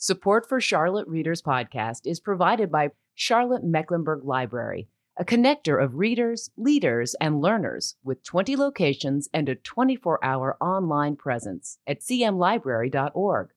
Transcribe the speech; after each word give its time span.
Support 0.00 0.48
for 0.48 0.60
Charlotte 0.60 1.08
Readers 1.08 1.42
Podcast 1.42 2.02
is 2.04 2.20
provided 2.20 2.70
by 2.70 2.92
Charlotte 3.16 3.64
Mecklenburg 3.64 4.24
Library, 4.24 4.86
a 5.18 5.24
connector 5.24 5.82
of 5.82 5.96
readers, 5.96 6.50
leaders, 6.56 7.16
and 7.20 7.40
learners 7.40 7.96
with 8.04 8.22
20 8.22 8.54
locations 8.54 9.28
and 9.34 9.48
a 9.48 9.56
24 9.56 10.24
hour 10.24 10.56
online 10.60 11.16
presence 11.16 11.78
at 11.84 11.98
cmlibrary.org. 11.98 13.48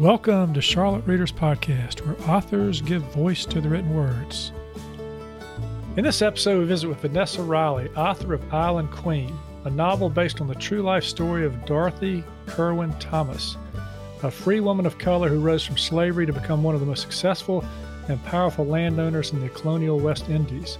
Welcome 0.00 0.52
to 0.54 0.60
Charlotte 0.60 1.06
Readers 1.06 1.30
Podcast, 1.30 2.04
where 2.04 2.28
authors 2.28 2.80
give 2.80 3.02
voice 3.12 3.46
to 3.46 3.60
the 3.60 3.68
written 3.68 3.94
words. 3.94 4.50
In 5.96 6.02
this 6.02 6.22
episode, 6.22 6.58
we 6.58 6.64
visit 6.64 6.88
with 6.88 7.02
Vanessa 7.02 7.40
Riley, 7.40 7.88
author 7.90 8.34
of 8.34 8.52
Island 8.52 8.90
Queen, 8.90 9.32
a 9.64 9.70
novel 9.70 10.10
based 10.10 10.40
on 10.42 10.46
the 10.46 10.54
true 10.54 10.82
life 10.82 11.04
story 11.04 11.46
of 11.46 11.64
Dorothy 11.64 12.22
Kirwan 12.46 12.98
Thomas, 12.98 13.56
a 14.22 14.30
free 14.30 14.60
woman 14.60 14.84
of 14.84 14.98
color 14.98 15.28
who 15.28 15.40
rose 15.40 15.64
from 15.64 15.78
slavery 15.78 16.26
to 16.26 16.32
become 16.34 16.62
one 16.62 16.74
of 16.74 16.80
the 16.80 16.86
most 16.86 17.00
successful 17.00 17.64
and 18.08 18.22
powerful 18.24 18.66
landowners 18.66 19.32
in 19.32 19.40
the 19.40 19.48
colonial 19.48 19.98
West 19.98 20.28
Indies. 20.28 20.76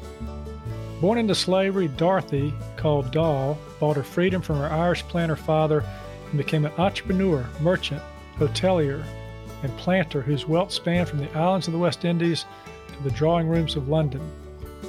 Born 1.01 1.19
into 1.19 1.35
slavery, 1.35 1.89
Dorothy, 1.89 2.53
called 2.77 3.11
Doll, 3.11 3.59
bought 3.81 3.97
her 3.97 4.03
freedom 4.03 4.43
from 4.43 4.57
her 4.57 4.71
Irish 4.71 5.03
planter 5.05 5.37
father 5.37 5.83
and 6.29 6.37
became 6.37 6.67
an 6.67 6.73
entrepreneur, 6.77 7.47
merchant, 7.61 8.03
hotelier, 8.37 9.03
and 9.63 9.75
planter 9.79 10.21
whose 10.21 10.47
wealth 10.47 10.73
spanned 10.73 11.09
from 11.09 11.21
the 11.21 11.33
islands 11.33 11.67
of 11.67 11.73
the 11.73 11.79
West 11.79 12.05
Indies 12.05 12.45
to 12.89 13.03
the 13.03 13.11
drawing 13.11 13.49
rooms 13.49 13.77
of 13.77 13.89
London. 13.89 14.21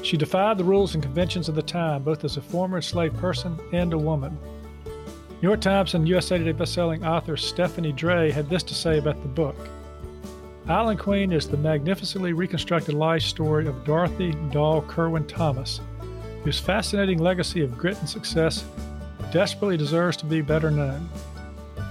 She 0.05 0.18
defied 0.18 0.59
the 0.59 0.64
rules 0.64 0.94
and 0.94 1.02
conventions 1.02 1.50
of 1.50 1.55
the 1.55 1.64
time, 1.64 2.04
both 2.04 2.23
as 2.23 2.38
a 2.38 2.41
former 2.41 2.77
enslaved 2.77 3.18
person 3.18 3.58
and 3.73 3.91
a 3.91 3.98
woman. 3.98 4.38
New 4.86 5.50
York 5.50 5.62
Times 5.62 5.96
and 5.96 6.08
USA 6.08 6.38
Today 6.38 6.54
bestselling 6.54 7.04
author 7.04 7.36
Stephanie 7.36 7.91
Dray 7.91 8.30
had 8.30 8.48
this 8.48 8.62
to 8.62 8.76
say 8.76 8.99
about 8.99 9.20
the 9.24 9.27
book. 9.27 9.55
Island 10.68 10.99
Queen 10.99 11.32
is 11.32 11.48
the 11.48 11.57
magnificently 11.57 12.34
reconstructed 12.34 12.93
life 12.93 13.24
story 13.24 13.65
of 13.65 13.84
Dorothy 13.84 14.35
Doll 14.52 14.84
Kirwan 14.84 15.27
Thomas, 15.27 15.82
whose 16.43 16.60
fascinating 16.60 17.18
legacy 17.18 17.62
of 17.62 17.76
grit 17.76 17.98
and 17.98 18.08
success 18.08 18.63
desperately 19.32 19.76
deserves 19.76 20.18
to 20.18 20.27
be 20.27 20.41
better 20.41 20.70
known. 20.70 21.10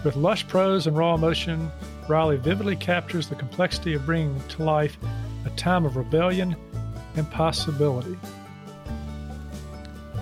With 0.04 0.14
lush 0.14 0.46
prose 0.46 0.86
and 0.86 0.96
raw 0.96 1.16
emotion, 1.16 1.68
Riley 2.08 2.36
vividly 2.36 2.76
captures 2.76 3.28
the 3.28 3.34
complexity 3.34 3.94
of 3.94 4.06
bringing 4.06 4.40
to 4.50 4.62
life 4.62 4.98
a 5.44 5.50
time 5.50 5.84
of 5.84 5.96
rebellion 5.96 6.54
and 7.16 7.30
possibility. 7.30 8.18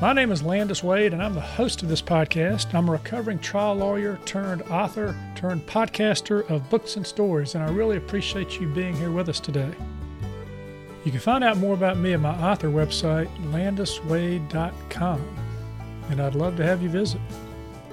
My 0.01 0.13
name 0.13 0.33
is 0.33 0.43
Landis 0.43 0.83
Wade, 0.83 1.13
and 1.13 1.23
I'm 1.23 1.35
the 1.35 1.41
host 1.41 1.85
of 1.85 1.89
this 1.89 2.03
podcast. 2.03 2.75
I'm 2.75 2.89
a 2.89 2.93
recovering 2.93 3.39
trial 3.39 3.77
lawyer 3.77 4.19
turned 4.25 4.63
author 4.63 5.15
turned 5.37 5.65
podcaster 5.67 6.51
of 6.51 6.69
books 6.71 6.97
and 6.97 7.07
stories, 7.07 7.55
and 7.55 7.63
I 7.63 7.71
really 7.71 7.99
appreciate 7.99 8.61
you 8.61 8.67
being 8.67 8.97
here 8.97 9.13
with 9.13 9.29
us 9.29 9.39
today. 9.39 9.71
You 11.05 11.13
can 11.13 11.21
find 11.21 11.45
out 11.45 11.57
more 11.57 11.75
about 11.75 11.99
me 11.99 12.15
at 12.15 12.21
my 12.21 12.35
author 12.43 12.69
website, 12.69 13.29
landiswade.com, 13.53 15.39
and 16.11 16.21
I'd 16.21 16.35
love 16.35 16.57
to 16.57 16.65
have 16.65 16.83
you 16.83 16.89
visit. 16.89 17.21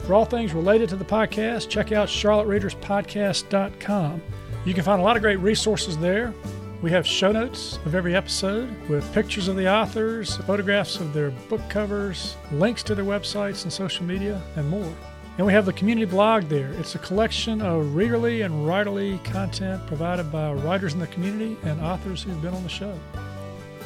For 0.06 0.16
all 0.16 0.26
things 0.26 0.54
related 0.54 0.90
to 0.90 0.96
the 0.96 1.06
podcast, 1.06 1.70
check 1.70 1.92
out 1.92 2.08
charlottereaderspodcast.com. 2.08 4.22
You 4.66 4.74
can 4.74 4.84
find 4.84 5.00
a 5.00 5.04
lot 5.04 5.16
of 5.16 5.22
great 5.22 5.40
resources 5.40 5.96
there, 6.00 6.34
we 6.82 6.92
have 6.92 7.06
show 7.06 7.32
notes 7.32 7.78
of 7.86 7.94
every 7.94 8.16
episode 8.16 8.70
with 8.88 9.14
pictures 9.14 9.50
of 9.50 9.58
the 9.58 9.70
authors, 9.70 10.38
photographs 10.38 11.00
of 11.02 11.14
their 11.14 11.32
book 11.32 11.62
covers, 11.70 12.38
links 12.54 12.84
to 12.84 12.96
their 12.96 13.04
websites 13.04 13.64
and 13.64 13.74
social 13.74 14.06
media, 14.06 14.42
and 14.56 14.70
more. 14.70 14.94
And 15.38 15.46
we 15.46 15.52
have 15.52 15.66
the 15.66 15.74
community 15.74 16.10
blog 16.10 16.44
there. 16.46 16.72
It's 16.74 16.96
a 16.96 17.00
collection 17.00 17.62
of 17.62 17.88
readerly 17.88 18.46
and 18.46 18.66
writerly 18.66 19.22
content 19.26 19.86
provided 19.88 20.32
by 20.32 20.54
writers 20.54 20.94
in 20.94 21.00
the 21.00 21.08
community 21.08 21.58
and 21.64 21.82
authors 21.82 22.24
who've 22.24 22.42
been 22.42 22.54
on 22.54 22.64
the 22.64 22.70
show. 22.70 22.98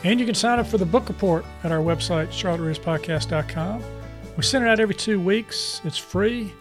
And 0.04 0.20
you 0.20 0.26
can 0.26 0.36
sign 0.36 0.60
up 0.60 0.68
for 0.68 0.78
the 0.78 0.86
book 0.86 1.08
report 1.10 1.46
at 1.64 1.72
our 1.72 1.80
website, 1.80 2.28
charlottereaderspodcast.com. 2.28 3.84
We 4.38 4.44
send 4.44 4.66
it 4.66 4.68
out 4.68 4.80
every 4.80 4.96
two 4.96 5.20
weeks. 5.20 5.82
It's 5.84 5.98
free. 5.98 6.54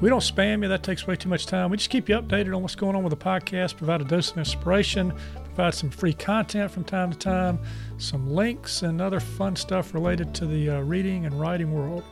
We 0.00 0.08
don't 0.08 0.20
spam 0.20 0.62
you, 0.62 0.68
that 0.68 0.82
takes 0.82 1.06
way 1.06 1.16
too 1.16 1.28
much 1.28 1.46
time. 1.46 1.70
We 1.70 1.76
just 1.76 1.90
keep 1.90 2.08
you 2.08 2.16
updated 2.16 2.54
on 2.54 2.62
what's 2.62 2.74
going 2.74 2.96
on 2.96 3.02
with 3.02 3.10
the 3.10 3.24
podcast, 3.24 3.76
provide 3.76 4.00
a 4.00 4.04
dose 4.04 4.30
of 4.30 4.38
inspiration, 4.38 5.12
provide 5.58 5.74
some 5.74 5.90
free 5.90 6.12
content 6.12 6.70
from 6.70 6.84
time 6.84 7.10
to 7.10 7.18
time, 7.18 7.58
some 7.96 8.30
links, 8.30 8.82
and 8.82 9.00
other 9.00 9.18
fun 9.18 9.56
stuff 9.56 9.92
related 9.92 10.32
to 10.32 10.46
the 10.46 10.70
uh, 10.70 10.80
reading 10.82 11.26
and 11.26 11.40
writing 11.40 11.74
world. 11.74 12.04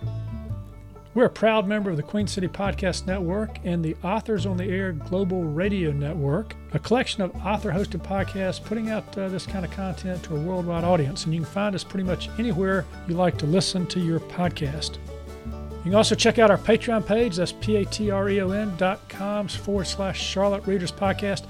We're 1.14 1.26
a 1.26 1.30
proud 1.30 1.68
member 1.68 1.90
of 1.90 1.96
the 1.96 2.02
Queen 2.02 2.26
City 2.26 2.48
Podcast 2.48 3.06
Network 3.06 3.60
and 3.62 3.84
the 3.84 3.94
Authors 4.02 4.46
on 4.46 4.56
the 4.56 4.64
Air 4.64 4.90
Global 4.90 5.44
Radio 5.44 5.92
Network, 5.92 6.56
a 6.72 6.80
collection 6.80 7.22
of 7.22 7.36
author 7.36 7.70
hosted 7.70 8.04
podcasts 8.04 8.60
putting 8.62 8.90
out 8.90 9.16
uh, 9.16 9.28
this 9.28 9.46
kind 9.46 9.64
of 9.64 9.70
content 9.70 10.24
to 10.24 10.34
a 10.34 10.40
worldwide 10.40 10.82
audience. 10.82 11.24
And 11.24 11.32
you 11.32 11.42
can 11.42 11.48
find 11.48 11.72
us 11.76 11.84
pretty 11.84 12.04
much 12.04 12.28
anywhere 12.40 12.84
you 13.06 13.14
like 13.14 13.38
to 13.38 13.46
listen 13.46 13.86
to 13.86 14.00
your 14.00 14.18
podcast. 14.18 14.96
You 15.46 15.92
can 15.92 15.94
also 15.94 16.16
check 16.16 16.40
out 16.40 16.50
our 16.50 16.58
Patreon 16.58 17.06
page. 17.06 17.36
That's 17.36 17.52
p-a-t-r-e-o-n 17.52 18.76
dot 18.76 19.08
com 19.08 19.46
forward 19.46 19.86
slash 19.86 20.20
Charlotte 20.20 20.66
Readers 20.66 20.90
Podcast. 20.90 21.46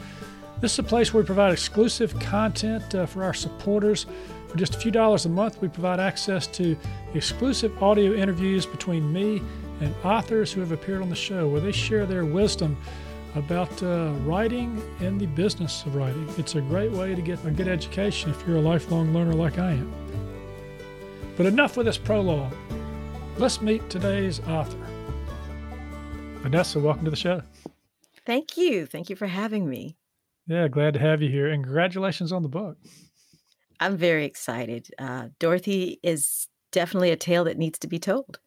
This 0.59 0.73
is 0.73 0.79
a 0.79 0.83
place 0.85 1.13
where 1.13 1.23
we 1.23 1.27
provide 1.27 1.53
exclusive 1.53 2.19
content 2.19 2.95
uh, 2.95 3.05
for 3.05 3.23
our 3.23 3.35
supporters. 3.35 4.07
For 4.49 4.57
just 4.57 4.75
a 4.75 4.79
few 4.79 4.91
dollars 4.91 5.27
a 5.27 5.29
month, 5.29 5.61
we 5.61 5.69
provide 5.69 6.01
access 6.01 6.47
to 6.49 6.75
exclusive 7.13 7.83
audio 7.83 8.15
interviews 8.15 8.65
between 8.65 9.13
me 9.13 9.43
and 9.83 9.95
authors 10.03 10.51
who 10.51 10.61
have 10.61 10.73
appeared 10.73 11.03
on 11.03 11.11
the 11.11 11.17
show, 11.17 11.47
where 11.47 11.61
they 11.61 11.73
share 11.73 12.07
their 12.07 12.25
wisdom 12.25 12.79
about 13.35 13.83
uh, 13.83 14.13
writing 14.25 14.83
and 15.01 15.21
the 15.21 15.27
business 15.27 15.85
of 15.85 15.95
writing. 15.95 16.27
It's 16.39 16.55
a 16.55 16.63
great 16.63 16.91
way 16.91 17.15
to 17.15 17.21
get 17.21 17.45
a 17.45 17.51
good 17.51 17.69
education 17.69 18.31
if 18.31 18.43
you're 18.47 18.57
a 18.57 18.61
lifelong 18.63 19.13
learner 19.13 19.35
like 19.35 19.59
I 19.59 19.73
am. 19.73 19.93
But 21.37 21.45
enough 21.45 21.77
with 21.77 21.85
this 21.85 21.99
prologue. 21.99 22.55
Let's 23.37 23.61
meet 23.61 23.91
today's 23.91 24.41
author. 24.41 24.79
Vanessa, 26.37 26.81
welcome 26.81 27.05
to 27.05 27.11
the 27.11 27.17
show. 27.17 27.43
Thank 28.25 28.57
you. 28.57 28.87
Thank 28.87 29.11
you 29.11 29.17
for 29.17 29.27
having 29.27 29.69
me. 29.69 29.99
Yeah, 30.47 30.69
glad 30.69 30.95
to 30.95 31.01
have 31.01 31.23
you 31.23 31.29
here. 31.29 31.49
And 31.49 31.65
congratulations 31.65 32.33
on 32.33 32.43
the 32.43 32.49
book. 32.49 32.77
I'm 33.81 33.97
very 33.97 34.25
excited. 34.25 34.89
Uh, 34.99 35.29
Dorothy 35.39 35.99
is 36.03 36.49
definitely 36.73 37.11
a 37.11 37.17
tale 37.17 37.45
that 37.45 37.59
needs 37.59 37.79
to 37.81 37.89
be 37.89 37.99
told. 37.99 38.39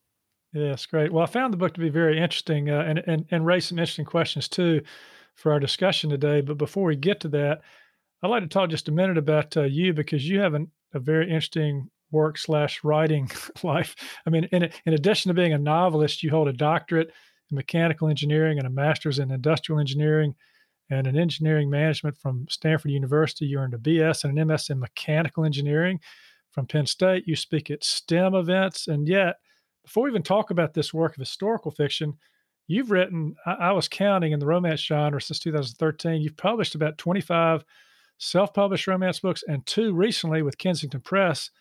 Yes, 0.54 0.86
great. 0.86 1.12
Well, 1.12 1.24
I 1.24 1.28
found 1.28 1.54
the 1.54 1.58
book 1.58 1.74
to 1.76 1.80
be 1.80 1.90
very 1.90 2.18
interesting 2.18 2.70
uh, 2.70 2.84
and, 2.88 3.04
and, 3.06 3.26
and 3.30 3.46
raise 3.46 3.66
some 3.66 3.78
interesting 3.78 4.06
questions 4.06 4.48
too 4.48 4.82
for 5.36 5.52
our 5.52 5.60
discussion 5.60 6.10
today. 6.10 6.42
But 6.42 6.58
before 6.58 6.86
we 6.86 6.96
get 6.96 7.20
to 7.22 7.28
that, 7.30 7.62
I'd 8.24 8.30
like 8.30 8.44
to 8.44 8.50
talk 8.50 8.70
just 8.70 8.90
a 8.90 8.94
minute 8.94 9.18
about 9.18 9.56
uh, 9.56 9.64
you 9.64 9.94
because 9.94 10.28
you 10.28 10.40
have 10.40 10.56
an, 10.56 10.72
a 10.94 11.00
very 11.00 11.26
interesting 11.26 11.90
work 12.12 12.38
slash 12.38 12.84
writing 12.84 13.30
life. 13.64 13.96
I 14.26 14.30
mean, 14.32 14.46
in, 14.46 14.70
in 14.86 14.94
addition 14.94 15.30
to 15.30 15.36
being 15.36 15.54
a 15.54 15.60
novelist, 15.60 16.24
you 16.24 16.32
hold 16.32 16.48
a 16.48 16.54
doctorate 16.54 17.12
in 17.52 17.56
mechanical 17.56 18.08
engineering 18.08 18.58
and 18.58 18.66
a 18.66 18.72
master's 18.72 19.20
in 19.20 19.32
industrial 19.32 19.80
engineering 19.80 20.36
and 20.90 21.08
an 21.08 21.18
engineering 21.18 21.70
management 21.70 22.18
from 22.18 22.48
Stanford 22.50 22.92
University. 22.92 23.46
You 23.46 23.60
earned 23.60 23.74
a 23.74 23.78
BS 23.78 24.24
and 24.24 24.38
an 24.38 24.48
MS 24.48 24.70
in 24.70 24.80
mechanical 24.80 25.46
engineering 25.46 26.00
from 26.52 26.66
Penn 26.66 26.86
State. 26.86 27.28
You 27.28 27.36
speak 27.36 27.70
at 27.70 27.84
STEM 27.84 28.34
events. 28.34 28.88
And 28.88 29.08
yet, 29.08 29.36
before 29.84 30.04
we 30.04 30.10
even 30.10 30.24
talk 30.24 30.52
about 30.52 30.74
this 30.74 30.94
work 30.94 31.14
of 31.14 31.20
historical 31.20 31.72
fiction, 31.72 32.18
you've 32.68 32.92
written, 32.92 33.36
I, 33.46 33.54
I 33.54 33.72
was 33.72 33.88
counting 33.88 34.32
in 34.32 34.40
the 34.40 34.46
romance 34.46 34.82
genre 34.82 35.22
since 35.22 35.40
2013, 35.40 36.22
you've 36.22 36.38
published 36.38 36.76
about 36.76 36.98
25 36.98 37.64
self 38.18 38.54
published 38.54 38.88
romance 38.88 39.20
books 39.20 39.44
and 39.48 39.66
two 39.66 39.94
recently 39.94 40.42
with 40.42 40.58
Kensington 40.58 41.02
Press. 41.02 41.52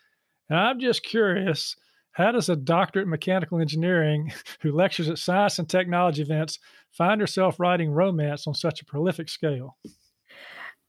And 0.49 0.59
I'm 0.59 0.81
just 0.81 1.03
curious 1.03 1.77
how 2.13 2.33
does 2.33 2.49
a 2.49 2.57
doctorate 2.57 3.05
in 3.05 3.11
mechanical 3.11 3.61
engineering 3.61 4.33
who 4.61 4.73
lectures 4.73 5.09
at 5.09 5.19
science 5.19 5.59
and 5.59 5.69
technology 5.69 6.23
events 6.23 6.59
find 6.93 7.21
herself 7.21 7.61
writing 7.61 7.91
romance 7.91 8.47
on 8.47 8.55
such 8.55 8.83
a 8.83 8.85
prolific 8.85 9.29
scale? 9.29 9.77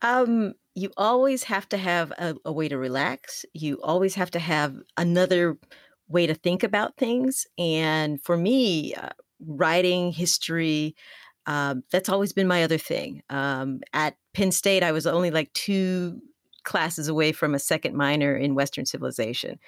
Um, 0.01 0.53
you 0.75 0.91
always 0.97 1.43
have 1.43 1.67
to 1.69 1.77
have 1.77 2.11
a, 2.11 2.35
a 2.45 2.53
way 2.53 2.69
to 2.69 2.77
relax. 2.77 3.45
You 3.53 3.81
always 3.83 4.15
have 4.15 4.31
to 4.31 4.39
have 4.39 4.75
another 4.97 5.57
way 6.07 6.25
to 6.25 6.33
think 6.33 6.63
about 6.63 6.97
things. 6.97 7.45
And 7.57 8.21
for 8.23 8.37
me, 8.37 8.93
uh, 8.95 9.09
writing 9.45 10.11
history, 10.11 10.95
um, 11.45 11.83
that's 11.91 12.09
always 12.09 12.33
been 12.33 12.47
my 12.47 12.63
other 12.63 12.77
thing. 12.77 13.21
Um, 13.29 13.81
at 13.93 14.15
Penn 14.33 14.51
State, 14.51 14.83
I 14.83 14.91
was 14.91 15.05
only 15.05 15.31
like 15.31 15.51
two 15.53 16.19
classes 16.63 17.07
away 17.07 17.31
from 17.31 17.55
a 17.55 17.59
second 17.59 17.95
minor 17.95 18.35
in 18.35 18.55
Western 18.55 18.85
civilization. 18.85 19.59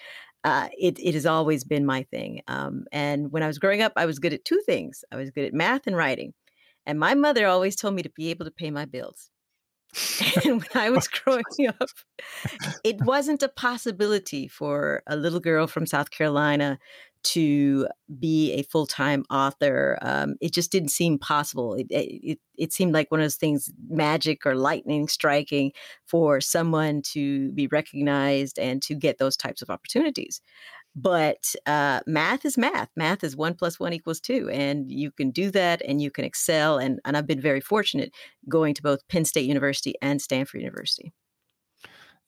Uh, 0.44 0.70
it, 0.78 0.98
it 1.00 1.14
has 1.14 1.26
always 1.26 1.64
been 1.64 1.86
my 1.86 2.04
thing. 2.04 2.42
Um, 2.48 2.86
and 2.92 3.32
when 3.32 3.44
I 3.44 3.48
was 3.48 3.60
growing 3.60 3.82
up, 3.82 3.94
I 3.96 4.06
was 4.06 4.20
good 4.20 4.34
at 4.34 4.46
two 4.46 4.62
things 4.66 5.04
I 5.12 5.16
was 5.16 5.30
good 5.30 5.46
at 5.46 5.54
math 5.54 5.88
and 5.88 5.96
writing. 5.96 6.34
And 6.86 7.00
my 7.00 7.14
mother 7.14 7.46
always 7.46 7.76
told 7.76 7.94
me 7.94 8.02
to 8.02 8.10
be 8.10 8.30
able 8.32 8.46
to 8.46 8.52
pay 8.52 8.72
my 8.72 8.86
bills. 8.86 9.30
and 10.46 10.62
when 10.62 10.84
I 10.84 10.90
was 10.90 11.08
growing 11.08 11.44
up, 11.68 11.90
it 12.84 13.02
wasn't 13.02 13.44
a 13.44 13.50
possibility 13.50 14.48
for 14.48 15.04
a 15.06 15.16
little 15.16 15.40
girl 15.40 15.68
from 15.68 15.86
South 15.86 16.12
Carolina 16.12 16.80
to 17.24 17.88
be 18.20 18.54
a 18.54 18.64
full 18.64 18.86
time 18.86 19.26
author. 19.30 19.98
Um, 20.02 20.36
it 20.42 20.54
just 20.54 20.72
didn't 20.72 20.90
seem 20.90 21.18
possible. 21.20 21.76
It, 21.76 21.88
it, 21.90 22.40
it 22.58 22.74
seemed 22.74 22.94
like 22.94 23.12
one 23.12 23.20
of 23.20 23.26
those 23.26 23.36
things, 23.36 23.72
magic 23.90 24.46
or 24.46 24.56
lightning 24.56 25.08
striking, 25.08 25.72
for 26.06 26.42
someone 26.42 27.02
to 27.14 27.52
be 27.52 27.68
recognized 27.68 28.60
and 28.60 28.82
to 28.84 28.96
get 28.96 29.18
those 29.18 29.38
types 29.38 29.62
of 29.62 29.70
opportunities. 29.70 30.42
But 30.96 31.56
uh, 31.66 32.02
math 32.06 32.44
is 32.44 32.58
math. 32.58 32.90
Math 32.98 33.24
is 33.24 33.36
one 33.36 33.54
plus 33.54 33.80
one 33.80 33.94
equals 33.94 34.20
two, 34.20 34.50
and 34.50 34.92
you 34.92 35.12
can 35.12 35.32
do 35.32 35.50
that, 35.52 35.82
and 35.88 36.02
you 36.02 36.12
can 36.12 36.26
excel. 36.26 36.78
And 36.80 37.00
and 37.06 37.16
I've 37.16 37.28
been 37.28 37.42
very 37.42 37.62
fortunate 37.62 38.14
going 38.50 38.74
to 38.74 38.82
both 38.82 39.08
Penn 39.08 39.26
State 39.26 39.48
University 39.48 39.96
and 40.02 40.22
Stanford 40.22 40.62
University. 40.62 41.14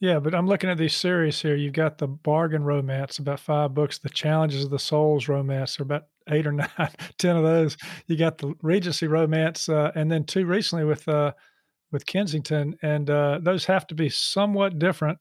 Yeah, 0.04 0.20
but 0.20 0.36
I'm 0.36 0.48
looking 0.48 0.70
at 0.70 0.78
these 0.78 0.98
series 0.98 1.42
here. 1.42 1.56
You've 1.56 1.72
got 1.72 1.98
the 1.98 2.08
bargain 2.08 2.66
romance, 2.66 3.20
about 3.20 3.40
five 3.40 3.74
books. 3.74 4.00
The 4.00 4.10
challenges 4.10 4.66
of 4.66 4.70
the 4.70 4.78
souls 4.78 5.30
romance 5.30 5.80
are 5.80 5.84
about 5.84 6.08
eight 6.30 6.46
or 6.46 6.52
nine, 6.52 6.68
ten 7.18 7.38
of 7.38 7.44
those. 7.44 7.78
You 8.08 8.18
got 8.18 8.38
the 8.38 8.54
Regency 8.62 9.08
romance, 9.08 9.70
uh, 9.70 9.94
and 9.96 10.12
then 10.12 10.26
two 10.26 10.46
recently 10.46 10.84
with 10.84 11.08
uh, 11.08 11.32
with 11.94 12.06
Kensington, 12.06 12.76
and 12.82 13.10
uh, 13.10 13.40
those 13.42 13.64
have 13.64 13.88
to 13.88 13.96
be 13.96 14.10
somewhat 14.10 14.78
different 14.78 15.20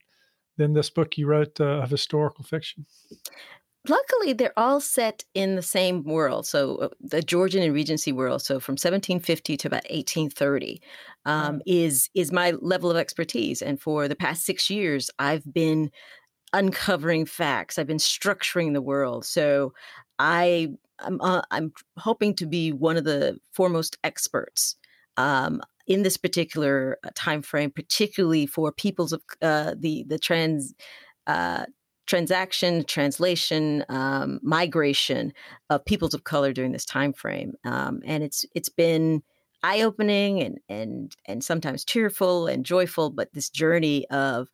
than 0.56 0.72
this 0.72 0.90
book 0.90 1.16
you 1.16 1.28
wrote 1.28 1.60
uh, 1.60 1.82
of 1.82 1.90
historical 1.90 2.42
fiction 2.42 2.84
luckily 3.88 4.32
they're 4.32 4.56
all 4.56 4.80
set 4.80 5.24
in 5.34 5.56
the 5.56 5.62
same 5.62 6.04
world 6.04 6.46
so 6.46 6.76
uh, 6.76 6.88
the 7.00 7.20
georgian 7.20 7.62
and 7.62 7.74
regency 7.74 8.12
world 8.12 8.40
so 8.40 8.60
from 8.60 8.74
1750 8.74 9.56
to 9.56 9.68
about 9.68 9.82
1830 9.90 10.80
um, 11.24 11.60
is 11.66 12.10
is 12.14 12.32
my 12.32 12.52
level 12.60 12.90
of 12.90 12.96
expertise 12.96 13.62
and 13.62 13.80
for 13.80 14.08
the 14.08 14.16
past 14.16 14.44
six 14.44 14.70
years 14.70 15.10
i've 15.18 15.44
been 15.52 15.90
uncovering 16.52 17.24
facts 17.24 17.78
i've 17.78 17.86
been 17.86 17.96
structuring 17.96 18.72
the 18.72 18.82
world 18.82 19.24
so 19.24 19.72
i 20.18 20.68
i'm, 21.00 21.20
uh, 21.20 21.42
I'm 21.50 21.72
hoping 21.96 22.34
to 22.36 22.46
be 22.46 22.72
one 22.72 22.96
of 22.96 23.04
the 23.04 23.38
foremost 23.52 23.96
experts 24.04 24.76
um, 25.16 25.60
in 25.86 26.02
this 26.02 26.16
particular 26.16 26.98
uh, 27.04 27.10
time 27.14 27.42
frame 27.42 27.70
particularly 27.70 28.46
for 28.46 28.72
peoples 28.72 29.12
of 29.12 29.22
uh, 29.40 29.74
the 29.78 30.04
the 30.08 30.18
trans 30.18 30.74
uh, 31.26 31.64
transaction, 32.06 32.84
translation, 32.84 33.84
um, 33.88 34.40
migration 34.42 35.32
of 35.70 35.84
peoples 35.84 36.14
of 36.14 36.24
color 36.24 36.52
during 36.52 36.72
this 36.72 36.84
time 36.84 37.12
frame, 37.12 37.54
um, 37.64 38.00
and 38.04 38.22
it's 38.22 38.44
it's 38.54 38.68
been 38.68 39.22
eye 39.62 39.82
opening 39.82 40.40
and 40.42 40.58
and 40.68 41.16
and 41.26 41.44
sometimes 41.44 41.84
tearful 41.84 42.46
and 42.46 42.64
joyful. 42.64 43.10
But 43.10 43.32
this 43.32 43.50
journey 43.50 44.08
of 44.10 44.48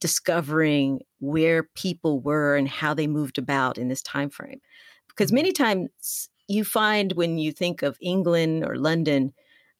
discovering 0.00 1.00
where 1.20 1.64
people 1.74 2.20
were 2.20 2.56
and 2.56 2.68
how 2.68 2.94
they 2.94 3.06
moved 3.06 3.38
about 3.38 3.78
in 3.78 3.88
this 3.88 4.02
time 4.02 4.30
frame, 4.30 4.60
because 5.08 5.28
mm-hmm. 5.28 5.36
many 5.36 5.52
times 5.52 6.28
you 6.48 6.64
find 6.64 7.12
when 7.12 7.38
you 7.38 7.52
think 7.52 7.82
of 7.82 7.98
England 8.00 8.64
or 8.64 8.76
London. 8.76 9.32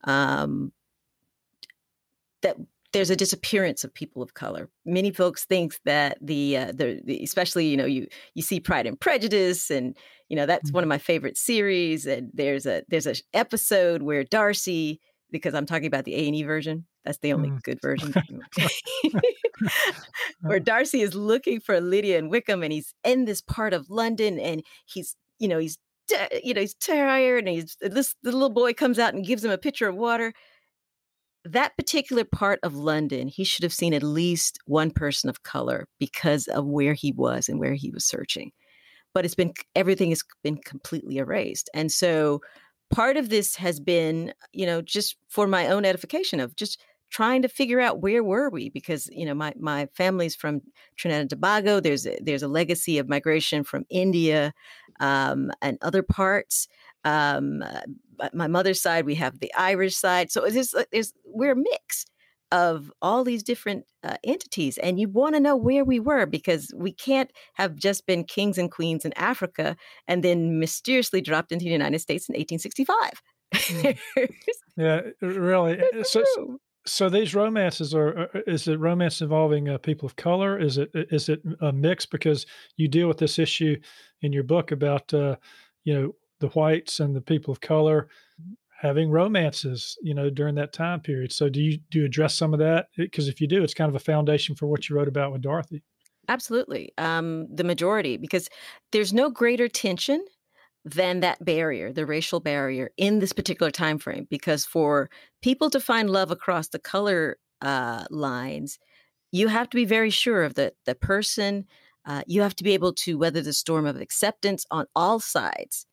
Um, 0.04 0.72
that 2.42 2.56
there's 2.94 3.10
a 3.10 3.16
disappearance 3.16 3.84
of 3.84 3.92
people 3.92 4.22
of 4.22 4.34
color. 4.34 4.70
Many 4.86 5.10
folks 5.10 5.44
think 5.44 5.78
that 5.84 6.16
the, 6.22 6.56
uh, 6.56 6.66
the, 6.66 7.00
the 7.04 7.22
especially 7.22 7.66
you 7.66 7.76
know 7.76 7.84
you 7.84 8.06
you 8.34 8.42
see 8.42 8.60
Pride 8.60 8.86
and 8.86 8.98
Prejudice, 8.98 9.70
and 9.70 9.96
you 10.28 10.36
know 10.36 10.46
that's 10.46 10.70
mm-hmm. 10.70 10.76
one 10.76 10.84
of 10.84 10.88
my 10.88 10.98
favorite 10.98 11.36
series. 11.36 12.06
And 12.06 12.30
there's 12.32 12.64
a 12.66 12.84
there's 12.88 13.06
a 13.06 13.16
episode 13.34 14.02
where 14.02 14.24
Darcy, 14.24 15.00
because 15.30 15.54
I'm 15.54 15.66
talking 15.66 15.88
about 15.88 16.04
the 16.04 16.14
A 16.14 16.26
and 16.26 16.36
E 16.36 16.44
version, 16.44 16.86
that's 17.04 17.18
the 17.18 17.32
only 17.32 17.50
mm. 17.50 17.62
good 17.62 17.80
version, 17.82 18.14
where 20.40 20.60
Darcy 20.60 21.02
is 21.02 21.14
looking 21.14 21.60
for 21.60 21.80
Lydia 21.80 22.18
and 22.18 22.30
Wickham, 22.30 22.62
and 22.62 22.72
he's 22.72 22.94
in 23.04 23.24
this 23.24 23.42
part 23.42 23.74
of 23.74 23.90
London, 23.90 24.38
and 24.38 24.62
he's 24.86 25.16
you 25.40 25.48
know 25.48 25.58
he's 25.58 25.78
you 26.42 26.54
know 26.54 26.60
he's 26.60 26.74
tired, 26.74 27.40
and 27.40 27.48
he's 27.48 27.76
this 27.80 28.14
the 28.22 28.30
little 28.30 28.50
boy 28.50 28.72
comes 28.72 29.00
out 29.00 29.14
and 29.14 29.26
gives 29.26 29.44
him 29.44 29.50
a 29.50 29.58
pitcher 29.58 29.88
of 29.88 29.96
water 29.96 30.32
that 31.44 31.76
particular 31.76 32.24
part 32.24 32.58
of 32.62 32.74
London, 32.74 33.28
he 33.28 33.44
should 33.44 33.62
have 33.62 33.72
seen 33.72 33.92
at 33.94 34.02
least 34.02 34.58
one 34.66 34.90
person 34.90 35.28
of 35.28 35.42
color 35.42 35.86
because 35.98 36.46
of 36.48 36.64
where 36.64 36.94
he 36.94 37.12
was 37.12 37.48
and 37.48 37.60
where 37.60 37.74
he 37.74 37.90
was 37.90 38.04
searching. 38.04 38.50
But 39.12 39.24
it's 39.24 39.34
been 39.34 39.52
everything 39.74 40.10
has 40.10 40.24
been 40.42 40.56
completely 40.56 41.18
erased. 41.18 41.70
And 41.74 41.92
so 41.92 42.40
part 42.90 43.16
of 43.16 43.28
this 43.28 43.56
has 43.56 43.78
been, 43.78 44.32
you 44.52 44.66
know, 44.66 44.80
just 44.82 45.16
for 45.28 45.46
my 45.46 45.68
own 45.68 45.84
edification 45.84 46.40
of 46.40 46.56
just 46.56 46.82
trying 47.10 47.42
to 47.42 47.48
figure 47.48 47.80
out 47.80 48.00
where 48.00 48.24
were 48.24 48.50
we 48.50 48.70
because 48.70 49.08
you 49.12 49.24
know 49.24 49.34
my 49.34 49.52
my 49.56 49.86
family's 49.94 50.34
from 50.34 50.60
Trinidad 50.96 51.20
and 51.20 51.30
Tobago. 51.30 51.78
There's 51.78 52.06
a, 52.06 52.18
there's 52.20 52.42
a 52.42 52.48
legacy 52.48 52.98
of 52.98 53.08
migration 53.08 53.62
from 53.62 53.84
India 53.88 54.52
um, 54.98 55.52
and 55.62 55.78
other 55.80 56.02
parts. 56.02 56.66
Um, 57.04 57.62
my 58.32 58.46
mother's 58.46 58.80
side, 58.80 59.06
we 59.06 59.14
have 59.16 59.40
the 59.40 59.52
Irish 59.54 59.96
side. 59.96 60.30
So 60.30 60.44
it's 60.44 60.74
there's 60.92 61.12
we're 61.24 61.52
a 61.52 61.56
mix 61.56 62.06
of 62.52 62.92
all 63.02 63.24
these 63.24 63.42
different 63.42 63.84
uh, 64.02 64.16
entities, 64.22 64.78
and 64.78 65.00
you 65.00 65.08
want 65.08 65.34
to 65.34 65.40
know 65.40 65.56
where 65.56 65.84
we 65.84 65.98
were 65.98 66.26
because 66.26 66.72
we 66.76 66.92
can't 66.92 67.32
have 67.54 67.74
just 67.74 68.06
been 68.06 68.24
kings 68.24 68.58
and 68.58 68.70
queens 68.70 69.04
in 69.04 69.12
Africa 69.14 69.76
and 70.06 70.22
then 70.22 70.58
mysteriously 70.58 71.20
dropped 71.20 71.52
into 71.52 71.64
the 71.64 71.70
United 71.70 71.98
States 71.98 72.28
in 72.28 72.34
1865. 72.34 73.22
Mm. 73.54 73.98
yeah, 74.76 75.00
really. 75.20 75.78
Eh, 75.78 76.02
so, 76.04 76.22
so, 76.34 76.58
so, 76.86 77.08
these 77.08 77.34
romances 77.34 77.94
are 77.94 78.18
uh, 78.18 78.26
uh, 78.34 78.40
is 78.46 78.68
it 78.68 78.78
romance 78.78 79.20
involving 79.20 79.68
uh, 79.68 79.78
people 79.78 80.06
of 80.06 80.16
color? 80.16 80.58
Is 80.58 80.78
it 80.78 80.90
is 80.94 81.28
it 81.28 81.42
a 81.60 81.72
mix 81.72 82.06
because 82.06 82.46
you 82.76 82.88
deal 82.88 83.08
with 83.08 83.18
this 83.18 83.38
issue 83.38 83.76
in 84.22 84.32
your 84.32 84.44
book 84.44 84.70
about 84.70 85.12
uh, 85.14 85.36
you 85.84 85.94
know 85.94 86.14
the 86.40 86.48
whites 86.48 87.00
and 87.00 87.14
the 87.14 87.20
people 87.20 87.52
of 87.52 87.60
color 87.60 88.08
having 88.84 89.10
romances, 89.10 89.96
you 90.02 90.12
know, 90.12 90.28
during 90.28 90.54
that 90.56 90.74
time 90.74 91.00
period. 91.00 91.32
So 91.32 91.48
do 91.48 91.60
you 91.60 91.78
do 91.90 92.00
you 92.00 92.04
address 92.04 92.34
some 92.34 92.52
of 92.52 92.58
that? 92.58 92.88
Because 92.96 93.28
if 93.28 93.40
you 93.40 93.46
do, 93.46 93.62
it's 93.62 93.74
kind 93.74 93.88
of 93.88 93.94
a 93.94 94.00
foundation 94.00 94.54
for 94.54 94.66
what 94.66 94.88
you 94.88 94.96
wrote 94.96 95.08
about 95.08 95.32
with 95.32 95.40
Dorothy. 95.40 95.82
Absolutely, 96.28 96.92
um, 96.98 97.46
the 97.54 97.64
majority, 97.64 98.16
because 98.16 98.48
there's 98.92 99.12
no 99.12 99.30
greater 99.30 99.68
tension 99.68 100.24
than 100.84 101.20
that 101.20 101.42
barrier, 101.42 101.92
the 101.92 102.04
racial 102.04 102.40
barrier, 102.40 102.90
in 102.98 103.20
this 103.20 103.32
particular 103.32 103.70
time 103.70 103.98
frame. 103.98 104.26
Because 104.30 104.66
for 104.66 105.08
people 105.42 105.70
to 105.70 105.80
find 105.80 106.10
love 106.10 106.30
across 106.30 106.68
the 106.68 106.78
color 106.78 107.38
uh, 107.62 108.04
lines, 108.10 108.78
you 109.32 109.48
have 109.48 109.70
to 109.70 109.76
be 109.76 109.86
very 109.86 110.10
sure 110.10 110.42
of 110.42 110.54
the 110.54 110.74
the 110.84 110.94
person. 110.94 111.64
Uh, 112.06 112.22
you 112.26 112.42
have 112.42 112.54
to 112.56 112.64
be 112.64 112.74
able 112.74 112.92
to 112.92 113.16
weather 113.16 113.40
the 113.40 113.54
storm 113.54 113.86
of 113.86 113.98
acceptance 113.98 114.66
on 114.70 114.84
all 114.94 115.18
sides 115.20 115.86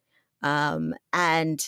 um, 0.43 0.93
and 1.13 1.67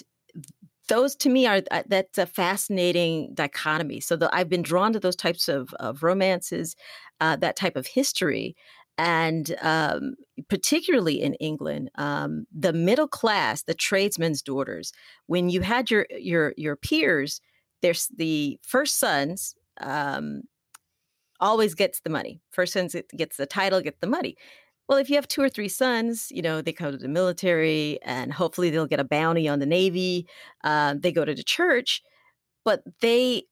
those 0.89 1.15
to 1.15 1.29
me 1.29 1.47
are 1.47 1.61
uh, 1.71 1.83
that's 1.87 2.17
a 2.17 2.25
fascinating 2.25 3.33
dichotomy. 3.33 3.99
So 3.99 4.15
the, 4.15 4.33
I've 4.35 4.49
been 4.49 4.61
drawn 4.61 4.93
to 4.93 4.99
those 4.99 5.15
types 5.15 5.47
of, 5.47 5.73
of 5.75 6.03
romances, 6.03 6.75
uh, 7.21 7.35
that 7.37 7.55
type 7.55 7.75
of 7.75 7.87
history, 7.87 8.55
and 8.97 9.55
um, 9.61 10.15
particularly 10.49 11.21
in 11.21 11.33
England, 11.35 11.89
um, 11.95 12.45
the 12.51 12.73
middle 12.73 13.07
class, 13.07 13.63
the 13.63 13.73
tradesmen's 13.73 14.41
daughters. 14.41 14.91
When 15.27 15.49
you 15.49 15.61
had 15.61 15.89
your 15.89 16.05
your 16.11 16.53
your 16.57 16.75
peers, 16.75 17.41
there's 17.81 18.07
the 18.15 18.59
first 18.61 18.99
sons. 18.99 19.55
Um, 19.79 20.43
always 21.39 21.75
gets 21.75 21.99
the 22.01 22.09
money. 22.09 22.41
First 22.51 22.73
sons 22.73 22.95
gets 23.17 23.37
the 23.37 23.45
title, 23.45 23.81
gets 23.81 23.99
the 23.99 24.07
money. 24.07 24.37
Well, 24.87 24.97
if 24.97 25.09
you 25.09 25.15
have 25.15 25.27
two 25.27 25.41
or 25.41 25.49
three 25.49 25.69
sons, 25.69 26.27
you 26.31 26.41
know, 26.41 26.61
they 26.61 26.73
go 26.73 26.91
to 26.91 26.97
the 26.97 27.07
military 27.07 27.99
and 28.03 28.33
hopefully 28.33 28.69
they'll 28.69 28.85
get 28.85 28.99
a 28.99 29.03
bounty 29.05 29.47
on 29.47 29.59
the 29.59 29.65
Navy. 29.65 30.27
Uh, 30.63 30.95
they 30.97 31.11
go 31.11 31.23
to 31.25 31.33
the 31.33 31.43
church, 31.43 32.01
but 32.65 32.83
they 33.01 33.43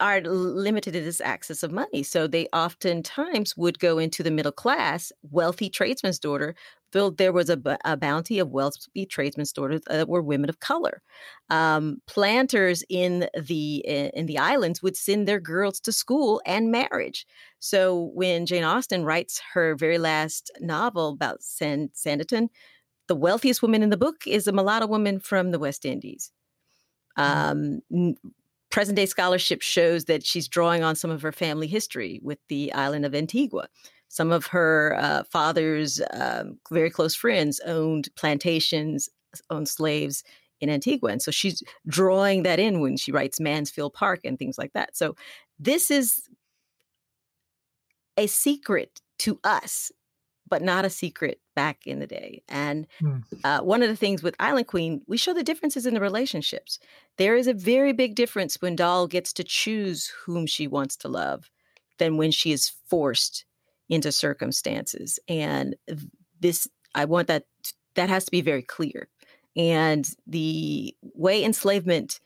are 0.00 0.20
limited 0.22 0.92
to 0.92 1.00
this 1.00 1.20
access 1.20 1.62
of 1.62 1.70
money. 1.70 2.02
So 2.02 2.26
they 2.26 2.46
oftentimes 2.52 3.56
would 3.56 3.78
go 3.78 3.98
into 3.98 4.22
the 4.22 4.30
middle 4.30 4.52
class, 4.52 5.12
wealthy 5.22 5.68
tradesman's 5.68 6.18
daughter. 6.18 6.54
Though 6.92 7.10
there 7.10 7.32
was 7.32 7.48
a, 7.48 7.60
a 7.84 7.96
bounty 7.96 8.40
of 8.40 8.50
wealthy 8.50 9.06
tradesman's 9.06 9.52
daughters 9.52 9.82
that 9.86 10.08
were 10.08 10.22
women 10.22 10.50
of 10.50 10.58
color. 10.58 11.02
Um, 11.48 12.02
planters 12.08 12.82
in 12.88 13.28
the 13.40 13.76
in 13.76 14.26
the 14.26 14.38
islands 14.38 14.82
would 14.82 14.96
send 14.96 15.28
their 15.28 15.38
girls 15.38 15.78
to 15.80 15.92
school 15.92 16.42
and 16.44 16.72
marriage. 16.72 17.26
So 17.60 18.10
when 18.14 18.44
Jane 18.44 18.64
Austen 18.64 19.04
writes 19.04 19.40
her 19.54 19.76
very 19.76 19.98
last 19.98 20.50
novel 20.60 21.10
about 21.10 21.42
San- 21.42 21.90
Sanditon, 21.94 22.48
the 23.06 23.14
wealthiest 23.14 23.62
woman 23.62 23.84
in 23.84 23.90
the 23.90 23.96
book 23.96 24.26
is 24.26 24.48
a 24.48 24.52
mulatto 24.52 24.88
woman 24.88 25.20
from 25.20 25.52
the 25.52 25.60
West 25.60 25.84
Indies. 25.84 26.32
Mm. 27.18 27.82
Um, 27.92 28.14
present 28.70 28.96
day 28.96 29.06
scholarship 29.06 29.62
shows 29.62 30.04
that 30.06 30.24
she's 30.24 30.48
drawing 30.48 30.82
on 30.82 30.96
some 30.96 31.10
of 31.10 31.22
her 31.22 31.32
family 31.32 31.66
history 31.66 32.20
with 32.22 32.38
the 32.48 32.72
island 32.72 33.04
of 33.04 33.14
Antigua. 33.14 33.68
Some 34.08 34.32
of 34.32 34.46
her 34.46 34.96
uh, 34.98 35.24
father's 35.24 36.00
um, 36.12 36.58
very 36.70 36.90
close 36.90 37.14
friends 37.14 37.60
owned 37.66 38.08
plantations, 38.16 39.08
owned 39.50 39.68
slaves 39.68 40.24
in 40.60 40.68
Antigua. 40.68 41.10
And 41.10 41.22
so 41.22 41.30
she's 41.30 41.62
drawing 41.86 42.42
that 42.42 42.58
in 42.58 42.80
when 42.80 42.96
she 42.96 43.12
writes 43.12 43.40
Mansfield 43.40 43.94
Park 43.94 44.20
and 44.24 44.38
things 44.38 44.58
like 44.58 44.72
that. 44.72 44.96
So 44.96 45.14
this 45.58 45.90
is 45.90 46.28
a 48.16 48.26
secret 48.26 49.00
to 49.20 49.38
us, 49.44 49.90
but 50.50 50.62
not 50.62 50.84
a 50.84 50.90
secret 50.90 51.40
back 51.54 51.86
in 51.86 52.00
the 52.00 52.06
day. 52.06 52.42
And 52.48 52.86
mm. 53.00 53.22
uh, 53.44 53.60
one 53.60 53.82
of 53.82 53.88
the 53.88 53.96
things 53.96 54.22
with 54.22 54.34
Island 54.38 54.66
Queen, 54.66 55.00
we 55.06 55.16
show 55.16 55.32
the 55.32 55.42
differences 55.42 55.86
in 55.86 55.94
the 55.94 56.00
relationships. 56.00 56.78
There 57.16 57.36
is 57.36 57.46
a 57.46 57.54
very 57.54 57.92
big 57.92 58.14
difference 58.14 58.60
when 58.60 58.76
Doll 58.76 59.06
gets 59.06 59.32
to 59.34 59.44
choose 59.44 60.12
whom 60.26 60.46
she 60.46 60.66
wants 60.66 60.96
to 60.98 61.08
love 61.08 61.50
than 61.98 62.16
when 62.16 62.30
she 62.30 62.52
is 62.52 62.72
forced 62.86 63.44
into 63.88 64.12
circumstances. 64.12 65.18
And 65.28 65.76
this, 66.40 66.68
I 66.94 67.04
want 67.06 67.28
that, 67.28 67.44
that 67.94 68.08
has 68.08 68.24
to 68.24 68.30
be 68.30 68.40
very 68.40 68.62
clear. 68.62 69.08
And 69.56 70.08
the 70.26 70.94
way 71.14 71.44
enslavement 71.44 72.20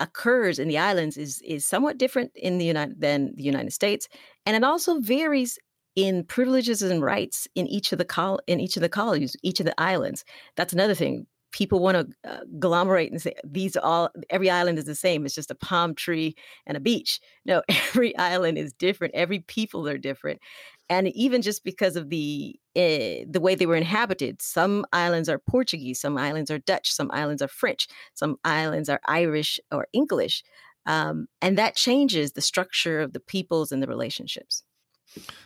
occurs 0.00 0.58
in 0.58 0.66
the 0.66 0.78
islands 0.78 1.16
is 1.16 1.40
is 1.42 1.64
somewhat 1.64 1.96
different 1.96 2.32
in 2.34 2.58
the 2.58 2.64
United 2.64 3.00
than 3.00 3.34
the 3.36 3.44
United 3.44 3.72
States, 3.72 4.08
and 4.44 4.56
it 4.56 4.64
also 4.64 4.98
varies 4.98 5.58
in 5.96 6.24
privileges 6.24 6.82
and 6.82 7.02
rights 7.02 7.46
in 7.54 7.66
each 7.66 7.92
of 7.92 7.98
the 7.98 8.04
col 8.04 8.40
in 8.46 8.60
each 8.60 8.76
of 8.76 8.82
the 8.82 8.88
colonies, 8.88 9.36
each 9.42 9.60
of 9.60 9.66
the 9.66 9.80
islands. 9.80 10.24
That's 10.56 10.72
another 10.72 10.94
thing. 10.94 11.26
People 11.52 11.80
want 11.80 12.10
to 12.24 12.30
uh, 12.30 12.40
agglomerate 12.44 13.12
and 13.12 13.20
say 13.20 13.34
these 13.44 13.76
all 13.76 14.08
every 14.30 14.48
island 14.48 14.78
is 14.78 14.86
the 14.86 14.94
same. 14.94 15.26
It's 15.26 15.34
just 15.34 15.50
a 15.50 15.54
palm 15.54 15.94
tree 15.94 16.34
and 16.66 16.78
a 16.78 16.80
beach. 16.80 17.20
No, 17.44 17.62
every 17.68 18.16
island 18.16 18.56
is 18.56 18.72
different. 18.72 19.14
Every 19.14 19.40
people 19.40 19.86
are 19.86 19.98
different, 19.98 20.40
and 20.88 21.08
even 21.08 21.42
just 21.42 21.62
because 21.62 21.94
of 21.96 22.08
the 22.08 22.58
uh, 22.74 23.28
the 23.28 23.40
way 23.40 23.54
they 23.54 23.66
were 23.66 23.76
inhabited, 23.76 24.40
some 24.40 24.86
islands 24.94 25.28
are 25.28 25.38
Portuguese, 25.38 26.00
some 26.00 26.16
islands 26.16 26.50
are 26.50 26.58
Dutch, 26.58 26.90
some 26.90 27.10
islands 27.12 27.42
are 27.42 27.48
French, 27.48 27.86
some 28.14 28.36
islands 28.44 28.88
are 28.88 29.00
Irish 29.06 29.60
or 29.70 29.88
English, 29.92 30.42
um, 30.86 31.26
and 31.42 31.58
that 31.58 31.76
changes 31.76 32.32
the 32.32 32.40
structure 32.40 33.00
of 33.00 33.12
the 33.12 33.20
peoples 33.20 33.72
and 33.72 33.82
the 33.82 33.86
relationships. 33.86 34.64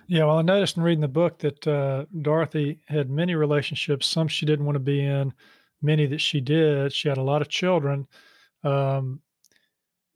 Yeah, 0.07 0.25
well, 0.25 0.39
I 0.39 0.43
noticed 0.43 0.77
in 0.77 0.83
reading 0.83 1.01
the 1.01 1.09
book 1.09 1.39
that 1.39 1.67
uh, 1.67 2.05
Dorothy 2.23 2.81
had 2.87 3.11
many 3.11 3.35
relationships. 3.35 4.07
Some 4.07 4.29
she 4.29 4.47
didn't 4.47 4.65
want 4.65 4.77
to 4.77 4.81
be 4.81 5.05
in, 5.05 5.33
many 5.83 6.07
that 6.07 6.21
she 6.21 6.41
did. 6.41 6.93
She 6.93 7.09
had 7.09 7.19
a 7.19 7.23
lot 7.23 7.43
of 7.43 7.49
children. 7.49 8.07
Um, 8.63 9.21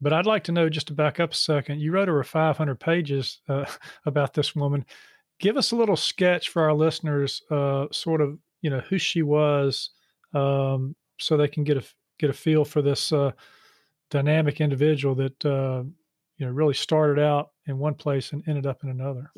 but 0.00 0.12
I'd 0.12 0.26
like 0.26 0.44
to 0.44 0.52
know, 0.52 0.68
just 0.68 0.86
to 0.86 0.94
back 0.94 1.20
up 1.20 1.32
a 1.32 1.36
second, 1.36 1.80
you 1.80 1.92
wrote 1.92 2.08
over 2.08 2.22
500 2.24 2.80
pages 2.80 3.40
uh, 3.48 3.66
about 4.06 4.32
this 4.32 4.54
woman. 4.54 4.84
Give 5.38 5.56
us 5.56 5.72
a 5.72 5.76
little 5.76 5.96
sketch 5.96 6.50
for 6.50 6.62
our 6.62 6.74
listeners, 6.74 7.42
uh, 7.50 7.86
sort 7.90 8.20
of, 8.20 8.38
you 8.62 8.70
know, 8.70 8.80
who 8.80 8.98
she 8.98 9.22
was, 9.22 9.90
um, 10.34 10.94
so 11.18 11.36
they 11.36 11.48
can 11.48 11.64
get 11.64 11.76
a 11.76 11.82
get 12.18 12.30
a 12.30 12.34
feel 12.34 12.64
for 12.64 12.82
this 12.82 13.12
uh, 13.12 13.32
dynamic 14.10 14.60
individual 14.60 15.14
that 15.14 15.44
uh, 15.46 15.82
you 16.40 16.46
know 16.46 16.52
really 16.52 16.74
started 16.74 17.22
out 17.22 17.50
in 17.66 17.78
one 17.78 17.94
place 17.94 18.32
and 18.32 18.42
ended 18.48 18.66
up 18.66 18.82
in 18.82 18.88
another. 18.88 19.30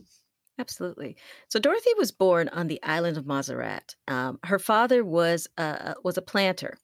Absolutely. 0.59 1.17
So 1.49 1.59
Dorothy 1.59 1.91
was 1.99 2.13
born 2.13 2.49
on 2.51 2.69
the 2.69 2.81
island 2.83 3.17
of 3.17 3.27
Montserrat. 3.27 3.97
Um, 4.07 4.39
her 4.45 4.59
father 4.59 5.05
was 5.05 5.49
a, 5.59 5.95
was 6.05 6.17
a 6.17 6.23
planter, 6.23 6.79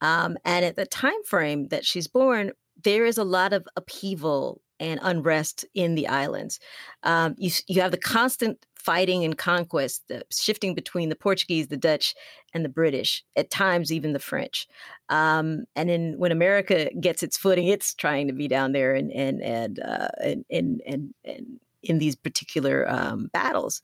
um, 0.00 0.36
and 0.44 0.64
at 0.64 0.76
the 0.76 0.86
time 0.86 1.22
frame 1.24 1.68
that 1.68 1.86
she's 1.86 2.08
born, 2.08 2.52
there 2.82 3.06
is 3.06 3.16
a 3.16 3.24
lot 3.24 3.52
of 3.52 3.66
upheaval 3.76 4.60
and 4.80 4.98
unrest 5.02 5.64
in 5.74 5.94
the 5.94 6.08
islands. 6.08 6.58
Um, 7.04 7.36
you 7.38 7.52
you 7.68 7.80
have 7.82 7.92
the 7.92 7.98
constant 7.98 8.66
fighting 8.74 9.24
and 9.24 9.36
conquest, 9.36 10.02
the 10.08 10.24
shifting 10.32 10.74
between 10.74 11.10
the 11.10 11.16
Portuguese, 11.16 11.68
the 11.68 11.76
Dutch, 11.76 12.14
and 12.54 12.64
the 12.64 12.68
British, 12.70 13.22
at 13.36 13.50
times 13.50 13.92
even 13.92 14.14
the 14.14 14.18
French. 14.18 14.66
Um, 15.10 15.64
and 15.76 15.88
then 15.90 16.14
when 16.16 16.32
America 16.32 16.90
gets 16.98 17.22
its 17.22 17.36
footing, 17.36 17.68
it's 17.68 17.94
trying 17.94 18.26
to 18.28 18.32
be 18.32 18.48
down 18.48 18.72
there 18.72 18.94
and 18.94 19.12
and 19.12 19.42
and 19.42 19.80
uh, 19.80 20.08
and, 20.24 20.44
and, 20.50 20.82
and, 20.86 21.14
and 21.24 21.60
in 21.82 21.98
these 21.98 22.16
particular 22.16 22.90
um, 22.90 23.30
battles. 23.32 23.82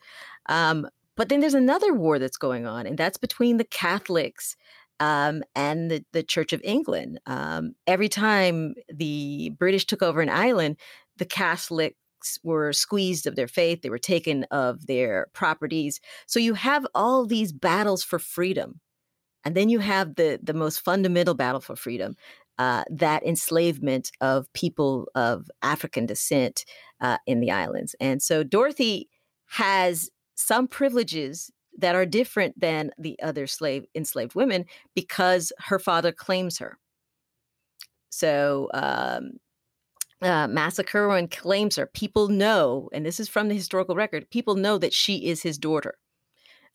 Um, 0.48 0.88
but 1.14 1.28
then 1.28 1.40
there's 1.40 1.54
another 1.54 1.94
war 1.94 2.18
that's 2.18 2.36
going 2.36 2.66
on, 2.66 2.86
and 2.86 2.98
that's 2.98 3.18
between 3.18 3.56
the 3.58 3.64
Catholics 3.64 4.56
um, 5.00 5.42
and 5.54 5.90
the, 5.90 6.04
the 6.12 6.22
Church 6.22 6.52
of 6.52 6.60
England. 6.64 7.20
Um, 7.26 7.74
every 7.86 8.08
time 8.08 8.74
the 8.88 9.50
British 9.58 9.86
took 9.86 10.02
over 10.02 10.20
an 10.20 10.30
island, 10.30 10.76
the 11.16 11.24
Catholics 11.24 11.96
were 12.42 12.72
squeezed 12.72 13.26
of 13.26 13.36
their 13.36 13.48
faith, 13.48 13.82
they 13.82 13.90
were 13.90 13.98
taken 13.98 14.44
of 14.50 14.86
their 14.86 15.28
properties. 15.32 16.00
So 16.26 16.38
you 16.40 16.54
have 16.54 16.86
all 16.94 17.26
these 17.26 17.52
battles 17.52 18.02
for 18.02 18.18
freedom. 18.18 18.80
And 19.44 19.54
then 19.54 19.68
you 19.68 19.78
have 19.78 20.16
the, 20.16 20.40
the 20.42 20.54
most 20.54 20.80
fundamental 20.80 21.34
battle 21.34 21.60
for 21.60 21.76
freedom, 21.76 22.16
uh, 22.58 22.82
that 22.90 23.24
enslavement 23.24 24.10
of 24.20 24.52
people 24.54 25.08
of 25.14 25.48
African 25.62 26.06
descent 26.06 26.64
uh, 27.00 27.18
in 27.26 27.38
the 27.40 27.52
islands. 27.52 27.94
And 28.00 28.20
so 28.20 28.42
Dorothy 28.42 29.08
has 29.50 30.10
some 30.34 30.66
privileges 30.66 31.50
that 31.78 31.94
are 31.94 32.06
different 32.06 32.58
than 32.58 32.90
the 32.98 33.18
other 33.22 33.46
slave 33.46 33.84
enslaved 33.94 34.34
women 34.34 34.64
because 34.94 35.52
her 35.58 35.78
father 35.78 36.12
claims 36.12 36.58
her. 36.58 36.78
So 38.10 38.70
um, 38.72 39.32
uh, 40.22 40.48
Massa 40.48 40.82
Kirwan 40.82 41.28
claims 41.28 41.76
her. 41.76 41.86
People 41.86 42.28
know, 42.28 42.88
and 42.92 43.04
this 43.04 43.20
is 43.20 43.28
from 43.28 43.48
the 43.48 43.54
historical 43.54 43.94
record, 43.94 44.30
people 44.30 44.54
know 44.54 44.78
that 44.78 44.94
she 44.94 45.26
is 45.26 45.42
his 45.42 45.58
daughter. 45.58 45.98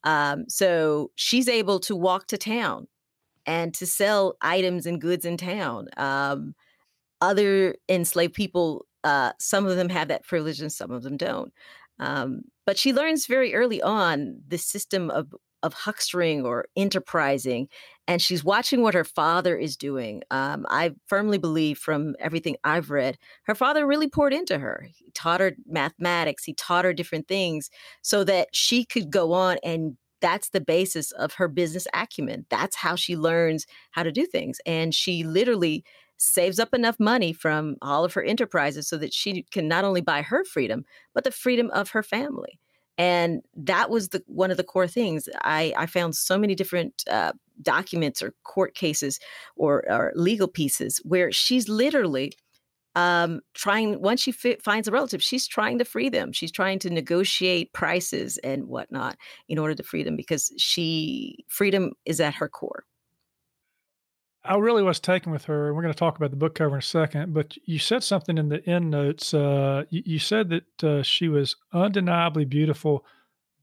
Um, 0.04 0.46
so 0.48 1.12
she's 1.16 1.48
able 1.48 1.80
to 1.82 1.96
walk 1.96 2.28
to 2.28 2.38
town 2.38 2.88
and 3.46 3.74
to 3.76 3.86
sell 3.86 4.36
items 4.42 4.86
and 4.86 5.02
goods 5.02 5.26
in 5.26 5.38
town. 5.38 5.88
Um, 5.98 6.56
other 7.22 7.76
enslaved 7.90 8.34
people, 8.34 8.86
uh, 9.04 9.34
some 9.40 9.66
of 9.66 9.76
them 9.76 9.90
have 9.90 10.08
that 10.10 10.24
privilege 10.24 10.60
and 10.60 10.72
some 10.72 10.92
of 10.92 11.04
them 11.04 11.18
don't. 11.18 11.52
Um, 12.02 12.42
but 12.66 12.78
she 12.78 12.94
learns 12.94 13.28
very 13.28 13.54
early 13.56 13.82
on 13.82 14.42
the 14.48 14.58
system 14.58 15.10
of 15.10 15.34
of 15.64 15.76
huckstering 15.76 16.44
or 16.44 16.66
enterprising, 16.76 17.68
and 18.08 18.20
she's 18.20 18.44
watching 18.44 18.82
what 18.82 18.96
her 18.96 19.04
father 19.04 19.56
is 19.56 19.78
doing. 19.78 20.24
Um, 20.32 20.66
I 20.70 20.92
firmly 21.06 21.38
believe, 21.38 21.78
from 21.78 22.16
everything 22.20 22.58
I've 22.64 22.90
read, 22.90 23.18
her 23.44 23.54
father 23.54 23.86
really 23.86 24.10
poured 24.10 24.34
into 24.34 24.58
her. 24.58 24.88
He 24.98 25.12
taught 25.14 25.40
her 25.40 25.54
mathematics, 25.68 26.44
he 26.44 26.56
taught 26.56 26.86
her 26.86 26.94
different 26.94 27.28
things 27.28 27.70
so 28.02 28.24
that 28.24 28.50
she 28.54 28.86
could 28.86 29.12
go 29.12 29.34
on 29.34 29.58
and 29.64 29.98
that's 30.22 30.50
the 30.50 30.62
basis 30.62 31.12
of 31.12 31.34
her 31.34 31.48
business 31.48 31.88
acumen. 31.94 32.46
That's 32.50 32.76
how 32.76 32.96
she 32.96 33.18
learns 33.18 33.66
how 33.92 34.04
to 34.04 34.12
do 34.12 34.26
things. 34.26 34.60
And 34.66 34.94
she 34.94 35.24
literally 35.24 35.84
saves 36.22 36.60
up 36.60 36.74
enough 36.74 37.00
money 37.00 37.34
from 37.34 37.76
all 37.82 38.06
of 38.06 38.14
her 38.14 38.24
enterprises 38.24 38.88
so 38.88 38.98
that 38.98 39.14
she 39.14 39.44
can 39.52 39.68
not 39.68 39.84
only 39.84 40.02
buy 40.02 40.22
her 40.22 40.46
freedom, 40.46 40.86
but 41.14 41.24
the 41.24 41.32
freedom 41.32 41.72
of 41.72 41.90
her 41.90 42.04
family. 42.04 42.60
And 42.98 43.42
that 43.56 43.90
was 43.90 44.10
the 44.10 44.22
one 44.28 44.52
of 44.52 44.58
the 44.58 44.64
core 44.64 44.88
things. 44.88 45.28
I 45.42 45.74
i 45.76 45.86
found 45.88 46.16
so 46.16 46.38
many 46.38 46.54
different 46.54 47.04
uh, 47.10 47.34
documents 47.62 48.22
or 48.22 48.34
court 48.44 48.76
cases 48.76 49.20
or, 49.56 49.84
or 49.92 50.12
legal 50.16 50.48
pieces 50.48 51.02
where 51.04 51.32
she's 51.32 51.68
literally 51.68 52.34
um, 52.96 53.40
trying 53.54 54.02
once 54.02 54.22
she 54.22 54.32
fi- 54.32 54.58
finds 54.62 54.88
a 54.88 54.92
relative 54.92 55.24
she's 55.24 55.48
trying 55.48 55.80
to 55.80 55.86
free 55.86 56.10
them. 56.10 56.34
She's 56.34 56.52
trying 56.52 56.78
to 56.80 56.90
negotiate 56.90 57.74
prices 57.74 58.38
and 58.40 58.68
whatnot 58.68 59.18
in 59.48 59.58
order 59.58 59.74
to 59.74 59.84
free 59.84 60.04
them 60.04 60.16
because 60.16 60.52
she 60.58 61.46
freedom 61.48 61.94
is 62.06 62.20
at 62.20 62.36
her 62.36 62.50
core 62.50 62.84
I 64.44 64.56
really 64.56 64.82
was 64.82 65.00
taken 65.00 65.32
with 65.32 65.46
her. 65.46 65.68
and 65.68 65.76
We're 65.76 65.84
going 65.84 65.94
to 65.94 66.00
talk 66.00 66.18
about 66.18 66.32
the 66.32 66.38
book 66.38 66.56
cover 66.56 66.76
in 66.76 66.80
a 66.80 66.82
second, 66.82 67.34
but 67.34 67.56
you 67.66 67.78
said 67.78 68.04
something 68.04 68.38
in 68.38 68.50
the 68.50 68.68
end 68.68 68.90
notes. 68.90 69.34
Uh, 69.34 69.84
you, 69.90 70.02
you, 70.06 70.20
said 70.20 70.50
that 70.50 70.84
uh, 70.84 71.04
she 71.04 71.28
was 71.28 71.56
undeniably 71.74 72.46
beautiful 72.46 73.06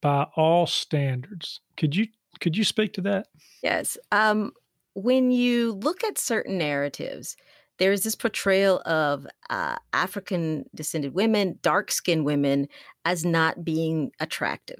by 0.00 0.26
all 0.36 0.66
standards. 0.66 1.60
Could 1.76 1.96
you 1.96 2.06
could 2.40 2.56
you 2.56 2.62
speak 2.62 2.92
to 2.92 3.00
that? 3.02 3.26
Yes. 3.62 3.98
Um, 4.12 4.52
when 4.94 5.32
you 5.32 5.72
look 5.72 6.04
at 6.04 6.18
certain 6.18 6.58
narratives, 6.58 7.36
there 7.78 7.90
is 7.90 8.04
this 8.04 8.14
portrayal 8.14 8.80
of 8.86 9.26
uh, 9.50 9.76
African 9.92 10.66
descended 10.74 11.14
women, 11.14 11.58
dark 11.62 11.90
skinned 11.90 12.24
women, 12.24 12.68
as 13.04 13.24
not 13.24 13.64
being 13.64 14.12
attractive. 14.20 14.78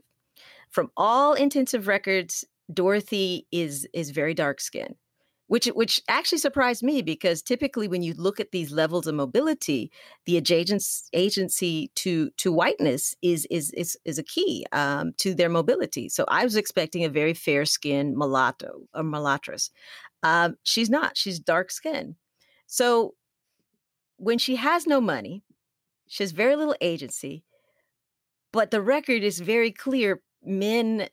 From 0.70 0.92
all 0.96 1.34
intensive 1.34 1.88
records, 1.88 2.44
Dorothy 2.72 3.48
is 3.50 3.88
is 3.92 4.10
very 4.10 4.34
dark 4.34 4.60
skinned 4.60 4.94
which 5.48 5.66
which 5.68 6.00
actually 6.08 6.38
surprised 6.38 6.82
me 6.82 7.02
because 7.02 7.42
typically 7.42 7.88
when 7.88 8.02
you 8.02 8.14
look 8.14 8.38
at 8.38 8.52
these 8.52 8.70
levels 8.70 9.06
of 9.06 9.14
mobility, 9.14 9.90
the 10.26 10.36
agency 10.36 11.04
agency 11.14 11.90
to 11.96 12.30
to 12.36 12.52
whiteness 12.52 13.16
is 13.22 13.46
is 13.50 13.70
is, 13.72 13.98
is 14.04 14.18
a 14.18 14.22
key 14.22 14.66
um, 14.72 15.12
to 15.16 15.34
their 15.34 15.48
mobility. 15.48 16.08
So 16.08 16.24
I 16.28 16.44
was 16.44 16.56
expecting 16.56 17.04
a 17.04 17.08
very 17.08 17.34
fair 17.34 17.64
skinned 17.64 18.16
mulatto 18.16 18.82
or 18.94 19.02
mulattress. 19.02 19.70
Um, 20.22 20.56
she's 20.62 20.90
not. 20.90 21.16
She's 21.16 21.40
dark 21.40 21.70
skinned. 21.70 22.16
So 22.66 23.14
when 24.18 24.38
she 24.38 24.56
has 24.56 24.86
no 24.86 25.00
money, 25.00 25.42
she 26.08 26.22
has 26.22 26.32
very 26.32 26.56
little 26.56 26.76
agency. 26.80 27.44
But 28.52 28.70
the 28.70 28.82
record 28.82 29.22
is 29.22 29.40
very 29.40 29.70
clear. 29.72 30.22
Men 30.42 31.08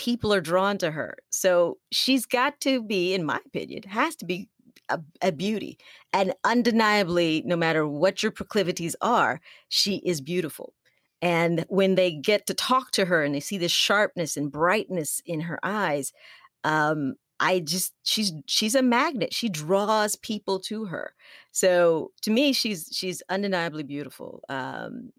people 0.00 0.32
are 0.32 0.40
drawn 0.40 0.78
to 0.78 0.90
her. 0.90 1.14
So 1.28 1.76
she's 1.92 2.24
got 2.24 2.58
to 2.62 2.82
be, 2.82 3.12
in 3.12 3.22
my 3.22 3.38
opinion, 3.44 3.82
has 3.82 4.16
to 4.16 4.24
be 4.24 4.48
a, 4.88 4.98
a, 5.20 5.30
beauty. 5.30 5.78
And 6.14 6.32
undeniably, 6.42 7.42
no 7.44 7.54
matter 7.54 7.86
what 7.86 8.22
your 8.22 8.32
proclivities 8.32 8.96
are, 9.02 9.42
she 9.68 9.96
is 9.96 10.22
beautiful. 10.22 10.72
And 11.20 11.66
when 11.68 11.96
they 11.96 12.12
get 12.12 12.46
to 12.46 12.54
talk 12.54 12.92
to 12.92 13.04
her 13.04 13.22
and 13.22 13.34
they 13.34 13.40
see 13.40 13.58
this 13.58 13.72
sharpness 13.72 14.38
and 14.38 14.50
brightness 14.50 15.20
in 15.26 15.42
her 15.42 15.58
eyes, 15.62 16.14
um, 16.64 17.16
I 17.38 17.60
just 17.60 17.92
she's 18.02 18.32
she's 18.46 18.74
a 18.74 18.82
magnet. 18.82 19.34
She 19.34 19.50
draws 19.50 20.16
people 20.16 20.60
to 20.60 20.86
her. 20.86 21.12
So 21.52 22.12
to 22.22 22.30
me, 22.30 22.54
she's 22.54 22.88
she's 22.90 23.22
undeniably 23.28 23.82
beautiful. 23.82 24.42
Um, 24.48 25.10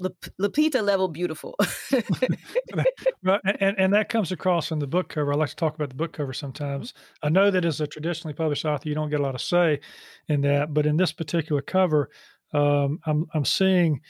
Lupita 0.00 0.82
level 0.82 1.08
beautiful. 1.08 1.56
well, 3.22 3.40
and, 3.60 3.78
and 3.78 3.92
that 3.92 4.08
comes 4.08 4.32
across 4.32 4.70
in 4.70 4.78
the 4.78 4.86
book 4.86 5.08
cover. 5.08 5.32
I 5.32 5.36
like 5.36 5.50
to 5.50 5.56
talk 5.56 5.74
about 5.74 5.90
the 5.90 5.94
book 5.94 6.12
cover 6.12 6.32
sometimes. 6.32 6.92
Mm-hmm. 6.92 7.26
I 7.26 7.28
know 7.30 7.50
that 7.50 7.64
as 7.64 7.80
a 7.80 7.86
traditionally 7.86 8.34
published 8.34 8.64
author, 8.64 8.88
you 8.88 8.94
don't 8.94 9.10
get 9.10 9.20
a 9.20 9.22
lot 9.22 9.34
of 9.34 9.40
say 9.40 9.80
in 10.28 10.40
that, 10.42 10.72
but 10.72 10.86
in 10.86 10.96
this 10.96 11.12
particular 11.12 11.62
cover, 11.62 12.10
um, 12.52 12.98
I'm 13.06 13.26
I'm 13.34 13.44
seeing, 13.44 14.00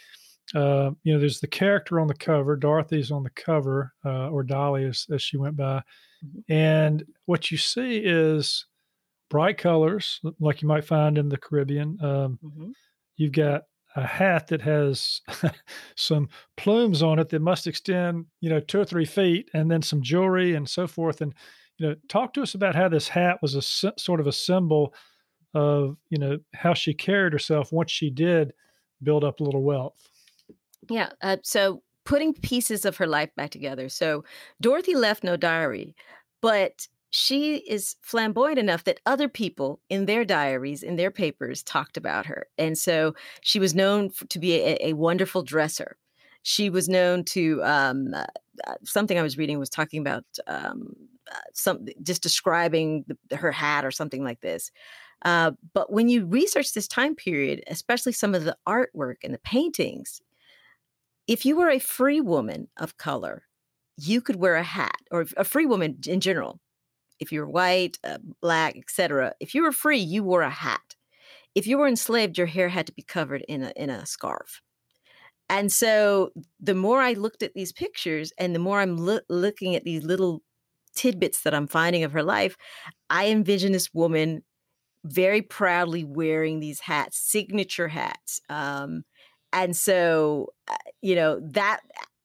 uh, 0.54 0.90
you 1.02 1.12
know, 1.12 1.18
there's 1.18 1.40
the 1.40 1.46
character 1.46 2.00
on 2.00 2.06
the 2.06 2.14
cover. 2.14 2.56
Dorothy's 2.56 3.10
on 3.10 3.22
the 3.22 3.30
cover, 3.30 3.92
uh, 4.04 4.30
or 4.30 4.42
Dolly 4.42 4.84
as, 4.84 5.06
as 5.12 5.22
she 5.22 5.36
went 5.36 5.56
by, 5.56 5.82
mm-hmm. 6.24 6.52
and 6.52 7.04
what 7.26 7.50
you 7.50 7.58
see 7.58 7.98
is 7.98 8.66
bright 9.28 9.58
colors, 9.58 10.20
like 10.40 10.62
you 10.62 10.68
might 10.68 10.84
find 10.84 11.18
in 11.18 11.28
the 11.28 11.38
Caribbean. 11.38 11.98
Um, 12.02 12.38
mm-hmm. 12.44 12.70
You've 13.16 13.32
got 13.32 13.62
a 13.96 14.06
hat 14.06 14.48
that 14.48 14.62
has 14.62 15.20
some 15.96 16.28
plumes 16.56 17.02
on 17.02 17.18
it 17.18 17.28
that 17.30 17.42
must 17.42 17.66
extend, 17.66 18.26
you 18.40 18.48
know, 18.48 18.60
two 18.60 18.80
or 18.80 18.84
three 18.84 19.04
feet, 19.04 19.50
and 19.54 19.70
then 19.70 19.82
some 19.82 20.02
jewelry 20.02 20.54
and 20.54 20.68
so 20.68 20.86
forth. 20.86 21.20
And 21.20 21.34
you 21.78 21.88
know, 21.88 21.94
talk 22.08 22.34
to 22.34 22.42
us 22.42 22.54
about 22.54 22.74
how 22.74 22.88
this 22.88 23.08
hat 23.08 23.38
was 23.40 23.54
a 23.54 23.62
sort 23.62 24.20
of 24.20 24.26
a 24.26 24.32
symbol 24.32 24.94
of, 25.54 25.96
you 26.10 26.18
know, 26.18 26.38
how 26.54 26.74
she 26.74 26.94
carried 26.94 27.32
herself 27.32 27.72
once 27.72 27.90
she 27.90 28.10
did 28.10 28.52
build 29.02 29.24
up 29.24 29.40
a 29.40 29.44
little 29.44 29.62
wealth. 29.62 29.96
Yeah. 30.88 31.10
Uh, 31.22 31.38
so 31.42 31.82
putting 32.04 32.34
pieces 32.34 32.84
of 32.84 32.96
her 32.98 33.06
life 33.06 33.30
back 33.34 33.50
together. 33.50 33.88
So 33.88 34.24
Dorothy 34.60 34.94
left 34.94 35.24
no 35.24 35.36
diary, 35.36 35.94
but 36.42 36.86
she 37.10 37.56
is 37.56 37.96
flamboyant 38.02 38.58
enough 38.58 38.84
that 38.84 39.00
other 39.04 39.28
people 39.28 39.80
in 39.90 40.06
their 40.06 40.24
diaries, 40.24 40.82
in 40.82 40.96
their 40.96 41.10
papers, 41.10 41.62
talked 41.62 41.96
about 41.96 42.24
her. 42.26 42.46
And 42.56 42.78
so 42.78 43.14
she 43.42 43.58
was 43.58 43.74
known 43.74 44.10
to 44.28 44.38
be 44.38 44.54
a, 44.54 44.76
a, 44.80 44.92
wonderful 44.92 45.42
dresser. 45.42 45.96
She 46.42 46.70
was 46.70 46.88
known 46.88 47.24
to 47.24 47.62
um, 47.64 48.14
uh, 48.14 48.24
uh 48.66 48.74
something 48.84 49.18
I 49.18 49.22
was 49.22 49.36
reading 49.36 49.58
was 49.58 49.68
talking 49.68 50.00
about 50.00 50.24
um, 50.46 50.94
uh, 51.30 51.40
some 51.52 51.84
just 52.02 52.22
describing 52.22 53.04
the, 53.28 53.36
her 53.36 53.52
hat 53.52 53.84
or 53.84 53.90
something 53.90 54.22
like 54.22 54.40
this. 54.40 54.70
Uh, 55.24 55.50
but 55.74 55.92
when 55.92 56.08
you 56.08 56.24
research 56.26 56.72
this 56.72 56.88
time 56.88 57.14
period, 57.14 57.62
especially 57.66 58.12
some 58.12 58.34
of 58.34 58.44
the 58.44 58.56
artwork 58.66 59.16
and 59.24 59.34
the 59.34 59.38
paintings, 59.38 60.22
if 61.26 61.44
you 61.44 61.56
were 61.56 61.68
a 61.68 61.78
free 61.78 62.20
woman 62.20 62.68
of 62.78 62.96
color, 62.96 63.42
you 63.96 64.20
could 64.22 64.36
wear 64.36 64.54
a 64.54 64.62
hat, 64.62 64.96
or 65.10 65.26
a 65.36 65.44
free 65.44 65.66
woman 65.66 65.98
in 66.06 66.20
general 66.20 66.60
if 67.20 67.32
you're 67.32 67.48
white, 67.48 67.98
uh, 68.02 68.18
black, 68.40 68.76
etc. 68.76 69.34
If 69.40 69.54
you 69.54 69.62
were 69.62 69.72
free, 69.72 69.98
you 69.98 70.24
wore 70.24 70.42
a 70.42 70.50
hat. 70.50 70.96
If 71.54 71.66
you 71.66 71.78
were 71.78 71.88
enslaved, 71.88 72.38
your 72.38 72.46
hair 72.46 72.68
had 72.68 72.86
to 72.86 72.92
be 72.92 73.02
covered 73.02 73.44
in 73.48 73.62
a 73.62 73.72
in 73.76 73.90
a 73.90 74.06
scarf. 74.06 74.62
And 75.48 75.72
so 75.72 76.30
the 76.60 76.76
more 76.76 77.00
I 77.00 77.14
looked 77.14 77.42
at 77.42 77.54
these 77.54 77.72
pictures 77.72 78.32
and 78.38 78.54
the 78.54 78.60
more 78.60 78.80
I'm 78.80 78.96
lo- 78.96 79.20
looking 79.28 79.74
at 79.74 79.82
these 79.82 80.04
little 80.04 80.42
tidbits 80.94 81.42
that 81.42 81.54
I'm 81.54 81.66
finding 81.66 82.04
of 82.04 82.12
her 82.12 82.22
life, 82.22 82.56
I 83.10 83.28
envision 83.28 83.72
this 83.72 83.92
woman 83.92 84.44
very 85.04 85.42
proudly 85.42 86.04
wearing 86.04 86.60
these 86.60 86.80
hats, 86.80 87.18
signature 87.18 87.88
hats. 87.88 88.40
Um, 88.48 89.04
and 89.52 89.76
so, 89.76 90.52
uh, 90.68 90.76
you 91.02 91.16
know, 91.16 91.40
that 91.40 91.80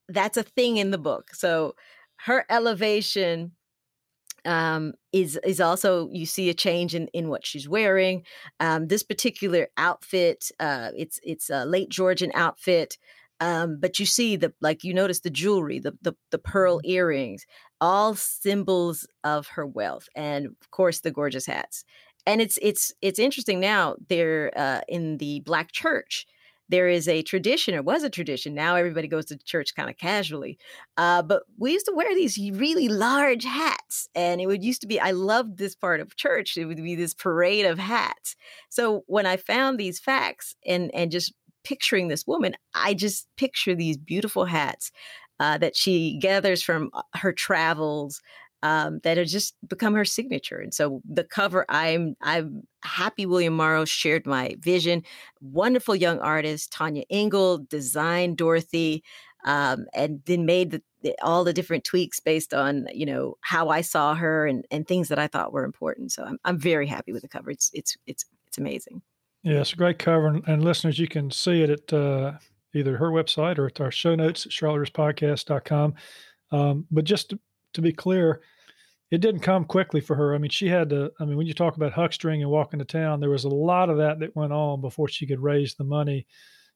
that's 0.07 0.37
a 0.37 0.43
thing 0.43 0.77
in 0.77 0.91
the 0.91 0.97
book. 0.99 1.33
So 1.33 1.73
her 2.17 2.45
elevation 2.49 3.53
um, 4.45 4.93
is 5.11 5.39
is 5.43 5.59
also 5.59 6.09
you 6.11 6.25
see 6.25 6.49
a 6.49 6.53
change 6.53 6.95
in 6.95 7.07
in 7.07 7.29
what 7.29 7.45
she's 7.45 7.67
wearing. 7.67 8.23
Um, 8.59 8.87
this 8.87 9.03
particular 9.03 9.67
outfit, 9.77 10.51
uh, 10.59 10.91
it's 10.95 11.19
it's 11.23 11.49
a 11.49 11.65
late 11.65 11.89
Georgian 11.89 12.31
outfit, 12.33 12.97
um, 13.39 13.77
but 13.79 13.99
you 13.99 14.05
see 14.05 14.35
the 14.35 14.53
like 14.61 14.83
you 14.83 14.93
notice 14.93 15.21
the 15.21 15.29
jewelry, 15.29 15.79
the 15.79 15.93
the, 16.01 16.15
the 16.31 16.39
pearl 16.39 16.77
mm-hmm. 16.77 16.91
earrings, 16.91 17.45
all 17.81 18.15
symbols 18.15 19.07
of 19.23 19.47
her 19.47 19.65
wealth, 19.65 20.07
and 20.15 20.45
of 20.47 20.71
course 20.71 21.01
the 21.01 21.11
gorgeous 21.11 21.45
hats. 21.45 21.83
And 22.25 22.41
it's 22.41 22.57
it's 22.61 22.93
it's 23.01 23.19
interesting 23.19 23.59
now. 23.59 23.95
They're 24.09 24.51
uh, 24.55 24.81
in 24.87 25.17
the 25.17 25.41
black 25.41 25.71
church 25.71 26.25
there 26.69 26.87
is 26.87 27.07
a 27.07 27.21
tradition 27.21 27.75
or 27.75 27.81
was 27.81 28.03
a 28.03 28.09
tradition 28.09 28.53
now 28.53 28.75
everybody 28.75 29.07
goes 29.07 29.25
to 29.25 29.37
church 29.37 29.75
kind 29.75 29.89
of 29.89 29.97
casually 29.97 30.57
uh, 30.97 31.21
but 31.21 31.43
we 31.57 31.73
used 31.73 31.85
to 31.85 31.93
wear 31.95 32.13
these 32.15 32.37
really 32.53 32.87
large 32.87 33.43
hats 33.43 34.07
and 34.15 34.41
it 34.41 34.47
would 34.47 34.63
used 34.63 34.81
to 34.81 34.87
be 34.87 34.99
i 34.99 35.11
loved 35.11 35.57
this 35.57 35.75
part 35.75 35.99
of 35.99 36.15
church 36.15 36.57
it 36.57 36.65
would 36.65 36.77
be 36.77 36.95
this 36.95 37.13
parade 37.13 37.65
of 37.65 37.79
hats. 37.79 38.35
So 38.69 39.03
when 39.07 39.25
i 39.25 39.37
found 39.37 39.79
these 39.79 39.99
facts 39.99 40.55
and 40.65 40.93
and 40.93 41.11
just 41.11 41.33
picturing 41.63 42.07
this 42.07 42.27
woman 42.27 42.55
i 42.73 42.93
just 42.93 43.27
picture 43.37 43.75
these 43.75 43.97
beautiful 43.97 44.45
hats 44.45 44.91
uh, 45.39 45.57
that 45.57 45.75
she 45.75 46.17
gathers 46.21 46.61
from 46.61 46.89
uh, 46.93 47.01
her 47.15 47.33
travels 47.33 48.21
um, 48.65 48.99
that 49.03 49.17
have 49.17 49.27
just 49.27 49.53
become 49.67 49.93
her 49.93 50.05
signature. 50.05 50.57
And 50.57 50.73
so 50.73 50.99
the 51.07 51.23
cover, 51.23 51.65
I'm 51.69 52.15
I'm 52.21 52.63
happy 52.83 53.27
William 53.27 53.55
Morrow 53.55 53.85
shared 53.85 54.25
my 54.25 54.55
vision. 54.59 55.03
Wonderful 55.39 55.95
young 55.95 56.17
artist 56.19 56.71
Tanya 56.71 57.03
Engel 57.11 57.59
designed 57.59 58.37
Dorothy, 58.37 59.03
um, 59.43 59.85
and 59.93 60.21
then 60.25 60.47
made 60.47 60.71
the, 60.71 60.81
the, 61.03 61.15
all 61.21 61.43
the 61.43 61.53
different 61.53 61.83
tweaks 61.83 62.19
based 62.19 62.55
on 62.55 62.87
you 62.91 63.05
know 63.05 63.35
how 63.41 63.69
I 63.69 63.81
saw 63.81 64.15
her 64.15 64.47
and 64.47 64.65
and 64.71 64.87
things 64.87 65.09
that 65.09 65.19
I 65.19 65.27
thought 65.27 65.53
were 65.53 65.63
important. 65.63 66.11
So 66.11 66.23
I'm 66.23 66.39
I'm 66.43 66.57
very 66.57 66.87
happy 66.87 67.13
with 67.13 67.21
the 67.21 67.29
cover. 67.29 67.51
It's 67.51 67.69
it's 67.71 67.95
it's 68.07 68.25
it's 68.47 68.57
amazing. 68.57 69.03
Yeah, 69.43 69.61
it's 69.61 69.73
a 69.73 69.75
great 69.75 69.99
cover, 69.99 70.25
and, 70.25 70.43
and 70.47 70.63
listeners, 70.63 70.97
you 70.97 71.07
can 71.07 71.29
see 71.29 71.61
it 71.61 71.69
at 71.69 71.93
uh, 71.93 72.39
either 72.73 72.97
her 72.97 73.11
website 73.11 73.59
or 73.59 73.67
at 73.67 73.79
our 73.79 73.91
show 73.91 74.15
notes 74.15 74.47
at 74.47 74.51
charlottespodcast.com. 74.51 75.93
Um, 76.51 76.87
but 76.89 77.03
just 77.03 77.29
to, 77.29 77.39
to 77.73 77.81
be 77.83 77.93
clear, 77.93 78.41
it 79.11 79.21
didn't 79.21 79.41
come 79.41 79.65
quickly 79.65 80.01
for 80.01 80.15
her. 80.15 80.33
I 80.33 80.37
mean, 80.37 80.49
she 80.49 80.67
had 80.67 80.89
to. 80.89 81.11
I 81.19 81.25
mean, 81.25 81.37
when 81.37 81.47
you 81.47 81.53
talk 81.53 81.75
about 81.75 81.93
huckstering 81.93 82.41
and 82.41 82.49
walking 82.49 82.79
to 82.79 82.85
town, 82.85 83.19
there 83.19 83.29
was 83.29 83.43
a 83.43 83.49
lot 83.49 83.89
of 83.89 83.97
that 83.97 84.19
that 84.19 84.35
went 84.35 84.53
on 84.53 84.81
before 84.81 85.07
she 85.07 85.27
could 85.27 85.39
raise 85.39 85.75
the 85.75 85.83
money 85.83 86.25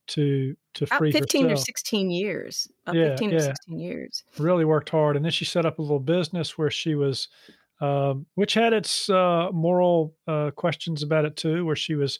to 0.10 0.56
to 0.76 0.86
free 0.86 1.10
About 1.10 1.22
15 1.22 1.50
herself. 1.50 1.60
or 1.60 1.64
16 1.64 2.12
years. 2.12 2.68
About 2.86 2.96
yeah, 2.96 3.10
15 3.10 3.30
yeah. 3.30 3.36
or 3.36 3.40
16 3.42 3.80
years. 3.80 4.24
Really 4.38 4.66
worked 4.66 4.90
hard, 4.90 5.16
and 5.16 5.26
then 5.26 5.32
she 5.32 5.46
set 5.46 5.66
up 5.66 5.80
a 5.80 5.82
little 5.82 6.00
business 6.00 6.58
where 6.58 6.72
she 6.72 6.96
was, 6.96 7.30
um, 7.82 8.26
which 8.36 8.54
had 8.54 8.74
its 8.74 9.10
uh, 9.10 9.50
moral 9.52 10.16
uh, 10.28 10.52
questions 10.52 11.02
about 11.02 11.26
it 11.26 11.36
too, 11.36 11.66
where 11.66 11.76
she 11.76 11.96
was 11.96 12.20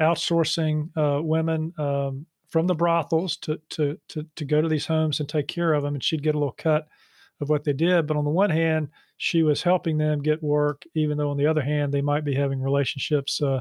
outsourcing 0.00 0.90
uh, 0.96 1.22
women 1.22 1.72
um, 1.78 2.26
from 2.48 2.66
the 2.66 2.74
brothels 2.74 3.36
to, 3.38 3.58
to 3.70 3.98
to 4.08 4.26
to 4.36 4.44
go 4.44 4.60
to 4.60 4.68
these 4.68 4.86
homes 4.86 5.20
and 5.20 5.28
take 5.28 5.48
care 5.48 5.72
of 5.72 5.82
them, 5.82 5.94
and 5.94 6.04
she'd 6.04 6.22
get 6.22 6.34
a 6.34 6.38
little 6.38 6.54
cut 6.56 6.86
of 7.40 7.48
what 7.48 7.64
they 7.64 7.72
did. 7.72 8.06
But 8.06 8.16
on 8.16 8.24
the 8.24 8.30
one 8.30 8.50
hand, 8.50 8.88
she 9.16 9.42
was 9.42 9.62
helping 9.62 9.98
them 9.98 10.22
get 10.22 10.42
work, 10.42 10.84
even 10.94 11.16
though 11.16 11.30
on 11.30 11.36
the 11.36 11.46
other 11.46 11.62
hand, 11.62 11.92
they 11.92 12.02
might 12.02 12.24
be 12.24 12.34
having 12.34 12.60
relationships 12.60 13.40
uh, 13.40 13.60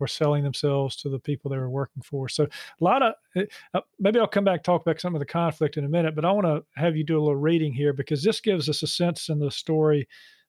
or 0.00 0.06
selling 0.06 0.44
themselves 0.44 0.96
to 0.96 1.08
the 1.08 1.18
people 1.18 1.50
they 1.50 1.58
were 1.58 1.70
working 1.70 2.02
for. 2.02 2.28
So 2.28 2.44
a 2.44 2.84
lot 2.84 3.02
of 3.02 3.14
eh, 3.36 3.44
uh, 3.74 3.80
maybe 3.98 4.18
I'll 4.18 4.26
come 4.26 4.44
back 4.44 4.62
talk 4.62 4.82
about 4.82 5.00
some 5.00 5.14
of 5.14 5.20
the 5.20 5.26
conflict 5.26 5.76
in 5.76 5.84
a 5.84 5.88
minute, 5.88 6.14
but 6.14 6.24
I 6.24 6.32
want 6.32 6.46
to 6.46 6.64
have 6.80 6.96
you 6.96 7.04
do 7.04 7.18
a 7.18 7.20
little 7.20 7.36
reading 7.36 7.72
here 7.72 7.92
because 7.92 8.22
this 8.22 8.40
gives 8.40 8.68
us 8.68 8.82
a 8.82 8.86
sense 8.86 9.28
in 9.28 9.38
the 9.38 9.50
story. 9.50 10.08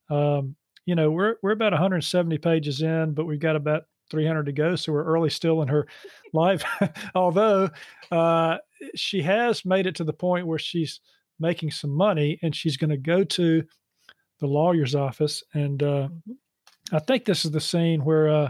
Um, 0.09 0.55
you 0.85 0.95
know, 0.95 1.11
we're 1.11 1.35
we're 1.41 1.51
about 1.51 1.71
170 1.71 2.37
pages 2.39 2.81
in, 2.81 3.13
but 3.13 3.25
we've 3.25 3.39
got 3.39 3.55
about 3.55 3.83
300 4.09 4.45
to 4.47 4.51
go, 4.51 4.75
so 4.75 4.91
we're 4.91 5.03
early 5.03 5.29
still 5.29 5.61
in 5.61 5.67
her 5.67 5.87
life. 6.33 6.63
Although 7.15 7.69
uh, 8.11 8.57
she 8.95 9.21
has 9.21 9.65
made 9.65 9.87
it 9.87 9.95
to 9.95 10.03
the 10.03 10.13
point 10.13 10.47
where 10.47 10.59
she's 10.59 10.99
making 11.39 11.71
some 11.71 11.91
money, 11.91 12.39
and 12.41 12.55
she's 12.55 12.77
going 12.77 12.89
to 12.89 12.97
go 12.97 13.23
to 13.23 13.63
the 14.39 14.47
lawyer's 14.47 14.95
office. 14.95 15.43
And 15.53 15.81
uh, 15.83 16.09
mm-hmm. 16.09 16.95
I 16.95 16.99
think 16.99 17.25
this 17.25 17.45
is 17.45 17.51
the 17.51 17.61
scene 17.61 18.03
where, 18.03 18.29
uh, 18.29 18.49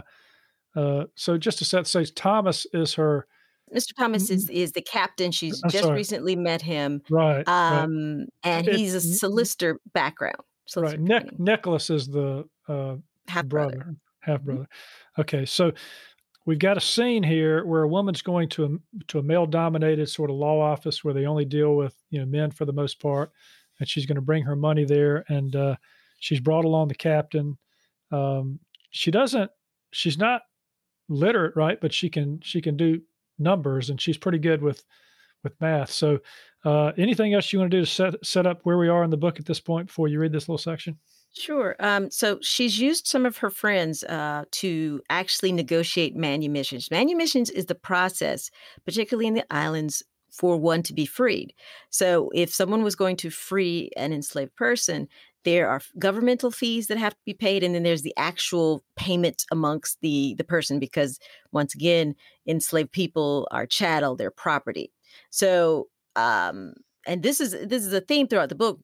uh, 0.76 1.04
so 1.14 1.36
just 1.36 1.58
to 1.58 1.64
set 1.64 1.86
stage, 1.86 2.14
Thomas 2.14 2.66
is 2.72 2.94
her. 2.94 3.26
Mr. 3.74 3.94
Thomas 3.96 4.30
is 4.30 4.50
is 4.50 4.72
the 4.72 4.82
captain. 4.82 5.30
She's 5.30 5.60
I'm 5.62 5.70
just 5.70 5.84
sorry. 5.84 5.96
recently 5.96 6.34
met 6.34 6.60
him, 6.60 7.02
right? 7.08 7.46
Um, 7.46 8.18
right. 8.18 8.26
and 8.42 8.68
it, 8.68 8.74
he's 8.74 8.94
a 8.94 9.00
solicitor 9.00 9.78
background. 9.92 10.42
Solicitor 10.66 11.00
right. 11.00 11.24
Nick, 11.24 11.38
Nicholas 11.38 11.88
is 11.88 12.08
the 12.08 12.44
uh, 12.68 12.96
half 13.28 13.46
brother. 13.46 13.94
Half 14.22 14.42
brother. 14.42 14.62
Mm-hmm. 14.62 15.20
Okay, 15.20 15.44
so 15.44 15.72
we've 16.50 16.58
got 16.58 16.76
a 16.76 16.80
scene 16.80 17.22
here 17.22 17.64
where 17.64 17.82
a 17.82 17.88
woman's 17.88 18.22
going 18.22 18.48
to 18.48 18.64
a, 18.64 19.04
to 19.06 19.18
a 19.20 19.22
male 19.22 19.46
dominated 19.46 20.08
sort 20.08 20.30
of 20.30 20.36
law 20.36 20.60
office 20.60 21.04
where 21.04 21.14
they 21.14 21.26
only 21.26 21.44
deal 21.44 21.76
with 21.76 21.94
you 22.10 22.18
know 22.18 22.26
men 22.26 22.50
for 22.50 22.64
the 22.64 22.72
most 22.72 23.00
part 23.00 23.32
and 23.80 23.88
she's 23.88 24.06
going 24.06 24.16
to 24.16 24.22
bring 24.22 24.44
her 24.44 24.54
money 24.54 24.84
there. 24.84 25.24
And 25.28 25.56
uh, 25.56 25.76
she's 26.20 26.38
brought 26.38 26.64
along 26.64 26.88
the 26.88 26.94
captain. 26.94 27.58
Um, 28.12 28.60
she 28.90 29.10
doesn't. 29.10 29.50
She's 29.90 30.18
not 30.18 30.42
literate, 31.08 31.56
right? 31.56 31.80
But 31.80 31.92
she 31.92 32.08
can 32.08 32.40
she 32.42 32.60
can 32.60 32.76
do 32.76 33.00
numbers, 33.38 33.90
and 33.90 34.00
she's 34.00 34.18
pretty 34.18 34.38
good 34.38 34.62
with 34.62 34.84
with 35.42 35.58
math. 35.60 35.90
So, 35.90 36.20
uh, 36.64 36.92
anything 36.98 37.34
else 37.34 37.52
you 37.52 37.58
want 37.58 37.70
to 37.70 37.76
do 37.78 37.84
to 37.84 37.90
set 37.90 38.14
set 38.24 38.46
up 38.46 38.60
where 38.62 38.78
we 38.78 38.88
are 38.88 39.02
in 39.02 39.10
the 39.10 39.16
book 39.16 39.40
at 39.40 39.46
this 39.46 39.60
point 39.60 39.88
before 39.88 40.08
you 40.08 40.20
read 40.20 40.32
this 40.32 40.48
little 40.48 40.58
section? 40.58 40.98
Sure. 41.32 41.76
Um, 41.78 42.10
so 42.10 42.38
she's 42.42 42.78
used 42.80 43.06
some 43.06 43.24
of 43.24 43.38
her 43.38 43.50
friends 43.50 44.02
uh, 44.04 44.44
to 44.52 45.00
actually 45.10 45.52
negotiate 45.52 46.16
manumissions. 46.16 46.88
Manumissions 46.90 47.50
is 47.50 47.66
the 47.66 47.74
process, 47.74 48.50
particularly 48.84 49.28
in 49.28 49.34
the 49.34 49.44
islands, 49.52 50.02
for 50.32 50.56
one 50.56 50.82
to 50.84 50.92
be 50.94 51.06
freed. 51.06 51.52
So 51.90 52.30
if 52.34 52.52
someone 52.52 52.82
was 52.82 52.96
going 52.96 53.16
to 53.16 53.30
free 53.30 53.90
an 53.96 54.12
enslaved 54.12 54.56
person, 54.56 55.08
there 55.44 55.68
are 55.68 55.80
governmental 55.98 56.50
fees 56.50 56.88
that 56.88 56.98
have 56.98 57.12
to 57.14 57.20
be 57.24 57.32
paid 57.34 57.62
and 57.62 57.74
then 57.74 57.82
there's 57.84 58.02
the 58.02 58.14
actual 58.16 58.84
payment 58.96 59.44
amongst 59.50 59.98
the 60.02 60.34
the 60.36 60.44
person 60.44 60.78
because 60.78 61.18
once 61.52 61.74
again 61.74 62.14
enslaved 62.46 62.92
people 62.92 63.48
are 63.50 63.64
chattel 63.66 64.14
their 64.16 64.30
property 64.30 64.92
so 65.30 65.88
um 66.14 66.74
and 67.06 67.22
this 67.22 67.40
is 67.40 67.52
this 67.52 67.84
is 67.84 67.92
a 67.92 68.00
theme 68.00 68.28
throughout 68.28 68.48
the 68.48 68.54
book 68.54 68.78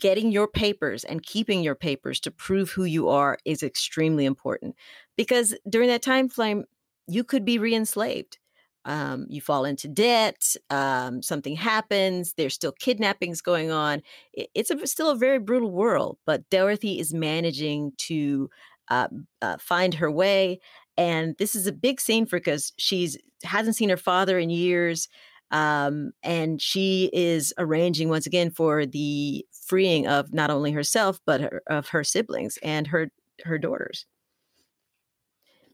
getting 0.00 0.32
your 0.32 0.48
papers 0.48 1.04
and 1.04 1.22
keeping 1.22 1.62
your 1.62 1.74
papers 1.74 2.20
to 2.20 2.30
prove 2.30 2.70
who 2.70 2.84
you 2.84 3.08
are 3.08 3.38
is 3.44 3.62
extremely 3.62 4.24
important 4.24 4.74
because 5.16 5.54
during 5.68 5.88
that 5.88 6.02
time 6.02 6.28
frame 6.28 6.64
you 7.06 7.24
could 7.24 7.44
be 7.44 7.58
re-enslaved 7.58 8.38
um, 8.86 9.26
you 9.28 9.40
fall 9.40 9.64
into 9.64 9.88
debt, 9.88 10.56
um, 10.70 11.22
something 11.22 11.54
happens, 11.54 12.32
there's 12.34 12.54
still 12.54 12.72
kidnappings 12.72 13.42
going 13.42 13.70
on. 13.70 14.02
it's 14.32 14.70
a, 14.70 14.86
still 14.86 15.10
a 15.10 15.16
very 15.16 15.38
brutal 15.38 15.70
world, 15.70 16.18
but 16.24 16.48
Dorothy 16.50 16.98
is 16.98 17.12
managing 17.12 17.92
to 17.98 18.48
uh, 18.88 19.08
uh, 19.42 19.58
find 19.58 19.94
her 19.94 20.10
way. 20.10 20.60
And 20.96 21.36
this 21.38 21.54
is 21.54 21.66
a 21.66 21.72
big 21.72 22.00
scene 22.00 22.26
for 22.26 22.38
because 22.38 22.72
she's 22.78 23.16
hasn't 23.44 23.76
seen 23.76 23.88
her 23.88 23.96
father 23.96 24.38
in 24.38 24.50
years. 24.50 25.08
Um, 25.50 26.12
and 26.22 26.62
she 26.62 27.10
is 27.12 27.52
arranging 27.58 28.08
once 28.08 28.26
again 28.26 28.50
for 28.50 28.86
the 28.86 29.44
freeing 29.66 30.06
of 30.06 30.32
not 30.32 30.50
only 30.50 30.72
herself 30.72 31.20
but 31.26 31.40
her, 31.40 31.62
of 31.66 31.88
her 31.88 32.04
siblings 32.04 32.58
and 32.62 32.86
her 32.88 33.10
her 33.44 33.58
daughters. 33.58 34.06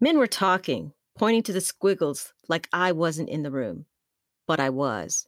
Men 0.00 0.18
were 0.18 0.26
talking 0.26 0.92
pointing 1.16 1.42
to 1.44 1.52
the 1.52 1.60
squiggles 1.60 2.32
like 2.48 2.68
I 2.72 2.92
wasn't 2.92 3.28
in 3.28 3.42
the 3.42 3.50
room. 3.50 3.86
But 4.46 4.60
I 4.60 4.70
was. 4.70 5.26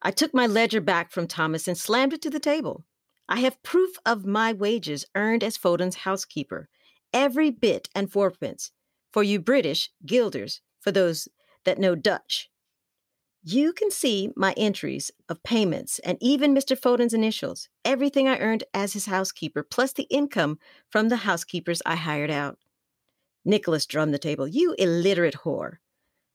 I 0.00 0.10
took 0.10 0.34
my 0.34 0.46
ledger 0.46 0.80
back 0.80 1.12
from 1.12 1.28
Thomas 1.28 1.68
and 1.68 1.78
slammed 1.78 2.12
it 2.12 2.22
to 2.22 2.30
the 2.30 2.40
table. 2.40 2.84
I 3.28 3.40
have 3.40 3.62
proof 3.62 3.96
of 4.04 4.26
my 4.26 4.52
wages 4.52 5.06
earned 5.14 5.44
as 5.44 5.56
Foden's 5.56 5.96
housekeeper, 5.96 6.68
every 7.12 7.50
bit 7.50 7.88
and 7.94 8.10
fourpence. 8.10 8.72
For 9.12 9.22
you 9.22 9.38
British, 9.38 9.90
guilders, 10.04 10.60
for 10.80 10.90
those 10.90 11.28
that 11.64 11.78
know 11.78 11.94
Dutch. 11.94 12.50
You 13.44 13.72
can 13.72 13.90
see 13.90 14.30
my 14.36 14.52
entries 14.56 15.10
of 15.28 15.42
payments 15.42 15.98
and 16.00 16.16
even 16.20 16.54
Mr. 16.54 16.78
Foden's 16.78 17.12
initials, 17.12 17.68
everything 17.84 18.28
I 18.28 18.38
earned 18.38 18.62
as 18.72 18.92
his 18.92 19.06
housekeeper, 19.06 19.64
plus 19.64 19.92
the 19.92 20.04
income 20.04 20.60
from 20.88 21.08
the 21.08 21.16
housekeepers 21.16 21.82
I 21.84 21.96
hired 21.96 22.30
out. 22.30 22.58
Nicholas 23.44 23.84
drummed 23.86 24.14
the 24.14 24.18
table. 24.18 24.46
You 24.46 24.76
illiterate 24.78 25.38
whore. 25.44 25.78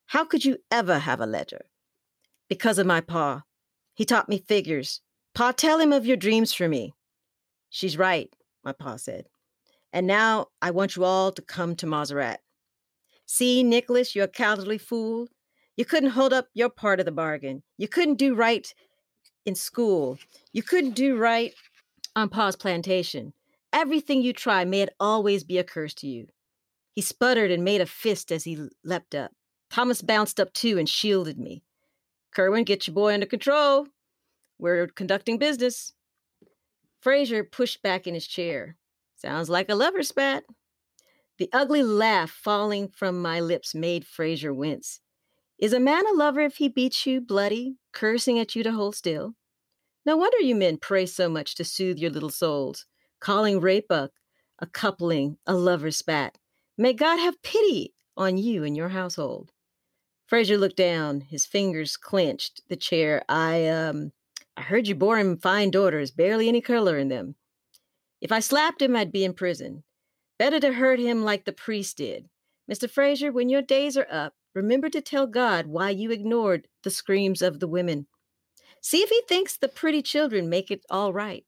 How 0.08 0.26
could 0.26 0.44
you 0.44 0.58
ever 0.70 1.00
have 1.00 1.22
a 1.22 1.26
ledger? 1.26 1.68
Because 2.50 2.78
of 2.78 2.86
my 2.86 3.00
pa. 3.00 3.44
He 3.94 4.04
taught 4.04 4.28
me 4.28 4.40
figures. 4.40 5.02
Pa, 5.34 5.54
tell 5.54 5.80
him 5.80 5.94
of 5.94 6.06
your 6.06 6.18
dreams 6.18 6.54
for 6.54 6.68
me. 6.68 6.94
She's 7.70 7.98
right, 7.98 8.30
my 8.66 8.74
pa 8.74 8.98
said. 8.98 9.28
And 9.94 10.08
now 10.08 10.48
I 10.62 10.72
want 10.72 10.98
you 10.98 11.06
all 11.06 11.32
to 11.32 11.42
come 11.42 11.76
to 11.78 11.88
Montserrat. 11.88 12.42
See, 13.26 13.64
Nicholas, 13.64 14.14
you're 14.14 14.26
a 14.26 14.30
cowardly 14.30 14.78
fool. 14.78 15.30
You 15.78 15.86
couldn't 15.86 16.10
hold 16.10 16.34
up 16.34 16.48
your 16.54 16.70
part 16.70 17.00
of 17.00 17.06
the 17.06 17.12
bargain. 17.12 17.62
You 17.78 17.88
couldn't 17.88 18.16
do 18.16 18.34
right 18.34 18.74
in 19.46 19.56
school. 19.56 20.18
You 20.52 20.64
couldn't 20.64 20.96
do 20.96 21.16
right 21.18 21.54
on 22.16 22.30
Pa's 22.30 22.56
plantation. 22.56 23.32
Everything 23.72 24.22
you 24.24 24.34
try 24.34 24.66
may 24.66 24.82
it 24.82 24.96
always 25.00 25.44
be 25.44 25.60
a 25.60 25.64
curse 25.64 25.94
to 25.96 26.08
you. 26.08 26.28
He 26.94 27.02
sputtered 27.02 27.52
and 27.52 27.64
made 27.64 27.80
a 27.80 27.86
fist 27.86 28.32
as 28.32 28.44
he 28.44 28.68
leapt 28.84 29.14
up. 29.14 29.32
Thomas 29.70 30.02
bounced 30.02 30.40
up 30.40 30.52
too 30.54 30.80
and 30.80 30.90
shielded 30.90 31.38
me. 31.38 31.62
Kirwan, 32.36 32.64
get 32.64 32.88
your 32.88 32.96
boy 32.96 33.14
under 33.14 33.28
control. 33.28 33.88
We're 34.58 34.88
conducting 34.88 35.38
business. 35.38 35.94
Fraser 37.02 37.44
pushed 37.44 37.84
back 37.84 38.08
in 38.08 38.16
his 38.16 38.26
chair. 38.26 38.78
Sounds 39.16 39.50
like 39.50 39.70
a 39.70 39.76
lover 39.76 40.02
spat. 40.02 40.44
The 41.38 41.50
ugly 41.54 41.84
laugh 41.84 42.32
falling 42.32 42.90
from 42.90 43.22
my 43.22 43.40
lips 43.40 43.76
made 43.76 44.08
Fraser 44.08 44.54
wince. 44.54 45.02
Is 45.60 45.74
a 45.74 45.80
man 45.80 46.06
a 46.06 46.14
lover 46.14 46.42
if 46.42 46.58
he 46.58 46.70
beats 46.70 47.06
you 47.08 47.20
bloody, 47.20 47.78
cursing 47.92 48.38
at 48.38 48.56
you 48.56 48.62
to 48.62 48.72
hold 48.72 48.96
still? 48.96 49.34
No 50.06 50.16
wonder 50.16 50.40
you 50.40 50.56
men 50.56 50.78
pray 50.78 51.08
so 51.08 51.28
much 51.28 51.56
to 51.56 51.64
soothe 51.64 51.98
your 51.98 52.12
little 52.12 52.30
souls, 52.30 52.86
calling 53.20 53.60
rape 53.60 53.90
a, 53.90 54.12
a 54.60 54.68
coupling, 54.68 55.38
a 55.48 55.56
lover's 55.56 55.98
spat. 55.98 56.38
May 56.78 56.94
God 56.94 57.18
have 57.18 57.42
pity 57.42 57.96
on 58.16 58.38
you 58.38 58.64
and 58.64 58.78
your 58.78 58.90
household. 58.90 59.52
Fraser 60.28 60.58
looked 60.58 60.78
down, 60.78 61.22
his 61.22 61.46
fingers 61.46 61.98
clenched 61.98 62.62
the 62.70 62.76
chair. 62.76 63.24
I 63.28 63.68
um 63.68 64.12
I 64.56 64.62
heard 64.62 64.88
you 64.88 64.94
bore 64.94 65.18
him 65.18 65.38
fine 65.38 65.72
daughters, 65.72 66.12
barely 66.12 66.48
any 66.48 66.62
color 66.62 66.98
in 66.98 67.08
them. 67.08 67.36
If 68.22 68.32
I 68.32 68.42
slapped 68.42 68.82
him, 68.82 68.96
I'd 68.96 69.12
be 69.12 69.24
in 69.24 69.34
prison. 69.34 69.84
Better 70.38 70.60
to 70.60 70.74
hurt 70.74 71.00
him 71.00 71.24
like 71.24 71.46
the 71.46 71.54
priest 71.54 71.98
did. 71.98 72.30
Mr. 72.72 72.90
Fraser, 72.90 73.32
when 73.32 73.50
your 73.50 73.62
days 73.62 73.98
are 73.98 74.08
up, 74.12 74.34
remember 74.58 74.90
to 74.90 75.02
tell 75.02 75.28
God 75.28 75.68
why 75.68 75.92
you 75.92 76.10
ignored 76.10 76.68
the 76.84 76.90
screams 76.90 77.44
of 77.44 77.60
the 77.60 77.68
women. 77.68 78.08
See 78.82 79.04
if 79.04 79.10
he 79.10 79.22
thinks 79.28 79.56
the 79.56 79.68
pretty 79.68 80.02
children 80.02 80.50
make 80.50 80.72
it 80.72 80.84
all 80.90 81.14
right. 81.14 81.46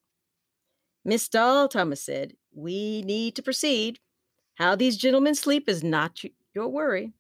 Miss 1.04 1.28
Doll, 1.28 1.68
Thomas 1.68 2.04
said, 2.04 2.34
we 2.54 3.02
need 3.02 3.36
to 3.36 3.42
proceed. 3.42 4.00
How 4.56 4.76
these 4.76 4.96
gentlemen 4.96 5.34
sleep 5.34 5.68
is 5.68 5.84
not 5.84 6.22
your 6.54 6.68
worry. 6.68 7.14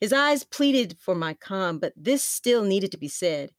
His 0.00 0.12
eyes 0.12 0.42
pleaded 0.42 0.96
for 0.98 1.14
my 1.14 1.34
calm, 1.34 1.78
but 1.78 1.92
this 1.96 2.24
still 2.24 2.64
needed 2.64 2.90
to 2.90 2.98
be 2.98 3.08
said. 3.08 3.52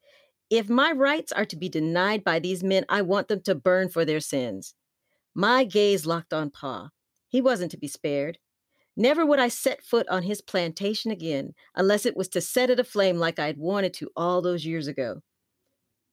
If 0.50 0.68
my 0.68 0.92
rights 0.92 1.32
are 1.32 1.46
to 1.46 1.56
be 1.56 1.70
denied 1.70 2.26
by 2.26 2.40
these 2.40 2.62
men, 2.62 2.84
I 2.90 3.04
want 3.04 3.30
them 3.30 3.42
to 3.44 3.56
burn 3.56 3.88
for 3.88 4.04
their 4.04 4.20
sins. 4.20 4.76
My 5.34 5.64
gaze 5.64 6.06
locked 6.06 6.34
on 6.34 6.50
Pa. 6.50 6.90
He 7.30 7.40
wasn't 7.40 7.72
to 7.72 7.78
be 7.78 7.88
spared. 7.88 8.40
Never 8.96 9.26
would 9.26 9.40
I 9.40 9.48
set 9.48 9.84
foot 9.84 10.08
on 10.10 10.24
his 10.24 10.42
plantation 10.42 11.10
again, 11.10 11.54
unless 11.76 12.06
it 12.06 12.16
was 12.16 12.28
to 12.30 12.42
set 12.42 12.70
it 12.70 12.80
aflame 12.80 13.18
like 13.18 13.40
I'd 13.40 13.58
wanted 13.58 13.94
to 13.96 14.12
all 14.16 14.42
those 14.42 14.66
years 14.66 14.88
ago. 14.88 15.22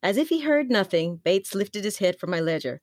As 0.03 0.17
if 0.17 0.31
he 0.31 0.41
heard 0.41 0.71
nothing, 0.71 1.21
Bates 1.23 1.55
lifted 1.55 1.85
his 1.85 1.99
head 1.99 2.19
from 2.19 2.31
my 2.31 2.41
ledger. 2.41 2.81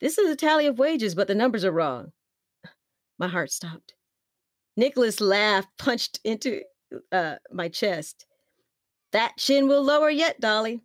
This 0.00 0.18
is 0.18 0.30
a 0.30 0.36
tally 0.36 0.66
of 0.66 0.78
wages, 0.78 1.14
but 1.14 1.26
the 1.26 1.34
numbers 1.34 1.64
are 1.64 1.72
wrong. 1.72 2.12
My 3.18 3.28
heart 3.28 3.50
stopped. 3.50 3.94
Nicholas 4.76 5.20
laughed, 5.20 5.68
punched 5.78 6.20
into 6.22 6.60
uh, 7.10 7.36
my 7.50 7.68
chest. 7.68 8.26
That 9.12 9.38
chin 9.38 9.68
will 9.68 9.82
lower 9.82 10.10
yet, 10.10 10.38
Dolly. 10.38 10.82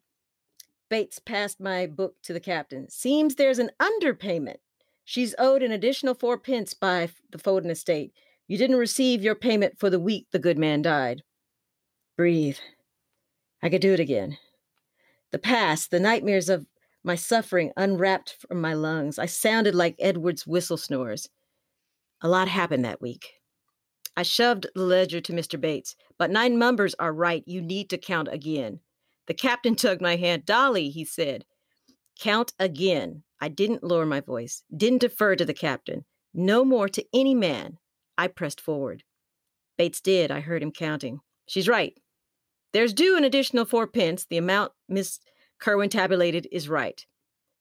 Bates 0.89 1.19
passed 1.19 1.59
my 1.59 1.87
book 1.87 2.15
to 2.23 2.33
the 2.33 2.39
captain. 2.39 2.89
Seems 2.89 3.35
there's 3.35 3.59
an 3.59 3.71
underpayment. 3.81 4.57
She's 5.03 5.35
owed 5.37 5.63
an 5.63 5.71
additional 5.71 6.13
four 6.13 6.37
pence 6.37 6.73
by 6.73 7.09
the 7.31 7.37
Foden 7.37 7.69
estate. 7.69 8.13
You 8.47 8.57
didn't 8.57 8.77
receive 8.77 9.23
your 9.23 9.35
payment 9.35 9.79
for 9.79 9.89
the 9.89 9.99
week 9.99 10.27
the 10.31 10.39
good 10.39 10.57
man 10.57 10.81
died. 10.81 11.23
Breathe. 12.17 12.57
I 13.63 13.69
could 13.69 13.81
do 13.81 13.93
it 13.93 13.99
again. 13.99 14.37
The 15.31 15.39
past, 15.39 15.91
the 15.91 15.99
nightmares 15.99 16.49
of 16.49 16.65
my 17.03 17.15
suffering 17.15 17.71
unwrapped 17.77 18.35
from 18.47 18.61
my 18.61 18.73
lungs. 18.73 19.17
I 19.17 19.25
sounded 19.25 19.73
like 19.73 19.95
Edward's 19.99 20.45
whistle 20.45 20.77
snores. 20.77 21.29
A 22.21 22.27
lot 22.27 22.47
happened 22.47 22.85
that 22.85 23.01
week. 23.01 23.33
I 24.15 24.23
shoved 24.23 24.67
the 24.75 24.83
ledger 24.83 25.21
to 25.21 25.33
Mr. 25.33 25.59
Bates, 25.59 25.95
but 26.17 26.29
nine 26.29 26.59
numbers 26.59 26.93
are 26.99 27.13
right. 27.13 27.43
You 27.47 27.61
need 27.61 27.89
to 27.89 27.97
count 27.97 28.27
again. 28.31 28.79
The 29.27 29.33
captain 29.33 29.75
tugged 29.77 30.01
my 30.01 30.17
hand. 30.17 30.45
Dolly, 30.45 30.89
he 30.89 31.05
said, 31.05 31.45
count 32.19 32.53
again. 32.59 33.23
I 33.41 33.49
didn't 33.49 33.83
lower 33.83 34.05
my 34.05 34.21
voice, 34.21 34.63
didn't 34.75 35.01
defer 35.01 35.35
to 35.35 35.43
the 35.43 35.53
captain. 35.53 36.05
No 36.33 36.63
more 36.63 36.87
to 36.89 37.03
any 37.13 37.33
man. 37.33 37.79
I 38.17 38.27
pressed 38.27 38.61
forward. 38.61 39.03
Bates 39.77 39.99
did. 39.99 40.31
I 40.31 40.41
heard 40.41 40.61
him 40.61 40.71
counting. 40.71 41.21
She's 41.47 41.67
right. 41.67 41.97
There's 42.71 42.93
due 42.93 43.17
an 43.17 43.23
additional 43.23 43.65
four 43.65 43.87
pence. 43.87 44.25
The 44.25 44.37
amount 44.37 44.73
Miss 44.87 45.19
Kirwan 45.59 45.89
tabulated 45.89 46.47
is 46.51 46.69
right. 46.69 47.05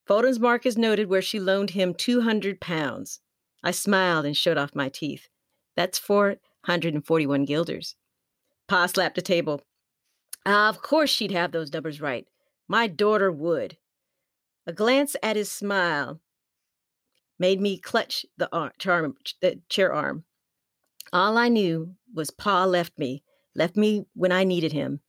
Foden's 0.06 0.38
mark 0.38 0.66
is 0.66 0.76
noted 0.76 1.08
where 1.08 1.22
she 1.22 1.40
loaned 1.40 1.70
him 1.70 1.94
200 1.94 2.60
pounds. 2.60 3.20
I 3.62 3.70
smiled 3.70 4.26
and 4.26 4.36
showed 4.36 4.58
off 4.58 4.74
my 4.74 4.88
teeth. 4.88 5.28
That's 5.76 5.98
441 5.98 7.44
guilders. 7.44 7.96
Pa 8.68 8.86
slapped 8.86 9.16
the 9.16 9.22
table. 9.22 9.62
Ah, 10.46 10.68
of 10.68 10.82
course 10.82 11.10
she'd 11.10 11.32
have 11.32 11.52
those 11.52 11.72
numbers 11.72 12.00
right. 12.00 12.26
My 12.68 12.86
daughter 12.86 13.32
would. 13.32 13.76
A 14.70 14.72
glance 14.72 15.16
at 15.20 15.34
his 15.34 15.50
smile 15.50 16.20
made 17.40 17.60
me 17.60 17.76
clutch 17.76 18.24
the, 18.36 18.48
arm, 18.54 18.70
charm, 18.78 19.16
the 19.42 19.60
chair 19.68 19.92
arm. 19.92 20.22
All 21.12 21.36
I 21.36 21.48
knew 21.48 21.96
was 22.14 22.30
Pa 22.30 22.66
left 22.66 22.96
me, 22.96 23.24
left 23.52 23.76
me 23.76 24.06
when 24.14 24.30
I 24.30 24.44
needed 24.44 24.70
him. 24.70 25.00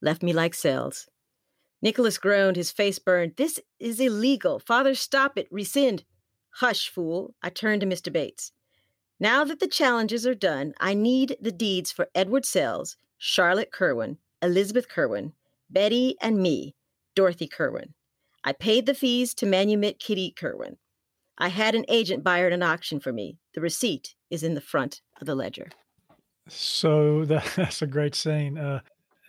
left 0.00 0.22
me 0.22 0.32
like 0.32 0.54
Sells. 0.54 1.08
Nicholas 1.82 2.18
groaned, 2.18 2.54
his 2.54 2.70
face 2.70 3.00
burned. 3.00 3.34
This 3.34 3.58
is 3.80 3.98
illegal. 3.98 4.60
Father, 4.60 4.94
stop 4.94 5.36
it. 5.36 5.48
Rescind. 5.50 6.04
Hush, 6.58 6.88
fool. 6.88 7.34
I 7.42 7.50
turned 7.50 7.80
to 7.80 7.88
Mr. 7.88 8.12
Bates. 8.12 8.52
Now 9.18 9.42
that 9.42 9.58
the 9.58 9.66
challenges 9.66 10.24
are 10.24 10.36
done, 10.36 10.72
I 10.78 10.94
need 10.94 11.36
the 11.40 11.50
deeds 11.50 11.90
for 11.90 12.10
Edward 12.14 12.46
Sells, 12.46 12.96
Charlotte 13.18 13.72
Kirwan, 13.72 14.18
Elizabeth 14.40 14.88
Kirwan, 14.88 15.32
Betty 15.68 16.14
and 16.20 16.38
me, 16.38 16.76
Dorothy 17.16 17.48
Kirwan. 17.48 17.94
I 18.44 18.52
paid 18.52 18.86
the 18.86 18.94
fees 18.94 19.34
to 19.34 19.46
manumit 19.46 19.98
Kitty 19.98 20.34
Kirwan. 20.36 20.76
I 21.38 21.48
had 21.48 21.74
an 21.74 21.84
agent 21.88 22.22
buy 22.24 22.40
her 22.40 22.46
at 22.46 22.52
an 22.52 22.62
auction 22.62 23.00
for 23.00 23.12
me. 23.12 23.38
The 23.54 23.60
receipt 23.60 24.14
is 24.30 24.42
in 24.42 24.54
the 24.54 24.60
front 24.60 25.00
of 25.20 25.26
the 25.26 25.34
ledger. 25.34 25.70
So 26.48 27.24
that's 27.56 27.82
a 27.82 27.86
great 27.86 28.14
scene. 28.14 28.58
Uh, 28.58 28.80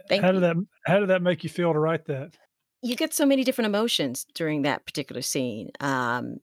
Thank 0.10 0.21
how 0.24 0.30
you. 0.30 0.39
did 0.39 0.43
that 0.43 0.56
How 0.86 1.00
did 1.00 1.10
that 1.10 1.21
make 1.21 1.43
you 1.43 1.50
feel 1.50 1.74
to 1.74 1.80
write 1.80 2.06
that? 2.06 2.36
you 2.82 2.95
get 2.95 3.13
so 3.13 3.26
many 3.26 3.43
different 3.43 3.67
emotions 3.67 4.26
during 4.34 4.63
that 4.63 4.86
particular 4.86 5.21
scene. 5.21 5.69
Um, 5.80 6.38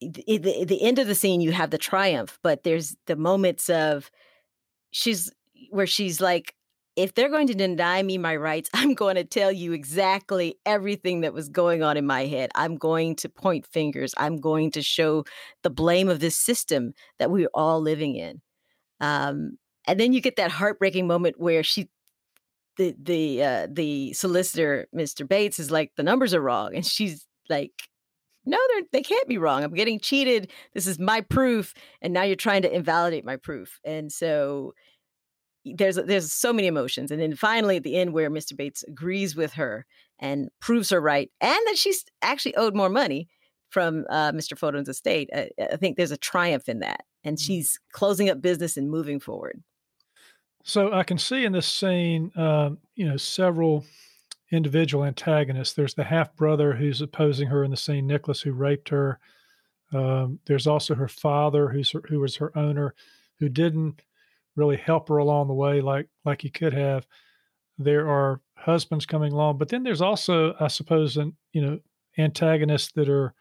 the, 0.00 0.38
the, 0.38 0.64
the 0.64 0.82
end 0.82 0.98
of 0.98 1.06
the 1.06 1.14
scene, 1.14 1.40
you 1.40 1.52
have 1.52 1.70
the 1.70 1.78
triumph, 1.78 2.38
but 2.42 2.62
there's 2.62 2.96
the 3.06 3.16
moments 3.16 3.68
of 3.68 4.10
she's 4.90 5.30
where 5.70 5.86
she's 5.86 6.20
like, 6.20 6.54
if 6.96 7.14
they're 7.14 7.28
going 7.28 7.48
to 7.48 7.54
deny 7.54 8.02
me 8.02 8.18
my 8.18 8.36
rights, 8.36 8.70
I'm 8.74 8.94
going 8.94 9.16
to 9.16 9.24
tell 9.24 9.50
you 9.50 9.72
exactly 9.72 10.58
everything 10.64 11.22
that 11.22 11.34
was 11.34 11.48
going 11.48 11.82
on 11.82 11.96
in 11.96 12.06
my 12.06 12.26
head. 12.26 12.50
I'm 12.54 12.76
going 12.76 13.16
to 13.16 13.28
point 13.28 13.66
fingers. 13.66 14.14
I'm 14.16 14.36
going 14.36 14.70
to 14.72 14.82
show 14.82 15.24
the 15.62 15.70
blame 15.70 16.08
of 16.08 16.20
this 16.20 16.36
system 16.36 16.92
that 17.18 17.30
we're 17.30 17.50
all 17.54 17.80
living 17.80 18.16
in. 18.16 18.40
Um, 19.00 19.58
and 19.86 19.98
then 19.98 20.12
you 20.12 20.20
get 20.20 20.36
that 20.36 20.50
heartbreaking 20.50 21.06
moment 21.06 21.36
where 21.38 21.62
she 21.62 21.88
the 22.76 22.94
the 23.00 23.42
uh, 23.42 23.66
the 23.70 24.12
solicitor, 24.14 24.88
Mr. 24.94 25.28
Bates, 25.28 25.58
is 25.58 25.70
like, 25.70 25.92
the 25.96 26.02
numbers 26.02 26.34
are 26.34 26.40
wrong, 26.40 26.74
and 26.74 26.84
she's 26.84 27.26
like, 27.48 27.70
no, 28.46 28.58
they 28.74 28.82
they 28.92 29.02
can't 29.02 29.28
be 29.28 29.38
wrong. 29.38 29.62
I'm 29.62 29.74
getting 29.74 30.00
cheated. 30.00 30.50
This 30.74 30.86
is 30.86 30.98
my 30.98 31.20
proof, 31.20 31.74
and 32.02 32.12
now 32.12 32.22
you're 32.22 32.36
trying 32.36 32.62
to 32.62 32.74
invalidate 32.74 33.24
my 33.24 33.36
proof. 33.36 33.78
And 33.84 34.10
so 34.10 34.74
there's 35.64 35.96
there's 35.96 36.32
so 36.32 36.52
many 36.52 36.68
emotions, 36.68 37.10
and 37.10 37.20
then 37.20 37.34
finally 37.36 37.76
at 37.76 37.82
the 37.82 37.96
end, 37.96 38.12
where 38.12 38.30
Mr. 38.30 38.56
Bates 38.56 38.82
agrees 38.84 39.34
with 39.34 39.54
her 39.54 39.86
and 40.18 40.50
proves 40.60 40.90
her 40.90 41.00
right, 41.00 41.30
and 41.40 41.58
that 41.66 41.76
she's 41.76 42.04
actually 42.22 42.56
owed 42.56 42.74
more 42.74 42.88
money 42.88 43.28
from 43.70 44.04
uh, 44.10 44.32
Mr. 44.32 44.56
Foden's 44.56 44.88
estate. 44.88 45.28
I, 45.34 45.50
I 45.60 45.76
think 45.76 45.96
there's 45.96 46.10
a 46.10 46.16
triumph 46.16 46.68
in 46.68 46.80
that, 46.80 47.04
and 47.24 47.40
she's 47.40 47.78
closing 47.92 48.28
up 48.28 48.40
business 48.40 48.76
and 48.76 48.90
moving 48.90 49.20
forward. 49.20 49.62
So 50.62 50.92
I 50.92 51.02
can 51.02 51.18
see 51.18 51.44
in 51.44 51.52
this 51.52 51.66
scene, 51.66 52.32
um, 52.36 52.78
you 52.94 53.06
know, 53.06 53.16
several 53.18 53.84
individual 54.50 55.04
antagonists. 55.04 55.72
There's 55.74 55.94
the 55.94 56.04
half 56.04 56.34
brother 56.36 56.74
who's 56.74 57.00
opposing 57.00 57.48
her 57.48 57.64
in 57.64 57.70
the 57.70 57.76
scene, 57.76 58.06
Nicholas, 58.06 58.42
who 58.42 58.52
raped 58.52 58.88
her. 58.88 59.18
Um, 59.92 60.40
there's 60.46 60.66
also 60.66 60.94
her 60.94 61.08
father, 61.08 61.68
who's 61.68 61.90
her, 61.90 62.02
who 62.08 62.20
was 62.20 62.36
her 62.36 62.56
owner, 62.56 62.94
who 63.40 63.48
didn't 63.48 64.02
really 64.56 64.76
help 64.76 65.08
her 65.08 65.18
along 65.18 65.48
the 65.48 65.54
way 65.54 65.80
like 65.80 66.08
like 66.24 66.42
he 66.42 66.50
could 66.50 66.72
have. 66.72 67.06
There 67.78 68.08
are 68.08 68.40
husbands 68.56 69.04
coming 69.06 69.32
along, 69.32 69.58
but 69.58 69.68
then 69.68 69.82
there's 69.82 70.00
also, 70.00 70.54
I 70.60 70.68
suppose, 70.68 71.16
an, 71.16 71.36
you 71.52 71.60
know, 71.60 71.80
antagonists 72.18 72.92
that 72.92 73.08
are 73.08 73.34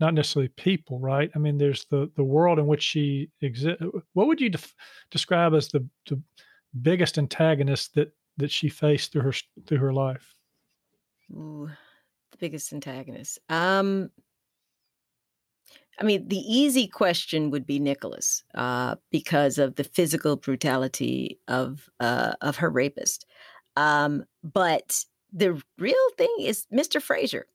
not 0.00 0.14
necessarily 0.14 0.48
people, 0.48 0.98
right? 0.98 1.30
I 1.34 1.38
mean, 1.38 1.58
there's 1.58 1.84
the 1.86 2.10
the 2.16 2.24
world 2.24 2.58
in 2.58 2.66
which 2.66 2.82
she 2.82 3.30
exists. 3.42 3.82
What 4.12 4.26
would 4.26 4.40
you 4.40 4.50
def- 4.50 4.74
describe 5.10 5.54
as 5.54 5.68
the, 5.68 5.86
the 6.08 6.20
biggest 6.82 7.18
antagonist 7.18 7.94
that 7.94 8.12
that 8.38 8.50
she 8.50 8.68
faced 8.68 9.12
through 9.12 9.22
her 9.22 9.32
through 9.66 9.78
her 9.78 9.92
life? 9.92 10.34
Ooh, 11.32 11.70
the 12.32 12.38
biggest 12.38 12.72
antagonist. 12.72 13.38
Um, 13.48 14.10
I 15.98 16.04
mean, 16.04 16.28
the 16.28 16.38
easy 16.38 16.86
question 16.86 17.50
would 17.50 17.66
be 17.66 17.78
Nicholas, 17.78 18.44
uh, 18.54 18.96
because 19.10 19.58
of 19.58 19.76
the 19.76 19.84
physical 19.84 20.36
brutality 20.36 21.38
of 21.48 21.88
uh, 22.00 22.34
of 22.40 22.56
her 22.56 22.68
rapist. 22.70 23.24
Um, 23.76 24.24
but 24.42 25.04
the 25.32 25.60
real 25.78 26.10
thing 26.18 26.34
is 26.40 26.66
Mr. 26.72 27.00
Fraser, 27.00 27.46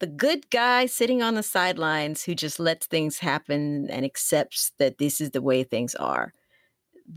the 0.00 0.06
good 0.06 0.50
guy 0.50 0.86
sitting 0.86 1.22
on 1.22 1.34
the 1.34 1.42
sidelines 1.42 2.24
who 2.24 2.34
just 2.34 2.60
lets 2.60 2.86
things 2.86 3.18
happen 3.18 3.88
and 3.90 4.04
accepts 4.04 4.72
that 4.78 4.98
this 4.98 5.20
is 5.20 5.30
the 5.30 5.42
way 5.42 5.64
things 5.64 5.94
are. 5.94 6.32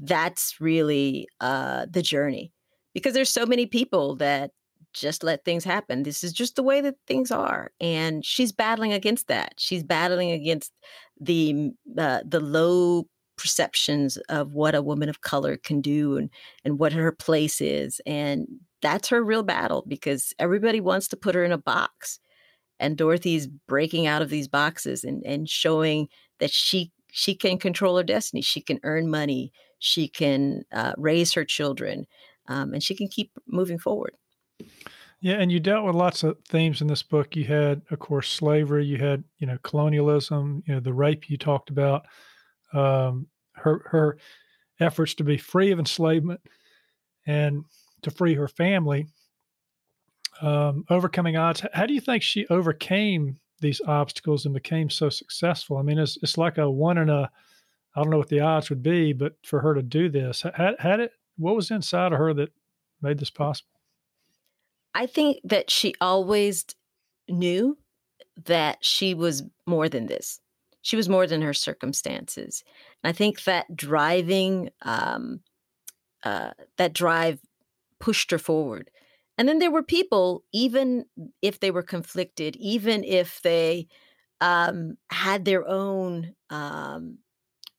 That's 0.02 0.60
really 0.62 1.28
uh, 1.42 1.86
the 1.90 2.02
journey, 2.02 2.54
because 2.94 3.14
there's 3.14 3.30
so 3.30 3.46
many 3.46 3.66
people 3.66 4.16
that 4.18 4.52
just 4.94 5.24
let 5.24 5.46
things 5.46 5.64
happen. 5.64 6.04
This 6.04 6.24
is 6.24 6.34
just 6.34 6.56
the 6.56 6.64
way 6.64 6.82
that 6.82 6.96
things 7.08 7.32
are, 7.32 7.72
and 7.80 8.26
she's 8.26 8.52
battling 8.52 8.94
against 8.94 9.28
that. 9.28 9.54
She's 9.58 9.84
battling 9.84 10.32
against 10.32 10.72
the 11.20 11.72
uh, 11.98 12.22
the 12.26 12.40
low 12.40 13.06
perceptions 13.38 14.18
of 14.30 14.54
what 14.54 14.76
a 14.76 14.82
woman 14.82 15.10
of 15.10 15.22
color 15.22 15.58
can 15.58 15.82
do 15.82 16.18
and 16.18 16.30
and 16.66 16.80
what 16.80 16.94
her 16.94 17.12
place 17.12 17.62
is, 17.62 18.02
and 18.06 18.48
that's 18.82 19.10
her 19.10 19.24
real 19.24 19.44
battle 19.44 19.84
because 19.88 20.34
everybody 20.40 20.82
wants 20.82 21.08
to 21.10 21.18
put 21.18 21.36
her 21.36 21.44
in 21.44 21.52
a 21.52 21.58
box, 21.58 22.20
and 22.80 22.98
Dorothy's 22.98 23.48
breaking 23.48 24.08
out 24.08 24.22
of 24.22 24.30
these 24.30 24.48
boxes 24.48 25.04
and 25.04 25.24
and 25.26 25.50
showing 25.50 26.08
that 26.40 26.52
she 26.52 26.92
she 27.12 27.36
can 27.36 27.58
control 27.58 27.98
her 27.98 28.04
destiny. 28.04 28.42
She 28.42 28.62
can 28.62 28.80
earn 28.84 29.10
money. 29.10 29.52
She 29.80 30.08
can 30.08 30.64
uh, 30.72 30.94
raise 30.98 31.34
her 31.34 31.46
children, 31.46 32.06
um, 32.48 32.74
and 32.74 32.84
she 32.84 32.96
can 32.96 33.08
keep 33.08 33.32
moving 33.48 33.80
forward. 33.80 34.14
Yeah, 35.22 35.36
and 35.36 35.52
you 35.52 35.60
dealt 35.60 35.86
with 35.86 35.96
lots 35.96 36.24
of 36.24 36.38
themes 36.50 36.82
in 36.82 36.88
this 36.88 37.04
book. 37.04 37.36
You 37.36 37.46
had, 37.46 37.84
of 37.92 38.00
course, 38.00 38.28
slavery. 38.28 38.86
You 38.86 38.98
had, 38.98 39.24
you 39.38 39.46
know, 39.46 39.60
colonialism. 39.64 40.64
You 40.66 40.76
know, 40.76 40.80
the 40.80 40.94
rape 40.94 41.30
you 41.30 41.38
talked 41.38 41.70
about. 41.70 42.06
Um, 42.74 43.28
her 43.54 43.84
her 43.86 44.18
efforts 44.80 45.14
to 45.16 45.24
be 45.24 45.38
free 45.38 45.72
of 45.72 45.80
enslavement 45.80 46.42
and 47.28 47.64
to 48.02 48.12
free 48.12 48.34
her 48.34 48.48
family. 48.48 49.08
Um, 50.42 50.86
overcoming 50.90 51.38
odds. 51.38 51.64
How 51.74 51.86
do 51.86 51.94
you 51.94 52.02
think 52.02 52.24
she 52.24 52.48
overcame 52.48 53.38
these 53.60 53.80
obstacles 53.86 54.46
and 54.46 54.54
became 54.56 54.90
so 54.90 55.10
successful? 55.10 55.78
I 55.78 55.84
mean, 55.84 56.00
it's 56.00 56.18
it's 56.24 56.38
like 56.38 56.58
a 56.58 56.70
one 56.70 56.98
in 56.98 57.10
a. 57.10 57.30
I 57.96 58.02
don't 58.02 58.10
know 58.10 58.18
what 58.18 58.30
the 58.30 58.40
odds 58.40 58.70
would 58.70 58.82
be, 58.82 59.14
but 59.14 59.36
for 59.44 59.60
her 59.60 59.74
to 59.76 59.84
do 59.84 60.10
this, 60.10 60.44
had 60.56 60.76
had 60.80 61.00
it. 61.00 61.12
What 61.38 61.56
was 61.56 61.70
inside 61.70 62.14
of 62.14 62.20
her 62.20 62.34
that 62.34 62.50
made 63.02 63.20
this 63.20 63.30
possible? 63.30 63.71
I 64.94 65.06
think 65.06 65.38
that 65.44 65.70
she 65.70 65.94
always 66.02 66.66
knew 67.30 67.78
that 68.46 68.78
she 68.82 69.14
was 69.14 69.44
more 69.66 69.90
than 69.90 70.08
this. 70.08 70.40
She 70.82 70.96
was 70.96 71.08
more 71.08 71.28
than 71.28 71.42
her 71.42 71.54
circumstances. 71.54 72.64
And 73.04 73.10
I 73.10 73.14
think 73.14 73.44
that 73.44 73.76
driving, 73.76 74.70
um, 74.82 75.42
uh, 76.24 76.52
that 76.78 76.94
drive 76.94 77.40
pushed 78.00 78.32
her 78.32 78.40
forward. 78.40 78.90
And 79.38 79.48
then 79.48 79.60
there 79.60 79.72
were 79.72 79.84
people, 79.84 80.44
even 80.52 81.06
if 81.42 81.60
they 81.60 81.72
were 81.72 81.84
conflicted, 81.84 82.56
even 82.58 83.04
if 83.04 83.42
they 83.42 83.88
um, 84.40 84.98
had 85.10 85.46
their 85.46 85.68
own 85.68 86.34
um, 86.50 87.20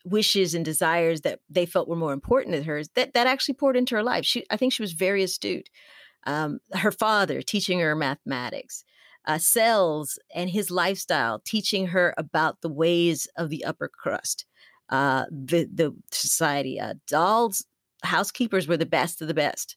wishes 0.04 0.54
and 0.54 0.64
desires 0.64 1.22
that 1.22 1.40
they 1.50 1.66
felt 1.66 1.88
were 1.88 1.96
more 1.96 2.12
important 2.12 2.54
than 2.54 2.64
hers, 2.64 2.88
that, 2.94 3.14
that 3.14 3.26
actually 3.26 3.54
poured 3.54 3.76
into 3.76 3.94
her 3.94 4.02
life. 4.02 4.24
She, 4.24 4.44
I 4.50 4.56
think 4.56 4.72
she 4.72 4.82
was 4.82 4.92
very 4.92 5.22
astute 5.22 5.68
um, 6.24 6.60
her 6.74 6.92
father 6.92 7.42
teaching 7.42 7.80
her 7.80 7.94
mathematics, 7.94 8.84
uh, 9.26 9.38
Sells 9.38 10.18
and 10.34 10.50
his 10.50 10.70
lifestyle 10.70 11.40
teaching 11.44 11.88
her 11.88 12.14
about 12.16 12.60
the 12.60 12.68
ways 12.68 13.28
of 13.36 13.50
the 13.50 13.64
upper 13.64 13.88
crust, 13.88 14.46
uh, 14.88 15.26
the 15.30 15.68
the 15.72 15.94
society. 16.10 16.80
Uh, 16.80 16.94
housekeepers 18.02 18.66
were 18.66 18.76
the 18.76 18.86
best 18.86 19.22
of 19.22 19.28
the 19.28 19.34
best. 19.34 19.76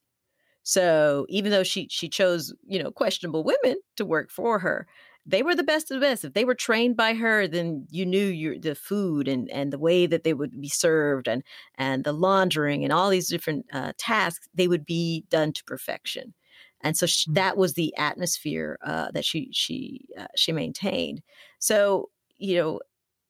So 0.64 1.28
even 1.30 1.52
though 1.52 1.64
she 1.64 1.88
she 1.92 2.10
chose 2.10 2.54
you 2.66 2.82
know 2.82 2.92
questionable 2.92 3.44
women 3.44 3.78
to 3.98 4.06
work 4.06 4.32
for 4.32 4.60
her, 4.60 4.88
they 5.26 5.42
were 5.42 5.56
the 5.56 5.64
best 5.64 5.90
of 5.90 5.96
the 5.96 6.06
best. 6.06 6.24
If 6.24 6.34
they 6.34 6.46
were 6.46 6.56
trained 6.56 6.96
by 6.96 7.16
her, 7.16 7.48
then 7.48 7.88
you 7.90 8.06
knew 8.06 8.26
your 8.26 8.60
the 8.60 8.76
food 8.76 9.28
and 9.28 9.50
and 9.50 9.74
the 9.74 9.80
way 9.80 10.06
that 10.06 10.24
they 10.24 10.34
would 10.34 10.62
be 10.62 10.70
served 10.70 11.28
and 11.28 11.44
and 11.76 12.04
the 12.04 12.14
laundering 12.14 12.84
and 12.84 12.94
all 12.94 13.10
these 13.10 13.28
different 13.30 13.66
uh, 13.74 13.94
tasks 13.98 14.48
they 14.54 14.68
would 14.68 14.86
be 14.86 15.26
done 15.30 15.52
to 15.54 15.64
perfection. 15.64 16.34
And 16.82 16.96
so 16.96 17.08
she, 17.08 17.32
that 17.34 17.58
was 17.58 17.74
the 17.74 17.96
atmosphere 17.98 18.78
uh, 18.84 19.12
that 19.12 19.26
she 19.26 19.50
she 19.52 20.06
uh, 20.18 20.28
she 20.36 20.52
maintained. 20.52 21.22
So 21.60 22.10
you 22.38 22.56
know 22.58 22.80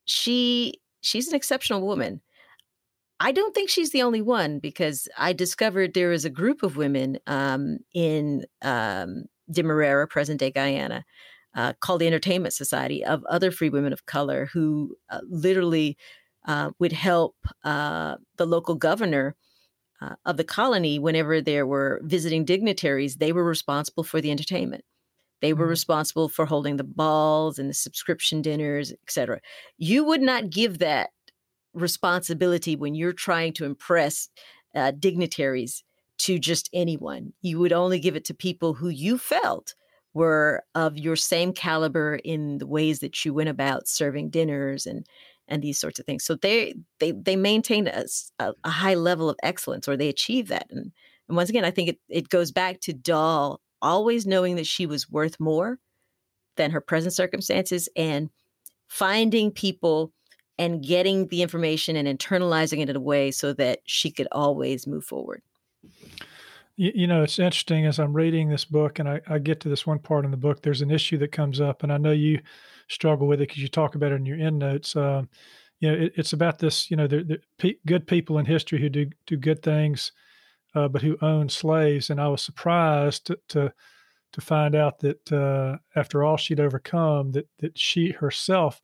she 0.05 0.81
she's 1.01 1.27
an 1.27 1.35
exceptional 1.35 1.85
woman. 1.85 2.21
I 3.21 3.31
don't 3.31 3.55
think 3.55 3.69
she's 3.69 3.91
the 3.91 4.01
only 4.03 4.21
one 4.21 4.59
because 4.59 5.07
I 5.17 5.31
discovered 5.31 5.93
there 5.93 6.11
is 6.11 6.25
a 6.25 6.29
group 6.29 6.63
of 6.63 6.75
women 6.75 7.17
um, 7.27 7.77
in 7.93 8.45
um, 8.61 9.25
Demerara, 9.49 10.05
present 10.05 10.41
day 10.41 10.51
Guyana, 10.51 11.05
uh, 11.55 11.73
called 11.79 12.01
the 12.01 12.07
Entertainment 12.07 12.53
Society 12.53 13.03
of 13.03 13.23
other 13.29 13.51
free 13.51 13.69
women 13.69 13.93
of 13.93 14.05
color 14.05 14.49
who 14.53 14.95
uh, 15.09 15.21
literally 15.27 15.97
uh, 16.47 16.71
would 16.79 16.91
help 16.91 17.35
uh, 17.63 18.17
the 18.37 18.45
local 18.45 18.75
governor 18.75 19.35
uh, 20.01 20.15
of 20.25 20.37
the 20.37 20.43
colony, 20.43 20.99
whenever 20.99 21.41
there 21.41 21.65
were 21.65 22.01
visiting 22.03 22.45
dignitaries, 22.45 23.15
they 23.15 23.31
were 23.31 23.43
responsible 23.43 24.03
for 24.03 24.21
the 24.21 24.31
entertainment. 24.31 24.83
They 25.41 25.53
were 25.53 25.65
mm-hmm. 25.65 25.69
responsible 25.69 26.29
for 26.29 26.45
holding 26.45 26.77
the 26.77 26.83
balls 26.83 27.59
and 27.59 27.69
the 27.69 27.73
subscription 27.73 28.41
dinners, 28.41 28.91
etc. 29.03 29.39
You 29.77 30.03
would 30.03 30.21
not 30.21 30.49
give 30.49 30.79
that 30.79 31.11
responsibility 31.73 32.75
when 32.75 32.95
you're 32.95 33.13
trying 33.13 33.53
to 33.53 33.65
impress 33.65 34.29
uh, 34.73 34.91
dignitaries 34.91 35.83
to 36.17 36.39
just 36.39 36.69
anyone. 36.73 37.33
You 37.41 37.59
would 37.59 37.73
only 37.73 37.99
give 37.99 38.15
it 38.15 38.25
to 38.25 38.33
people 38.33 38.75
who 38.75 38.89
you 38.89 39.17
felt 39.17 39.75
were 40.15 40.63
of 40.73 40.97
your 40.97 41.15
same 41.15 41.53
caliber 41.53 42.15
in 42.23 42.57
the 42.57 42.65
ways 42.65 42.99
that 43.01 43.23
you 43.23 43.33
went 43.33 43.49
about 43.49 43.87
serving 43.87 44.31
dinners 44.31 44.87
and 44.87 45.05
and 45.47 45.61
these 45.61 45.77
sorts 45.77 45.99
of 45.99 46.05
things. 46.07 46.23
So 46.23 46.33
they 46.33 46.73
they 46.99 47.11
they 47.11 47.35
maintained 47.35 47.87
a, 47.89 48.05
a 48.39 48.69
high 48.69 48.95
level 48.95 49.29
of 49.29 49.37
excellence, 49.43 49.87
or 49.87 49.95
they 49.95 50.09
achieved 50.09 50.49
that. 50.49 50.65
And, 50.71 50.91
and 51.27 51.37
once 51.37 51.49
again, 51.49 51.65
I 51.65 51.69
think 51.69 51.89
it 51.89 51.99
it 52.09 52.29
goes 52.29 52.51
back 52.51 52.79
to 52.81 52.93
Doll 52.93 53.61
always 53.81 54.25
knowing 54.25 54.55
that 54.55 54.65
she 54.65 54.87
was 54.87 55.11
worth 55.11 55.39
more 55.39 55.77
than 56.55 56.71
her 56.71 56.81
present 56.81 57.13
circumstances 57.13 57.89
and 57.95 58.29
finding 58.87 59.51
people 59.51 60.11
and 60.57 60.81
getting 60.81 61.27
the 61.27 61.41
information 61.41 61.97
and 61.97 62.07
internalizing 62.07 62.81
it 62.81 62.89
in 62.89 62.95
a 62.95 63.01
way 63.01 63.29
so 63.29 63.51
that 63.51 63.79
she 63.83 64.09
could 64.09 64.27
always 64.31 64.87
move 64.87 65.03
forward. 65.03 65.41
You, 66.77 66.91
you 66.93 67.07
know, 67.07 67.23
it's 67.23 67.39
interesting 67.39 67.85
as 67.85 67.99
I'm 67.99 68.13
reading 68.13 68.49
this 68.49 68.65
book 68.65 68.99
and 68.99 69.07
I, 69.07 69.21
I, 69.27 69.39
get 69.39 69.59
to 69.61 69.69
this 69.69 69.87
one 69.87 69.99
part 69.99 70.25
in 70.25 70.31
the 70.31 70.37
book, 70.37 70.61
there's 70.61 70.81
an 70.81 70.91
issue 70.91 71.17
that 71.19 71.31
comes 71.31 71.61
up, 71.61 71.83
and 71.83 71.91
I 71.91 71.97
know 71.97 72.11
you 72.11 72.39
struggle 72.89 73.27
with 73.27 73.39
it 73.39 73.47
because 73.47 73.61
you 73.61 73.67
talk 73.67 73.95
about 73.95 74.11
it 74.11 74.15
in 74.15 74.25
your 74.25 74.39
end 74.39 74.59
notes. 74.59 74.95
Um, 74.95 75.29
you 75.79 75.91
know, 75.91 75.97
it, 75.97 76.13
it's 76.15 76.33
about 76.33 76.59
this, 76.59 76.89
you 76.89 76.97
know, 76.97 77.07
the, 77.07 77.39
the 77.59 77.77
good 77.85 78.07
people 78.07 78.37
in 78.37 78.45
history 78.45 78.79
who 78.79 78.89
do, 78.89 79.09
do 79.25 79.37
good 79.37 79.61
things, 79.63 80.11
uh, 80.73 80.87
but 80.87 81.01
who 81.01 81.17
own 81.21 81.49
slaves. 81.49 82.09
And 82.09 82.19
I 82.19 82.27
was 82.27 82.41
surprised 82.41 83.27
to, 83.27 83.39
to, 83.49 83.73
to 84.33 84.41
find 84.41 84.75
out 84.75 84.99
that 84.99 85.31
uh, 85.31 85.77
after 85.95 86.23
all 86.23 86.37
she'd 86.37 86.59
overcome, 86.59 87.31
that, 87.33 87.47
that 87.59 87.77
she 87.77 88.11
herself 88.11 88.81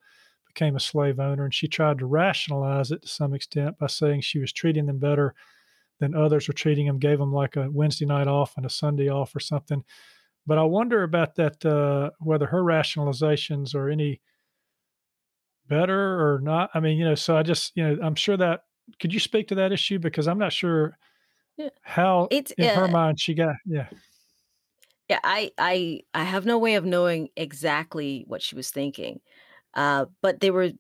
became 0.47 0.75
a 0.75 0.81
slave 0.81 1.19
owner 1.19 1.45
and 1.45 1.53
she 1.53 1.67
tried 1.67 1.99
to 1.99 2.05
rationalize 2.05 2.91
it 2.91 3.01
to 3.01 3.07
some 3.07 3.33
extent 3.33 3.77
by 3.77 3.87
saying 3.87 4.21
she 4.21 4.39
was 4.39 4.51
treating 4.51 4.85
them 4.85 4.97
better 4.97 5.33
than 6.01 6.15
others 6.15 6.49
were 6.49 6.53
treating 6.53 6.87
them, 6.87 6.99
gave 6.99 7.19
them 7.19 7.31
like 7.31 7.55
a 7.55 7.69
Wednesday 7.71 8.05
night 8.05 8.27
off 8.27 8.57
and 8.57 8.65
a 8.65 8.69
Sunday 8.69 9.07
off 9.07 9.33
or 9.33 9.39
something. 9.39 9.83
But 10.45 10.57
I 10.57 10.63
wonder 10.63 11.03
about 11.03 11.35
that, 11.35 11.63
uh, 11.63 12.09
whether 12.19 12.47
her 12.47 12.63
rationalizations 12.63 13.75
are 13.75 13.89
any 13.89 14.19
better 15.67 16.33
or 16.35 16.41
not. 16.41 16.71
I 16.73 16.79
mean, 16.79 16.97
you 16.97 17.05
know, 17.05 17.15
so 17.15 17.37
I 17.37 17.43
just, 17.43 17.71
you 17.75 17.83
know, 17.83 17.97
I'm 18.03 18.15
sure 18.15 18.35
that, 18.35 18.63
could 18.99 19.13
you 19.13 19.19
speak 19.19 19.47
to 19.49 19.55
that 19.55 19.71
issue? 19.71 19.99
Because 19.99 20.27
I'm 20.27 20.39
not 20.39 20.51
sure 20.51 20.97
how 21.83 22.27
it's, 22.31 22.51
in 22.57 22.65
uh, 22.65 22.73
her 22.73 22.87
mind 22.87 23.21
she 23.21 23.35
got, 23.35 23.55
yeah. 23.65 23.87
Yeah, 25.07 25.19
I, 25.23 25.51
I, 25.57 26.01
I 26.13 26.23
have 26.23 26.45
no 26.45 26.57
way 26.57 26.75
of 26.75 26.85
knowing 26.85 27.29
exactly 27.37 28.23
what 28.27 28.41
she 28.41 28.55
was 28.55 28.71
thinking, 28.71 29.19
uh, 29.75 30.05
but 30.23 30.39
there 30.39 30.53
were, 30.53 30.71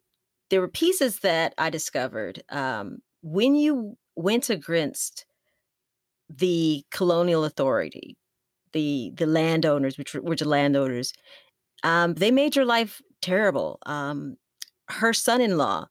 there 0.49 0.61
were 0.61 0.67
pieces 0.67 1.19
that 1.19 1.53
I 1.57 1.69
discovered 1.69 2.41
um, 2.49 3.03
when 3.21 3.55
you 3.55 3.97
went 4.15 4.49
against 4.49 5.25
the 6.29 6.83
colonial 6.91 7.43
authority, 7.43 8.17
the 8.73 9.11
the 9.15 9.25
landowners, 9.25 9.97
which 9.97 10.13
were, 10.13 10.35
the 10.35 10.47
landowners, 10.47 11.13
um, 11.83 12.13
they 12.13 12.31
made 12.31 12.55
your 12.55 12.65
life 12.65 13.01
terrible. 13.21 13.79
Um, 13.85 14.37
her 14.89 15.13
son-in-law 15.13 15.87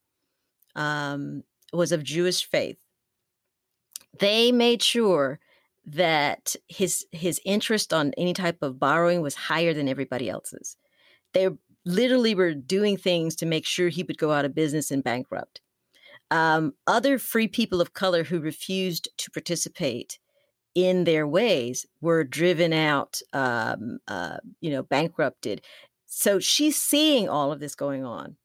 um, 0.75 1.43
was 1.73 1.93
of 1.93 2.03
Jewish 2.03 2.45
faith. 2.45 2.79
They 4.19 4.53
made 4.53 4.83
sure 4.83 5.41
that 5.85 6.55
his 6.69 7.07
his 7.13 7.41
interest 7.45 7.93
on 7.93 8.13
any 8.17 8.35
type 8.35 8.63
of 8.63 8.79
borrowing 8.79 9.23
was 9.23 9.35
higher 9.35 9.73
than 9.75 9.89
everybody 9.89 10.29
else's. 10.29 10.77
They 11.33 11.49
literally 11.85 12.35
were 12.35 12.55
doing 12.55 12.97
things 12.97 13.35
to 13.37 13.47
make 13.47 13.67
sure 13.67 13.89
he 13.89 14.03
would 14.03 14.19
go 14.19 14.33
out 14.33 14.45
of 14.45 14.55
business 14.55 14.91
and 14.91 15.03
bankrupt. 15.03 15.61
Um, 16.31 16.75
other 16.87 17.19
free 17.19 17.49
people 17.49 17.81
of 17.81 17.93
color 17.93 18.25
who 18.25 18.41
refused 18.41 19.09
to 19.19 19.31
participate 19.31 20.19
in 20.75 21.05
their 21.05 21.27
ways 21.27 21.87
were 22.01 22.23
driven 22.23 22.73
out, 22.73 23.21
um, 23.33 23.99
uh, 24.07 24.37
you 24.61 24.71
know, 24.71 24.83
bankrupted. 24.83 25.63
So 26.07 26.39
she's 26.39 26.81
seeing 26.81 27.29
all 27.29 27.53
of 27.53 27.61
this 27.61 27.75
going 27.75 28.05
on. 28.05 28.37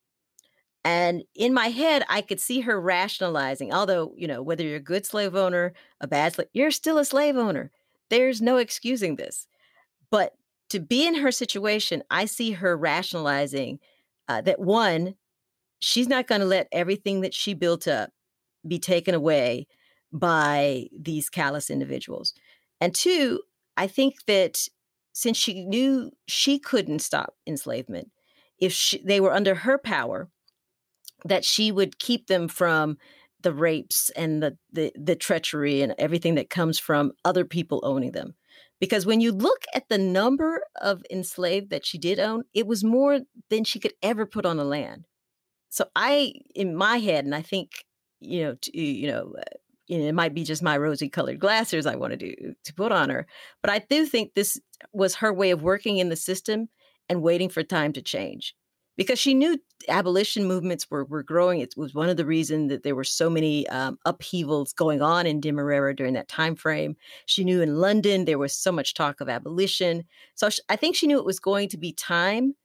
And 0.83 1.23
in 1.33 1.53
my 1.53 1.69
head, 1.69 2.03
I 2.09 2.21
could 2.21 2.39
see 2.39 2.61
her 2.61 2.79
rationalizing, 2.79 3.73
although, 3.73 4.13
you 4.15 4.27
know, 4.27 4.43
whether 4.43 4.63
you're 4.63 4.77
a 4.77 4.79
good 4.79 5.05
slave 5.05 5.35
owner, 5.35 5.73
a 5.99 6.07
bad 6.07 6.33
slave, 6.35 6.47
you're 6.53 6.69
still 6.69 6.99
a 6.99 7.05
slave 7.05 7.35
owner. 7.35 7.71
There's 8.11 8.39
no 8.39 8.57
excusing 8.57 9.15
this. 9.15 9.47
But 10.11 10.33
to 10.69 10.79
be 10.79 11.07
in 11.07 11.15
her 11.15 11.31
situation, 11.31 12.03
I 12.11 12.25
see 12.25 12.51
her 12.51 12.77
rationalizing 12.77 13.79
uh, 14.27 14.41
that 14.41 14.59
one, 14.59 15.15
she's 15.85 16.07
not 16.07 16.25
going 16.25 16.41
to 16.41 16.47
let 16.47 16.67
everything 16.71 17.21
that 17.21 17.33
she 17.33 17.53
built 17.53 17.87
up 17.87 18.09
be 18.67 18.79
taken 18.79 19.13
away 19.13 19.67
by 20.11 20.87
these 20.97 21.29
callous 21.29 21.69
individuals. 21.69 22.33
And 22.81 22.95
two, 22.95 23.41
I 23.77 23.85
think 23.85 24.15
that 24.25 24.67
since 25.13 25.37
she 25.37 25.63
knew 25.63 26.09
she 26.27 26.57
couldn't 26.57 27.03
stop 27.03 27.35
enslavement, 27.45 28.09
if 28.57 28.73
she, 28.73 28.99
they 29.03 29.19
were 29.19 29.31
under 29.31 29.53
her 29.53 29.77
power, 29.77 30.27
that 31.23 31.45
she 31.45 31.71
would 31.71 31.99
keep 31.99 32.27
them 32.27 32.47
from 32.47 32.97
the 33.41 33.53
rapes 33.53 34.09
and 34.15 34.41
the, 34.41 34.57
the 34.71 34.91
the 34.95 35.15
treachery 35.15 35.83
and 35.83 35.93
everything 35.99 36.33
that 36.33 36.49
comes 36.49 36.79
from 36.79 37.11
other 37.23 37.45
people 37.45 37.79
owning 37.83 38.11
them. 38.11 38.33
Because 38.79 39.05
when 39.05 39.21
you 39.21 39.31
look 39.31 39.65
at 39.75 39.87
the 39.87 39.99
number 39.99 40.63
of 40.81 41.03
enslaved 41.11 41.69
that 41.69 41.85
she 41.85 41.99
did 41.99 42.19
own, 42.19 42.45
it 42.55 42.65
was 42.65 42.83
more 42.83 43.19
than 43.51 43.63
she 43.63 43.79
could 43.79 43.93
ever 44.01 44.25
put 44.25 44.47
on 44.47 44.57
the 44.57 44.65
land. 44.65 45.05
So 45.69 45.85
I, 45.95 46.33
in 46.53 46.75
my 46.75 46.97
head, 46.97 47.25
and 47.25 47.35
I 47.35 47.41
think, 47.41 47.85
you 48.21 48.43
know, 48.43 48.55
to, 48.61 48.81
you 48.81 49.07
know, 49.07 49.33
uh, 49.37 49.43
it 49.87 50.15
might 50.15 50.33
be 50.33 50.43
just 50.43 50.63
my 50.63 50.77
rosy 50.77 51.09
colored 51.09 51.39
glasses 51.39 51.85
I 51.85 51.95
want 51.95 52.19
to 52.19 52.53
to 52.63 52.73
put 52.73 52.91
on 52.91 53.09
her, 53.09 53.27
but 53.61 53.69
I 53.69 53.79
do 53.79 54.05
think 54.05 54.33
this 54.33 54.59
was 54.93 55.15
her 55.15 55.31
way 55.31 55.51
of 55.51 55.61
working 55.61 55.97
in 55.97 56.09
the 56.09 56.15
system 56.15 56.69
and 57.07 57.21
waiting 57.21 57.49
for 57.49 57.61
time 57.61 57.93
to 57.93 58.01
change 58.01 58.55
because 58.97 59.19
she 59.19 59.33
knew 59.33 59.59
abolition 59.87 60.45
movements 60.45 60.89
were, 60.89 61.05
were 61.05 61.23
growing. 61.23 61.59
It 61.59 61.75
was 61.77 61.93
one 61.93 62.09
of 62.09 62.17
the 62.17 62.25
reasons 62.25 62.69
that 62.69 62.83
there 62.83 62.95
were 62.95 63.03
so 63.03 63.29
many 63.29 63.67
um, 63.69 63.99
upheavals 64.05 64.73
going 64.73 65.01
on 65.01 65.25
in 65.27 65.39
Demerara 65.41 65.95
during 65.95 66.13
that 66.13 66.27
time 66.27 66.55
frame. 66.55 66.95
She 67.25 67.43
knew 67.43 67.61
in 67.61 67.75
London 67.75 68.25
there 68.25 68.39
was 68.39 68.53
so 68.53 68.71
much 68.71 68.93
talk 68.93 69.21
of 69.21 69.29
abolition. 69.29 70.05
So 70.35 70.49
I 70.69 70.75
think 70.75 70.95
she 70.95 71.07
knew 71.07 71.19
it 71.19 71.25
was 71.25 71.39
going 71.39 71.69
to 71.69 71.77
be 71.77 71.93
time, 71.93 72.55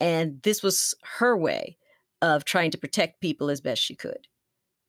and 0.00 0.42
this 0.42 0.62
was 0.62 0.94
her 1.18 1.36
way 1.36 1.78
of 2.22 2.44
trying 2.44 2.70
to 2.70 2.78
protect 2.78 3.20
people 3.20 3.50
as 3.50 3.60
best 3.60 3.82
she 3.82 3.94
could. 3.94 4.26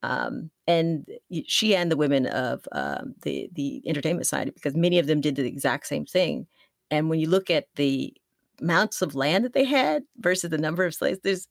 Um, 0.02 0.50
and 0.66 1.06
she 1.46 1.76
and 1.76 1.92
the 1.92 1.98
women 1.98 2.26
of 2.28 2.68
um, 2.72 3.16
the 3.24 3.50
the 3.54 3.82
entertainment 3.86 4.28
side, 4.28 4.54
because 4.54 4.76
many 4.76 4.98
of 4.98 5.08
them 5.08 5.22
did 5.22 5.36
the 5.36 5.46
exact 5.46 5.88
same 5.88 6.06
thing. 6.06 6.48
And 6.90 7.10
when 7.10 7.20
you 7.20 7.30
look 7.30 7.50
at 7.50 7.68
the 7.76 8.14
amounts 8.62 9.02
of 9.02 9.16
land 9.16 9.46
that 9.46 9.54
they 9.54 9.66
had 9.66 10.04
versus 10.18 10.50
the 10.50 10.58
number 10.58 10.86
of 10.86 10.94
slaves, 10.94 11.20
there's 11.24 11.48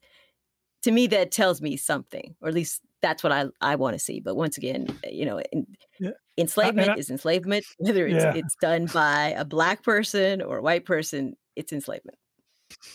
to 0.83 0.91
me 0.91 1.07
that 1.07 1.31
tells 1.31 1.61
me 1.61 1.77
something, 1.77 2.35
or 2.41 2.49
at 2.49 2.55
least 2.55 2.81
that's 3.01 3.23
what 3.23 3.31
I 3.31 3.45
I 3.61 3.75
want 3.75 3.93
to 3.93 3.99
see. 3.99 4.19
But 4.19 4.35
once 4.35 4.57
again, 4.57 4.87
you 5.09 5.25
know, 5.25 5.39
in, 5.51 5.67
yeah. 5.99 6.11
enslavement 6.37 6.89
I, 6.89 6.95
is 6.95 7.09
enslavement, 7.09 7.65
whether 7.77 8.07
it's 8.07 8.23
yeah. 8.23 8.33
it's 8.35 8.55
done 8.61 8.87
by 8.87 9.35
a 9.37 9.45
black 9.45 9.83
person 9.83 10.41
or 10.41 10.57
a 10.57 10.61
white 10.61 10.85
person, 10.85 11.35
it's 11.55 11.71
enslavement. 11.71 12.17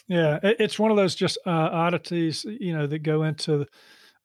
Yeah, 0.09 0.39
it's 0.43 0.79
one 0.79 0.91
of 0.91 0.97
those 0.97 1.15
just 1.15 1.39
uh, 1.47 1.51
oddities, 1.51 2.45
you 2.45 2.77
know, 2.77 2.87
that 2.87 3.01
go 3.01 3.25
into, 3.25 3.67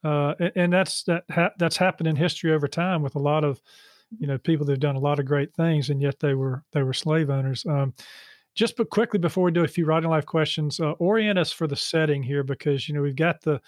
uh, 0.04 0.34
and 0.56 0.72
that's 0.72 1.04
that 1.04 1.24
ha- 1.32 1.52
that's 1.58 1.78
happened 1.78 2.08
in 2.08 2.16
history 2.16 2.54
over 2.54 2.68
time 2.68 3.02
with 3.02 3.16
a 3.16 3.20
lot 3.20 3.44
of, 3.44 3.62
you 4.20 4.28
know, 4.28 4.38
people 4.38 4.66
that 4.66 4.74
have 4.74 4.80
done 4.80 4.96
a 4.96 5.00
lot 5.00 5.20
of 5.20 5.26
great 5.26 5.54
things, 5.56 5.90
and 5.90 6.02
yet 6.02 6.20
they 6.20 6.34
were 6.34 6.64
they 6.74 6.84
were 6.84 6.94
slave 6.94 7.30
owners. 7.30 7.66
Um, 7.66 7.94
just 8.56 8.78
but 8.78 8.90
quickly 8.90 9.20
before 9.20 9.46
we 9.46 9.52
do 9.52 9.64
a 9.64 9.68
few 9.68 9.86
writing 9.86 10.10
life 10.10 10.26
questions, 10.26 10.80
uh, 10.80 10.92
orient 10.94 11.40
us 11.40 11.52
for 11.52 11.68
the 11.68 11.76
setting 11.76 12.24
here 12.24 12.44
because 12.44 12.88
you 12.90 12.96
know 12.96 13.02
we've 13.02 13.16
got 13.16 13.42
the 13.42 13.62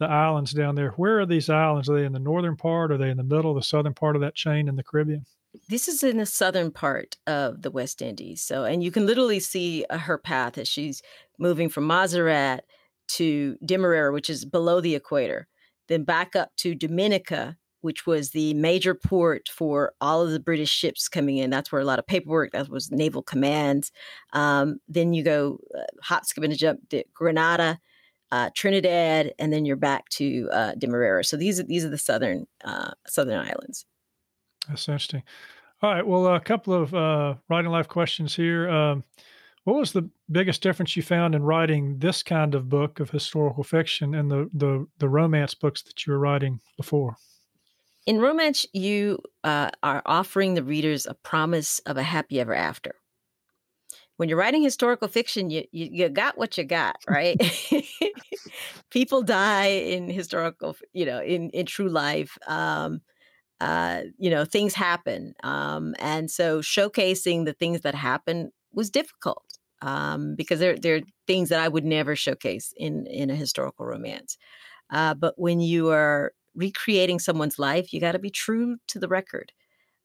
the 0.00 0.06
islands 0.06 0.52
down 0.52 0.74
there. 0.76 0.92
Where 0.92 1.20
are 1.20 1.26
these 1.26 1.50
islands? 1.50 1.88
Are 1.90 1.96
they 1.98 2.06
in 2.06 2.12
the 2.12 2.18
northern 2.20 2.56
part? 2.56 2.92
Are 2.92 2.98
they 2.98 3.10
in 3.10 3.16
the 3.18 3.24
middle, 3.24 3.54
the 3.54 3.62
southern 3.62 3.94
part 3.94 4.16
of 4.16 4.22
that 4.22 4.34
chain 4.36 4.68
in 4.68 4.76
the 4.76 4.84
Caribbean? 4.84 5.24
This 5.68 5.88
is 5.88 6.02
in 6.02 6.18
the 6.18 6.26
southern 6.26 6.70
part 6.70 7.16
of 7.26 7.62
the 7.62 7.70
West 7.70 8.02
Indies. 8.02 8.42
So, 8.42 8.64
and 8.64 8.82
you 8.84 8.90
can 8.90 9.06
literally 9.06 9.40
see 9.40 9.84
uh, 9.88 9.98
her 9.98 10.18
path 10.18 10.58
as 10.58 10.68
she's 10.68 11.02
moving 11.38 11.68
from 11.68 11.84
Montserrat 11.84 12.64
to 13.08 13.56
Demerara, 13.64 14.12
which 14.12 14.30
is 14.30 14.44
below 14.44 14.80
the 14.80 14.94
equator, 14.94 15.48
then 15.88 16.04
back 16.04 16.36
up 16.36 16.50
to 16.58 16.74
Dominica, 16.74 17.56
which 17.80 18.06
was 18.06 18.30
the 18.30 18.52
major 18.54 18.94
port 18.94 19.48
for 19.48 19.92
all 20.00 20.22
of 20.22 20.32
the 20.32 20.40
British 20.40 20.70
ships 20.70 21.08
coming 21.08 21.38
in. 21.38 21.50
That's 21.50 21.70
where 21.70 21.80
a 21.80 21.84
lot 21.84 21.98
of 21.98 22.06
paperwork, 22.06 22.52
that 22.52 22.68
was 22.68 22.90
naval 22.90 23.22
commands. 23.22 23.92
Um, 24.32 24.78
then 24.88 25.12
you 25.14 25.22
go 25.22 25.60
uh, 25.76 25.84
hop, 26.02 26.24
jump 26.56 26.88
to 26.90 27.04
Grenada, 27.14 27.78
uh, 28.32 28.50
Trinidad, 28.54 29.32
and 29.38 29.52
then 29.52 29.64
you're 29.64 29.76
back 29.76 30.08
to 30.10 30.48
uh, 30.52 30.74
Demerara. 30.76 31.22
So 31.22 31.36
these 31.36 31.60
are 31.60 31.62
these 31.62 31.84
are 31.84 31.90
the 31.90 31.98
southern 31.98 32.46
uh, 32.64 32.90
southern 33.06 33.38
islands. 33.38 33.86
That's 34.68 34.88
interesting. 34.88 35.22
All 35.82 35.92
right. 35.92 36.06
Well, 36.06 36.34
a 36.34 36.40
couple 36.40 36.74
of 36.74 36.94
uh, 36.94 37.34
writing 37.48 37.70
life 37.70 37.88
questions 37.88 38.34
here. 38.34 38.68
Um, 38.68 39.04
what 39.64 39.76
was 39.76 39.92
the 39.92 40.08
biggest 40.30 40.62
difference 40.62 40.96
you 40.96 41.02
found 41.02 41.34
in 41.34 41.42
writing 41.42 41.98
this 41.98 42.22
kind 42.22 42.54
of 42.54 42.68
book 42.68 43.00
of 43.00 43.10
historical 43.10 43.64
fiction 43.64 44.14
and 44.14 44.30
the 44.30 44.48
the, 44.54 44.86
the 44.98 45.08
romance 45.08 45.54
books 45.54 45.82
that 45.82 46.06
you 46.06 46.12
were 46.12 46.18
writing 46.18 46.60
before? 46.76 47.16
In 48.06 48.20
romance, 48.20 48.64
you 48.72 49.18
uh, 49.42 49.70
are 49.82 50.02
offering 50.06 50.54
the 50.54 50.62
readers 50.62 51.06
a 51.06 51.14
promise 51.14 51.80
of 51.80 51.96
a 51.96 52.02
happy 52.02 52.38
ever 52.38 52.54
after. 52.54 52.94
When 54.16 54.28
you're 54.28 54.38
writing 54.38 54.62
historical 54.62 55.08
fiction, 55.08 55.50
you 55.50 55.64
you, 55.72 55.88
you 55.90 56.08
got 56.08 56.38
what 56.38 56.56
you 56.56 56.64
got, 56.64 56.96
right? 57.08 57.36
People 58.90 59.22
die 59.22 59.66
in 59.66 60.08
historical, 60.08 60.76
you 60.92 61.04
know, 61.04 61.20
in 61.20 61.50
in 61.50 61.66
true 61.66 61.88
life. 61.88 62.38
Um, 62.46 63.02
uh, 63.60 64.02
you 64.18 64.30
know, 64.30 64.44
things 64.44 64.74
happen, 64.74 65.34
um, 65.42 65.94
and 65.98 66.30
so 66.30 66.60
showcasing 66.60 67.44
the 67.44 67.54
things 67.54 67.82
that 67.82 67.94
happen 67.94 68.52
was 68.72 68.90
difficult 68.90 69.58
um, 69.82 70.34
because 70.34 70.60
there 70.60 70.76
there 70.76 70.96
are 70.96 71.00
things 71.26 71.48
that 71.48 71.60
I 71.60 71.68
would 71.68 71.84
never 71.84 72.16
showcase 72.16 72.72
in 72.76 73.06
in 73.06 73.30
a 73.30 73.34
historical 73.36 73.86
romance. 73.86 74.36
Uh, 74.90 75.14
but 75.14 75.34
when 75.38 75.60
you 75.60 75.90
are 75.90 76.32
recreating 76.54 77.18
someone's 77.18 77.58
life, 77.58 77.92
you 77.92 78.00
got 78.00 78.12
to 78.12 78.18
be 78.18 78.30
true 78.30 78.76
to 78.88 78.98
the 78.98 79.08
record. 79.08 79.52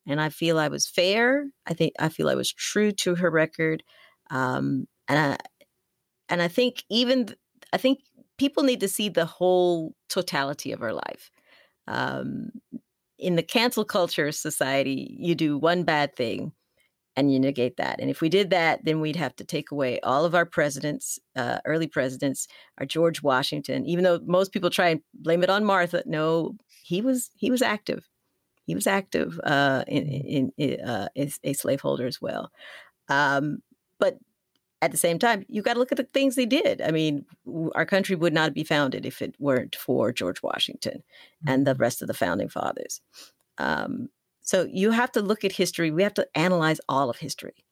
And 0.07 0.21
I 0.21 0.29
feel 0.29 0.59
I 0.59 0.67
was 0.69 0.87
fair. 0.87 1.45
I 1.67 1.73
think 1.73 1.93
I 1.99 2.09
feel 2.09 2.29
I 2.29 2.35
was 2.35 2.51
true 2.51 2.91
to 2.93 3.15
her 3.15 3.29
record. 3.29 3.83
Um, 4.31 4.87
and 5.07 5.19
I, 5.33 5.37
and 6.29 6.41
I 6.41 6.47
think 6.47 6.83
even 6.89 7.35
I 7.73 7.77
think 7.77 7.99
people 8.37 8.63
need 8.63 8.79
to 8.81 8.87
see 8.87 9.09
the 9.09 9.25
whole 9.25 9.93
totality 10.09 10.71
of 10.71 10.79
her 10.79 10.93
life. 10.93 11.31
Um, 11.87 12.51
in 13.21 13.35
the 13.35 13.43
cancel 13.43 13.85
culture 13.85 14.31
society, 14.31 15.15
you 15.17 15.35
do 15.35 15.57
one 15.57 15.83
bad 15.83 16.15
thing 16.15 16.51
and 17.15 17.31
you 17.31 17.39
negate 17.39 17.77
that. 17.77 17.99
And 17.99 18.09
if 18.09 18.19
we 18.19 18.29
did 18.29 18.49
that, 18.49 18.83
then 18.83 18.99
we'd 18.99 19.15
have 19.15 19.35
to 19.35 19.43
take 19.43 19.71
away 19.71 19.99
all 20.01 20.25
of 20.25 20.33
our 20.33 20.45
presidents, 20.45 21.19
uh, 21.35 21.59
early 21.65 21.87
presidents, 21.87 22.47
our 22.79 22.85
George 22.85 23.21
Washington. 23.21 23.85
Even 23.85 24.03
though 24.03 24.19
most 24.25 24.51
people 24.51 24.69
try 24.69 24.89
and 24.89 25.01
blame 25.13 25.43
it 25.43 25.49
on 25.49 25.63
Martha, 25.63 26.03
no, 26.05 26.55
he 26.83 27.01
was 27.01 27.29
he 27.35 27.51
was 27.51 27.61
active. 27.61 28.09
He 28.65 28.75
was 28.75 28.87
active 28.87 29.39
uh, 29.43 29.83
in, 29.87 30.07
in, 30.07 30.51
in 30.57 30.81
uh, 30.81 31.09
a 31.15 31.53
slaveholder 31.53 32.07
as 32.07 32.21
well. 32.21 32.51
Um, 33.09 33.59
but 33.99 34.17
at 34.81 34.91
the 34.91 34.97
same 34.97 35.19
time, 35.19 35.45
you 35.47 35.61
got 35.61 35.73
to 35.73 35.79
look 35.79 35.91
at 35.91 35.97
the 35.97 36.03
things 36.03 36.35
they 36.35 36.45
did. 36.45 36.81
I 36.81 36.91
mean, 36.91 37.25
our 37.75 37.85
country 37.85 38.15
would 38.15 38.33
not 38.33 38.53
be 38.53 38.63
founded 38.63 39.05
if 39.05 39.21
it 39.21 39.35
weren't 39.37 39.75
for 39.75 40.11
George 40.11 40.41
Washington 40.41 41.03
and 41.45 41.67
the 41.67 41.73
mm-hmm. 41.73 41.81
rest 41.81 42.01
of 42.01 42.07
the 42.07 42.13
founding 42.15 42.49
fathers. 42.49 43.01
Um, 43.57 44.09
so 44.41 44.67
you 44.71 44.91
have 44.91 45.11
to 45.13 45.21
look 45.21 45.45
at 45.45 45.51
history. 45.51 45.91
We 45.91 46.03
have 46.03 46.15
to 46.15 46.27
analyze 46.35 46.81
all 46.89 47.09
of 47.09 47.17
history. 47.17 47.63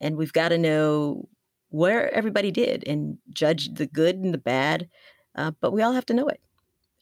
And 0.00 0.16
we've 0.16 0.32
got 0.32 0.48
to 0.48 0.58
know 0.58 1.28
where 1.70 2.12
everybody 2.12 2.50
did 2.50 2.86
and 2.86 3.18
judge 3.30 3.72
the 3.74 3.86
good 3.86 4.16
and 4.16 4.34
the 4.34 4.38
bad. 4.38 4.88
Uh, 5.36 5.52
but 5.60 5.72
we 5.72 5.82
all 5.82 5.92
have 5.92 6.06
to 6.06 6.14
know 6.14 6.26
it. 6.26 6.40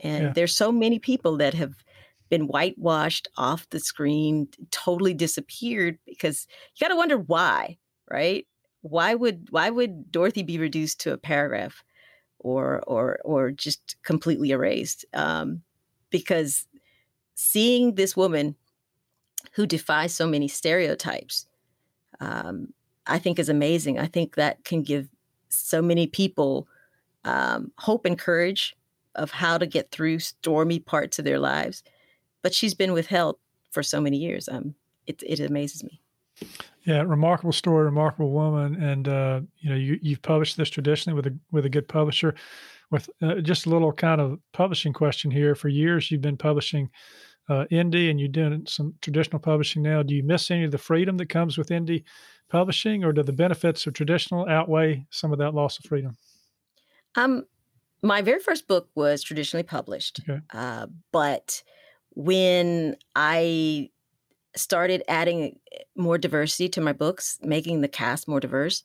And 0.01 0.25
yeah. 0.25 0.33
there's 0.35 0.55
so 0.55 0.71
many 0.71 0.99
people 0.99 1.39
that 1.39 1.55
have 1.55 1.73
been 2.29 2.47
whitewashed 2.47 3.29
off 3.39 3.71
the 3.71 3.81
screen, 3.81 4.49
totally 4.71 5.15
disappeared 5.15 5.99
because 6.07 6.47
you 6.75 6.85
got 6.85 6.93
to 6.93 6.97
wonder 6.97 7.17
why, 7.17 7.79
right? 8.11 8.47
Why 8.89 9.15
would 9.15 9.49
why 9.51 9.71
would 9.71 10.13
Dorothy 10.13 10.43
be 10.43 10.59
reduced 10.59 11.01
to 11.01 11.13
a 11.13 11.19
paragraph 11.19 11.83
or 12.39 12.83
or 12.87 13.19
or 13.25 13.51
just 13.51 13.97
completely 14.03 14.51
erased? 14.51 15.05
Um, 15.13 15.63
because 16.11 16.67
seeing 17.35 17.95
this 17.95 18.17
woman 18.17 18.57
who 19.53 19.67
defies 19.67 20.15
so 20.15 20.27
many 20.27 20.49
stereotypes, 20.49 21.47
um, 22.21 22.73
I 23.07 23.19
think 23.19 23.39
is 23.39 23.49
amazing. 23.49 23.99
I 23.99 24.07
think 24.07 24.35
that 24.35 24.65
can 24.65 24.83
give 24.83 25.09
so 25.49 25.83
many 25.83 26.07
people 26.07 26.69
um, 27.25 27.73
hope 27.79 28.05
and 28.05 28.19
courage 28.19 28.77
of 29.15 29.31
how 29.31 29.59
to 29.59 29.67
get 29.67 29.91
through 29.91 30.19
stormy 30.19 30.79
parts 30.79 31.19
of 31.19 31.25
their 31.25 31.39
lives. 31.39 31.83
But 32.43 32.55
she's 32.55 32.75
been 32.75 32.93
withheld 32.93 33.39
for 33.71 33.83
so 33.83 34.01
many 34.01 34.19
years. 34.19 34.49
Um, 34.49 34.75
it, 35.07 35.23
it 35.27 35.41
amazes 35.41 35.83
me. 35.83 36.01
Yeah, 36.87 37.03
remarkable 37.03 37.53
story, 37.53 37.85
remarkable 37.85 38.31
woman, 38.31 38.81
and 38.83 39.09
uh, 39.09 39.41
you 39.59 39.71
know 39.71 39.77
you 39.77 39.99
you've 40.01 40.23
published 40.23 40.57
this 40.57 40.71
traditionally 40.71 41.17
with 41.17 41.27
a 41.27 41.37
with 41.51 41.65
a 41.65 41.71
good 41.71 41.89
publisher. 41.89 42.35
With 42.93 43.11
uh, 43.21 43.41
just 43.41 43.67
a 43.67 43.71
little 43.71 43.93
kind 43.93 44.21
of 44.21 44.39
publishing 44.53 44.93
question 44.93 45.33
here. 45.33 45.57
For 45.57 45.69
years, 45.69 46.11
you've 46.11 46.21
been 46.21 46.37
publishing 46.37 46.89
uh, 47.49 47.65
indie 47.71 48.11
and 48.11 48.19
you're 48.19 48.29
doing 48.29 48.65
some 48.67 48.95
traditional 49.01 49.39
publishing 49.39 49.83
now, 49.83 50.03
do 50.03 50.15
you 50.15 50.23
miss 50.23 50.51
any 50.51 50.65
of 50.65 50.71
the 50.71 50.79
freedom 50.79 51.17
that 51.17 51.29
comes 51.29 51.57
with 51.57 51.69
indie 51.69 52.05
publishing, 52.49 53.05
or 53.05 53.13
do 53.13 53.23
the 53.23 53.33
benefits 53.33 53.87
of 53.87 53.95
traditional 53.95 54.49
outweigh 54.49 55.05
some 55.11 55.33
of 55.33 55.39
that 55.39 55.55
loss 55.55 55.79
of 55.79 55.85
freedom? 55.85 56.17
Um, 57.17 57.45
my 58.03 58.23
very 58.23 58.41
first 58.41 58.69
book 58.69 58.89
was 58.95 59.23
traditionally 59.23 59.65
published, 59.65 60.21
okay. 60.29 60.41
uh, 60.53 60.87
but 61.13 61.63
when 62.11 62.97
I 63.15 63.91
started 64.57 65.03
adding 65.09 65.59
more 65.97 66.19
diversity 66.19 66.69
to 66.71 66.81
my 66.81 66.93
books, 66.93 67.39
making 67.43 67.81
the 67.81 67.89
cast 67.89 68.29
more 68.29 68.41
diverse, 68.41 68.83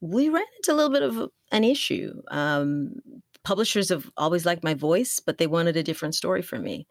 we 0.00 0.28
ran 0.28 0.44
into 0.56 0.72
a 0.72 0.74
little 0.74 0.92
bit 0.92 1.02
of 1.02 1.30
an 1.52 1.64
issue. 1.64 2.20
Um, 2.30 3.00
publishers 3.42 3.88
have 3.88 4.10
always 4.16 4.44
liked 4.44 4.64
my 4.64 4.74
voice, 4.74 5.20
but 5.20 5.38
they 5.38 5.46
wanted 5.46 5.76
a 5.76 5.82
different 5.82 6.14
story 6.14 6.42
for 6.42 6.58
me. 6.58 6.86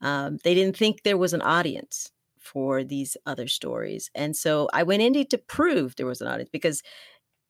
Um, 0.00 0.38
they 0.44 0.54
didn't 0.54 0.76
think 0.76 1.02
there 1.02 1.18
was 1.18 1.32
an 1.32 1.42
audience 1.42 2.10
for 2.38 2.82
these 2.82 3.16
other 3.24 3.46
stories. 3.46 4.10
And 4.14 4.36
so 4.36 4.68
I 4.72 4.82
went 4.82 5.02
indie 5.02 5.28
to 5.30 5.38
prove 5.38 5.96
there 5.96 6.06
was 6.06 6.20
an 6.20 6.26
audience 6.26 6.50
because 6.52 6.82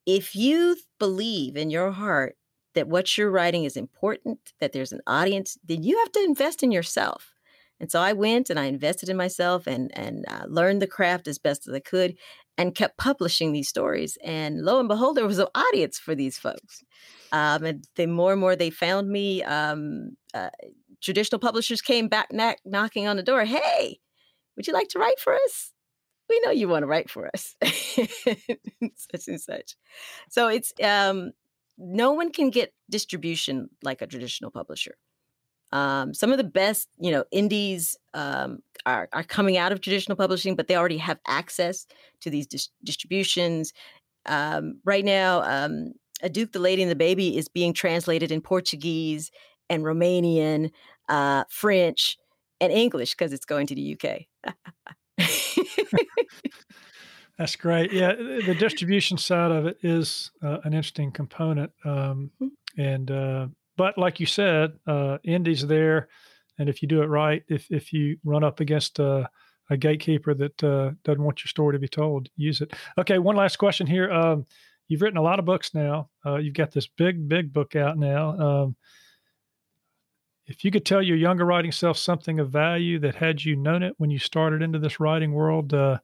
if 0.05 0.35
you 0.35 0.77
believe 0.99 1.57
in 1.57 1.69
your 1.69 1.91
heart 1.91 2.35
that 2.75 2.87
what 2.87 3.17
you're 3.17 3.31
writing 3.31 3.63
is 3.63 3.77
important, 3.77 4.53
that 4.59 4.73
there's 4.73 4.91
an 4.91 5.01
audience, 5.07 5.57
then 5.63 5.83
you 5.83 5.97
have 5.99 6.11
to 6.11 6.23
invest 6.23 6.63
in 6.63 6.71
yourself. 6.71 7.32
And 7.83 7.91
so 7.91 7.99
I 7.99 8.13
went 8.13 8.49
and 8.49 8.57
I 8.57 8.67
invested 8.67 9.09
in 9.09 9.17
myself 9.17 9.67
and 9.67 9.91
and 9.93 10.23
uh, 10.29 10.45
learned 10.47 10.81
the 10.81 10.87
craft 10.87 11.27
as 11.27 11.37
best 11.37 11.67
as 11.67 11.73
I 11.73 11.81
could, 11.81 12.15
and 12.57 12.73
kept 12.73 12.97
publishing 12.97 13.51
these 13.51 13.67
stories. 13.67 14.17
And 14.23 14.63
lo 14.63 14.79
and 14.79 14.87
behold, 14.87 15.17
there 15.17 15.27
was 15.27 15.37
an 15.37 15.47
audience 15.53 15.99
for 15.99 16.15
these 16.15 16.37
folks. 16.37 16.81
Um, 17.33 17.65
and 17.65 17.85
the 17.97 18.05
more 18.05 18.31
and 18.31 18.39
more 18.39 18.55
they 18.55 18.69
found 18.69 19.09
me, 19.09 19.43
um, 19.43 20.15
uh, 20.33 20.47
traditional 21.01 21.39
publishers 21.39 21.81
came 21.81 22.07
back 22.07 22.29
knocking 22.63 23.05
on 23.05 23.17
the 23.17 23.21
door. 23.21 23.43
Hey, 23.43 23.99
would 24.55 24.65
you 24.65 24.71
like 24.71 24.87
to 24.91 24.99
write 24.99 25.19
for 25.19 25.35
us? 25.35 25.73
We 26.29 26.39
know 26.39 26.51
you 26.51 26.69
want 26.69 26.83
to 26.83 26.87
write 26.87 27.09
for 27.09 27.29
us, 27.33 27.53
such 28.95 29.27
and 29.27 29.41
such. 29.41 29.75
So 30.29 30.47
it's 30.47 30.71
um, 30.81 31.31
no 31.77 32.13
one 32.13 32.31
can 32.31 32.49
get 32.49 32.73
distribution 32.89 33.71
like 33.83 34.01
a 34.01 34.07
traditional 34.07 34.51
publisher. 34.51 34.95
Um, 35.73 36.13
some 36.13 36.31
of 36.31 36.37
the 36.37 36.43
best, 36.43 36.87
you 36.99 37.11
know, 37.11 37.25
indies 37.31 37.97
um, 38.13 38.59
are, 38.85 39.09
are 39.11 39.23
coming 39.23 39.57
out 39.57 39.71
of 39.71 39.81
traditional 39.81 40.15
publishing, 40.15 40.55
but 40.55 40.67
they 40.67 40.75
already 40.75 40.97
have 40.97 41.19
access 41.27 41.87
to 42.21 42.29
these 42.29 42.47
dis- 42.47 42.69
distributions. 42.83 43.73
Um, 44.25 44.79
right 44.85 45.03
now, 45.03 45.41
um, 45.41 45.93
A 46.21 46.29
Duke, 46.29 46.51
the 46.51 46.59
Lady, 46.59 46.83
and 46.83 46.91
the 46.91 46.95
Baby 46.95 47.37
is 47.37 47.49
being 47.49 47.73
translated 47.73 48.31
in 48.31 48.39
Portuguese 48.39 49.31
and 49.69 49.83
Romanian 49.83 50.69
uh, 51.09 51.43
French, 51.49 52.17
and 52.63 52.71
English 52.71 53.11
because 53.11 53.33
it's 53.33 53.45
going 53.45 53.67
to 53.67 53.75
the 53.75 53.97
UK. 53.97 54.21
That's 57.37 57.55
great. 57.55 57.91
Yeah, 57.91 58.13
the 58.13 58.55
distribution 58.57 59.17
side 59.17 59.51
of 59.51 59.65
it 59.65 59.77
is 59.81 60.31
uh, 60.41 60.59
an 60.63 60.73
interesting 60.73 61.11
component, 61.11 61.71
um, 61.83 62.31
mm-hmm. 62.41 62.47
and 62.79 63.11
uh, 63.11 63.47
but 63.77 63.97
like 63.97 64.19
you 64.19 64.25
said, 64.25 64.73
uh, 64.87 65.17
Indy's 65.23 65.65
there, 65.65 66.07
and 66.57 66.69
if 66.69 66.81
you 66.81 66.87
do 66.87 67.01
it 67.01 67.07
right, 67.07 67.43
if 67.47 67.67
if 67.69 67.93
you 67.93 68.17
run 68.23 68.43
up 68.43 68.59
against 68.59 68.99
a, 68.99 69.29
a 69.69 69.77
gatekeeper 69.77 70.33
that 70.33 70.63
uh, 70.63 70.91
doesn't 71.03 71.23
want 71.23 71.43
your 71.43 71.49
story 71.49 71.73
to 71.73 71.79
be 71.79 71.87
told, 71.87 72.29
use 72.35 72.61
it. 72.61 72.73
Okay, 72.97 73.17
one 73.17 73.35
last 73.35 73.57
question 73.57 73.87
here. 73.87 74.11
Um, 74.11 74.45
you've 74.87 75.01
written 75.01 75.17
a 75.17 75.23
lot 75.23 75.39
of 75.39 75.45
books 75.45 75.73
now. 75.73 76.09
Uh, 76.25 76.35
you've 76.35 76.53
got 76.53 76.71
this 76.71 76.87
big, 76.87 77.27
big 77.27 77.53
book 77.53 77.75
out 77.75 77.97
now. 77.97 78.39
Um, 78.39 78.75
if 80.45 80.65
you 80.65 80.71
could 80.71 80.85
tell 80.85 81.01
your 81.01 81.17
younger 81.17 81.45
writing 81.45 81.71
self 81.71 81.97
something 81.97 82.39
of 82.39 82.49
value 82.49 82.99
that 82.99 83.15
had 83.15 83.43
you 83.43 83.55
known 83.55 83.81
it 83.81 83.95
when 83.97 84.11
you 84.11 84.19
started 84.19 84.61
into 84.61 84.79
this 84.79 84.99
writing 84.99 85.31
world 85.31 85.73
uh, 85.73 85.99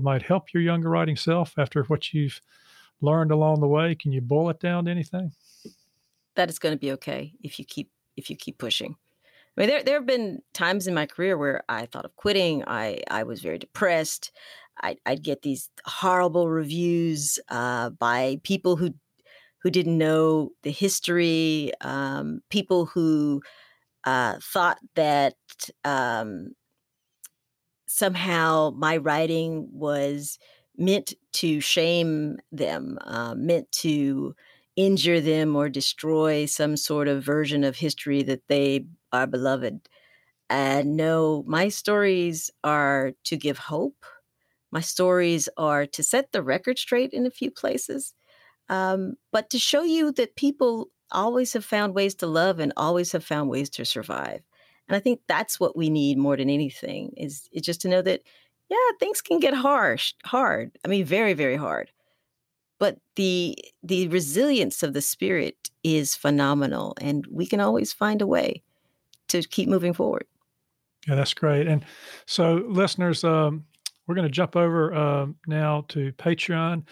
might 0.00 0.22
help 0.22 0.54
your 0.54 0.62
younger 0.62 0.88
writing 0.88 1.16
self 1.16 1.54
after 1.58 1.82
what 1.84 2.14
you've 2.14 2.40
learned 3.02 3.30
along 3.30 3.60
the 3.60 3.68
way, 3.68 3.94
can 3.94 4.12
you 4.12 4.20
boil 4.20 4.48
it 4.48 4.60
down 4.60 4.86
to 4.86 4.90
anything? 4.90 5.32
That 6.36 6.50
is 6.50 6.58
going 6.58 6.74
to 6.74 6.78
be 6.78 6.92
okay 6.92 7.32
if 7.42 7.58
you 7.58 7.64
keep 7.64 7.90
if 8.16 8.30
you 8.30 8.36
keep 8.36 8.58
pushing. 8.58 8.96
I 9.56 9.60
mean, 9.60 9.68
there 9.68 9.82
there 9.82 9.94
have 9.96 10.06
been 10.06 10.40
times 10.54 10.86
in 10.86 10.94
my 10.94 11.06
career 11.06 11.36
where 11.36 11.62
I 11.68 11.86
thought 11.86 12.04
of 12.04 12.16
quitting. 12.16 12.64
I 12.66 13.02
I 13.10 13.22
was 13.24 13.40
very 13.40 13.58
depressed. 13.58 14.32
I, 14.80 14.96
would 15.06 15.22
get 15.22 15.42
these 15.42 15.68
horrible 15.84 16.48
reviews 16.48 17.38
uh, 17.50 17.90
by 17.90 18.40
people 18.42 18.76
who 18.76 18.94
who 19.58 19.70
didn't 19.70 19.98
know 19.98 20.50
the 20.62 20.72
history, 20.72 21.72
um, 21.82 22.40
people 22.50 22.86
who 22.86 23.40
uh, 24.04 24.36
thought 24.42 24.78
that 24.96 25.36
um, 25.84 26.48
somehow 27.86 28.72
my 28.76 28.96
writing 28.96 29.68
was 29.70 30.38
meant 30.76 31.14
to 31.34 31.60
shame 31.60 32.38
them, 32.50 32.98
uh, 33.02 33.34
meant 33.36 33.70
to 33.70 34.34
injure 34.76 35.20
them 35.20 35.56
or 35.56 35.68
destroy 35.68 36.46
some 36.46 36.76
sort 36.76 37.08
of 37.08 37.24
version 37.24 37.64
of 37.64 37.76
history 37.76 38.22
that 38.22 38.46
they 38.48 38.86
are 39.12 39.26
beloved. 39.26 39.88
And 40.50 40.96
no, 40.96 41.44
my 41.46 41.68
stories 41.68 42.50
are 42.64 43.12
to 43.24 43.36
give 43.36 43.58
hope. 43.58 44.04
My 44.70 44.80
stories 44.80 45.48
are 45.56 45.86
to 45.86 46.02
set 46.02 46.32
the 46.32 46.42
record 46.42 46.78
straight 46.78 47.12
in 47.12 47.26
a 47.26 47.30
few 47.30 47.50
places, 47.50 48.14
um, 48.68 49.14
but 49.32 49.50
to 49.50 49.58
show 49.58 49.82
you 49.82 50.12
that 50.12 50.36
people 50.36 50.88
always 51.10 51.52
have 51.52 51.64
found 51.64 51.94
ways 51.94 52.14
to 52.16 52.26
love 52.26 52.58
and 52.58 52.72
always 52.76 53.12
have 53.12 53.24
found 53.24 53.50
ways 53.50 53.68
to 53.70 53.84
survive. 53.84 54.40
And 54.88 54.96
I 54.96 55.00
think 55.00 55.20
that's 55.28 55.60
what 55.60 55.76
we 55.76 55.90
need 55.90 56.18
more 56.18 56.36
than 56.36 56.50
anything 56.50 57.12
is, 57.16 57.48
is 57.52 57.62
just 57.62 57.82
to 57.82 57.88
know 57.88 58.02
that, 58.02 58.22
yeah, 58.70 58.76
things 58.98 59.20
can 59.20 59.40
get 59.40 59.54
harsh, 59.54 60.14
hard. 60.24 60.72
I 60.84 60.88
mean, 60.88 61.04
very, 61.04 61.34
very 61.34 61.56
hard. 61.56 61.90
But 62.82 62.98
the 63.14 63.56
the 63.84 64.08
resilience 64.08 64.82
of 64.82 64.92
the 64.92 65.00
spirit 65.00 65.70
is 65.84 66.16
phenomenal, 66.16 66.96
and 67.00 67.24
we 67.30 67.46
can 67.46 67.60
always 67.60 67.92
find 67.92 68.20
a 68.20 68.26
way 68.26 68.64
to 69.28 69.40
keep 69.42 69.68
moving 69.68 69.92
forward. 69.92 70.24
Yeah, 71.06 71.14
that's 71.14 71.32
great. 71.32 71.68
And 71.68 71.84
so, 72.26 72.64
listeners, 72.66 73.22
um, 73.22 73.66
we're 74.08 74.16
going 74.16 74.26
to 74.26 74.32
jump 74.34 74.56
over 74.56 74.92
uh, 74.92 75.26
now 75.46 75.84
to 75.90 76.10
Patreon. 76.14 76.82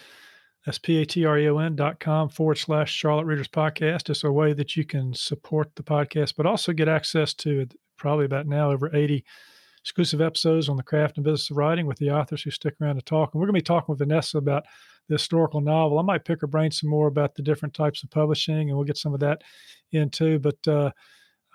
That's 0.65 0.79
P-A-T-R-E-O-N 0.79 1.75
dot 1.75 1.99
com 1.99 2.29
forward 2.29 2.57
slash 2.57 2.93
Charlotte 2.93 3.25
Readers 3.25 3.49
Podcast. 3.49 4.09
It's 4.09 4.23
a 4.23 4.31
way 4.31 4.53
that 4.53 4.77
you 4.77 4.85
can 4.85 5.13
support 5.13 5.75
the 5.75 5.83
podcast, 5.83 6.35
but 6.37 6.45
also 6.45 6.71
get 6.71 6.87
access 6.87 7.33
to 7.33 7.67
probably 7.97 8.23
about 8.23 8.47
now 8.47 8.71
over 8.71 8.95
80 8.95 9.25
exclusive 9.83 10.21
episodes 10.21 10.69
on 10.69 10.77
the 10.77 10.83
craft 10.83 11.17
and 11.17 11.23
business 11.23 11.49
of 11.49 11.57
writing 11.57 11.85
with 11.85 11.97
the 11.97 12.11
authors 12.11 12.43
who 12.43 12.51
stick 12.51 12.75
around 12.81 12.95
to 12.95 13.01
talk. 13.01 13.33
And 13.33 13.39
we're 13.39 13.47
going 13.47 13.55
to 13.55 13.61
be 13.61 13.65
talking 13.65 13.91
with 13.91 13.99
Vanessa 13.99 14.37
about 14.37 14.63
the 15.07 15.15
historical 15.15 15.61
novel. 15.61 15.99
I 15.99 16.03
might 16.03 16.25
pick 16.25 16.41
her 16.41 16.47
brain 16.47 16.71
some 16.71 16.89
more 16.89 17.07
about 17.07 17.35
the 17.35 17.41
different 17.41 17.73
types 17.73 18.03
of 18.03 18.11
publishing, 18.11 18.69
and 18.69 18.77
we'll 18.77 18.85
get 18.85 18.97
some 18.97 19.13
of 19.13 19.19
that 19.21 19.41
in 19.91 20.09
too. 20.09 20.39
But 20.39 20.67
uh, 20.67 20.91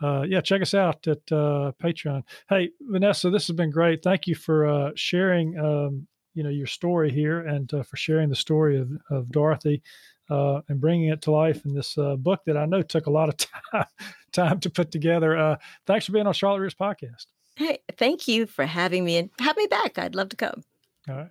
uh, 0.03 0.23
yeah, 0.23 0.41
check 0.41 0.61
us 0.61 0.75
out 0.75 1.07
at 1.07 1.21
uh, 1.33 1.73
Patreon. 1.83 2.23
Hey, 2.49 2.71
Vanessa, 2.81 3.31
this 3.31 3.47
has 3.47 3.57
been 3.57 3.71
great. 3.71 4.03
Thank 4.03 4.27
you 4.27 4.35
for 4.35 4.67
uh, 4.67 4.91
sharing 4.95 5.59
um, 5.59 6.07
you 6.35 6.43
know 6.43 6.51
your 6.51 6.67
story 6.67 7.11
here 7.11 7.41
and 7.41 7.73
uh, 7.73 7.83
for 7.83 7.97
sharing 7.97 8.29
the 8.29 8.37
story 8.37 8.79
of, 8.79 8.91
of 9.11 9.31
Dorothy 9.31 9.83
uh, 10.31 10.61
and 10.69 10.81
bringing 10.81 11.09
it 11.09 11.23
to 11.23 11.31
life 11.31 11.65
in 11.65 11.75
this 11.75 11.97
uh, 11.99 12.17
book 12.17 12.41
that 12.47 12.57
I 12.57 12.67
know 12.67 12.83
took 12.83 13.07
a 13.07 13.11
lot 13.11 13.29
of 13.29 13.37
time 13.73 13.87
time 14.33 14.61
to 14.61 14.71
put 14.71 14.91
together. 14.91 15.37
Uh, 15.37 15.57
thanks 15.87 16.07
for 16.07 16.13
being 16.13 16.27
on 16.27 16.35
Charlotte 16.35 16.61
Readers 16.61 16.75
podcast. 16.75 17.27
Hey, 17.57 17.79
thank 17.97 18.29
you 18.29 18.47
for 18.47 18.67
having 18.67 19.05
me 19.05 19.17
and 19.17 19.31
have 19.41 19.57
me 19.57 19.67
back. 19.67 19.99
I'd 19.99 20.15
love 20.15 20.29
to 20.29 20.37
come. 20.37 20.63
All 21.09 21.17
right. 21.17 21.31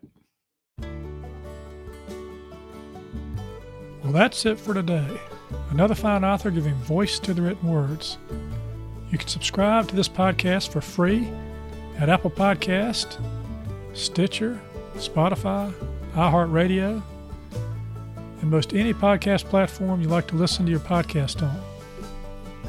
Well, 4.04 4.12
that's 4.12 4.46
it 4.46 4.60
for 4.60 4.74
today. 4.74 5.08
Another 5.70 5.96
fine 5.96 6.24
author 6.24 6.50
giving 6.50 6.74
voice 6.76 7.20
to 7.20 7.34
the 7.34 7.42
written 7.42 7.70
words. 7.70 8.18
You 9.12 9.18
can 9.18 9.28
subscribe 9.28 9.88
to 9.90 9.96
this 9.96 10.10
podcast 10.10 10.70
for 10.70 10.82
free 10.82 11.28
at 12.00 12.10
Apple 12.10 12.32
Podcast, 12.32 13.20
Stitcher, 13.94 14.60
Spotify, 14.96 15.74
iHeartRadio, 16.14 17.02
and 18.42 18.50
most 18.50 18.74
any 18.74 18.94
podcast 18.94 19.46
platform 19.46 20.02
you 20.02 20.08
like 20.08 20.28
to 20.28 20.36
listen 20.36 20.66
to 20.66 20.72
your 20.72 20.80
podcast 20.80 21.44
on. 21.44 21.75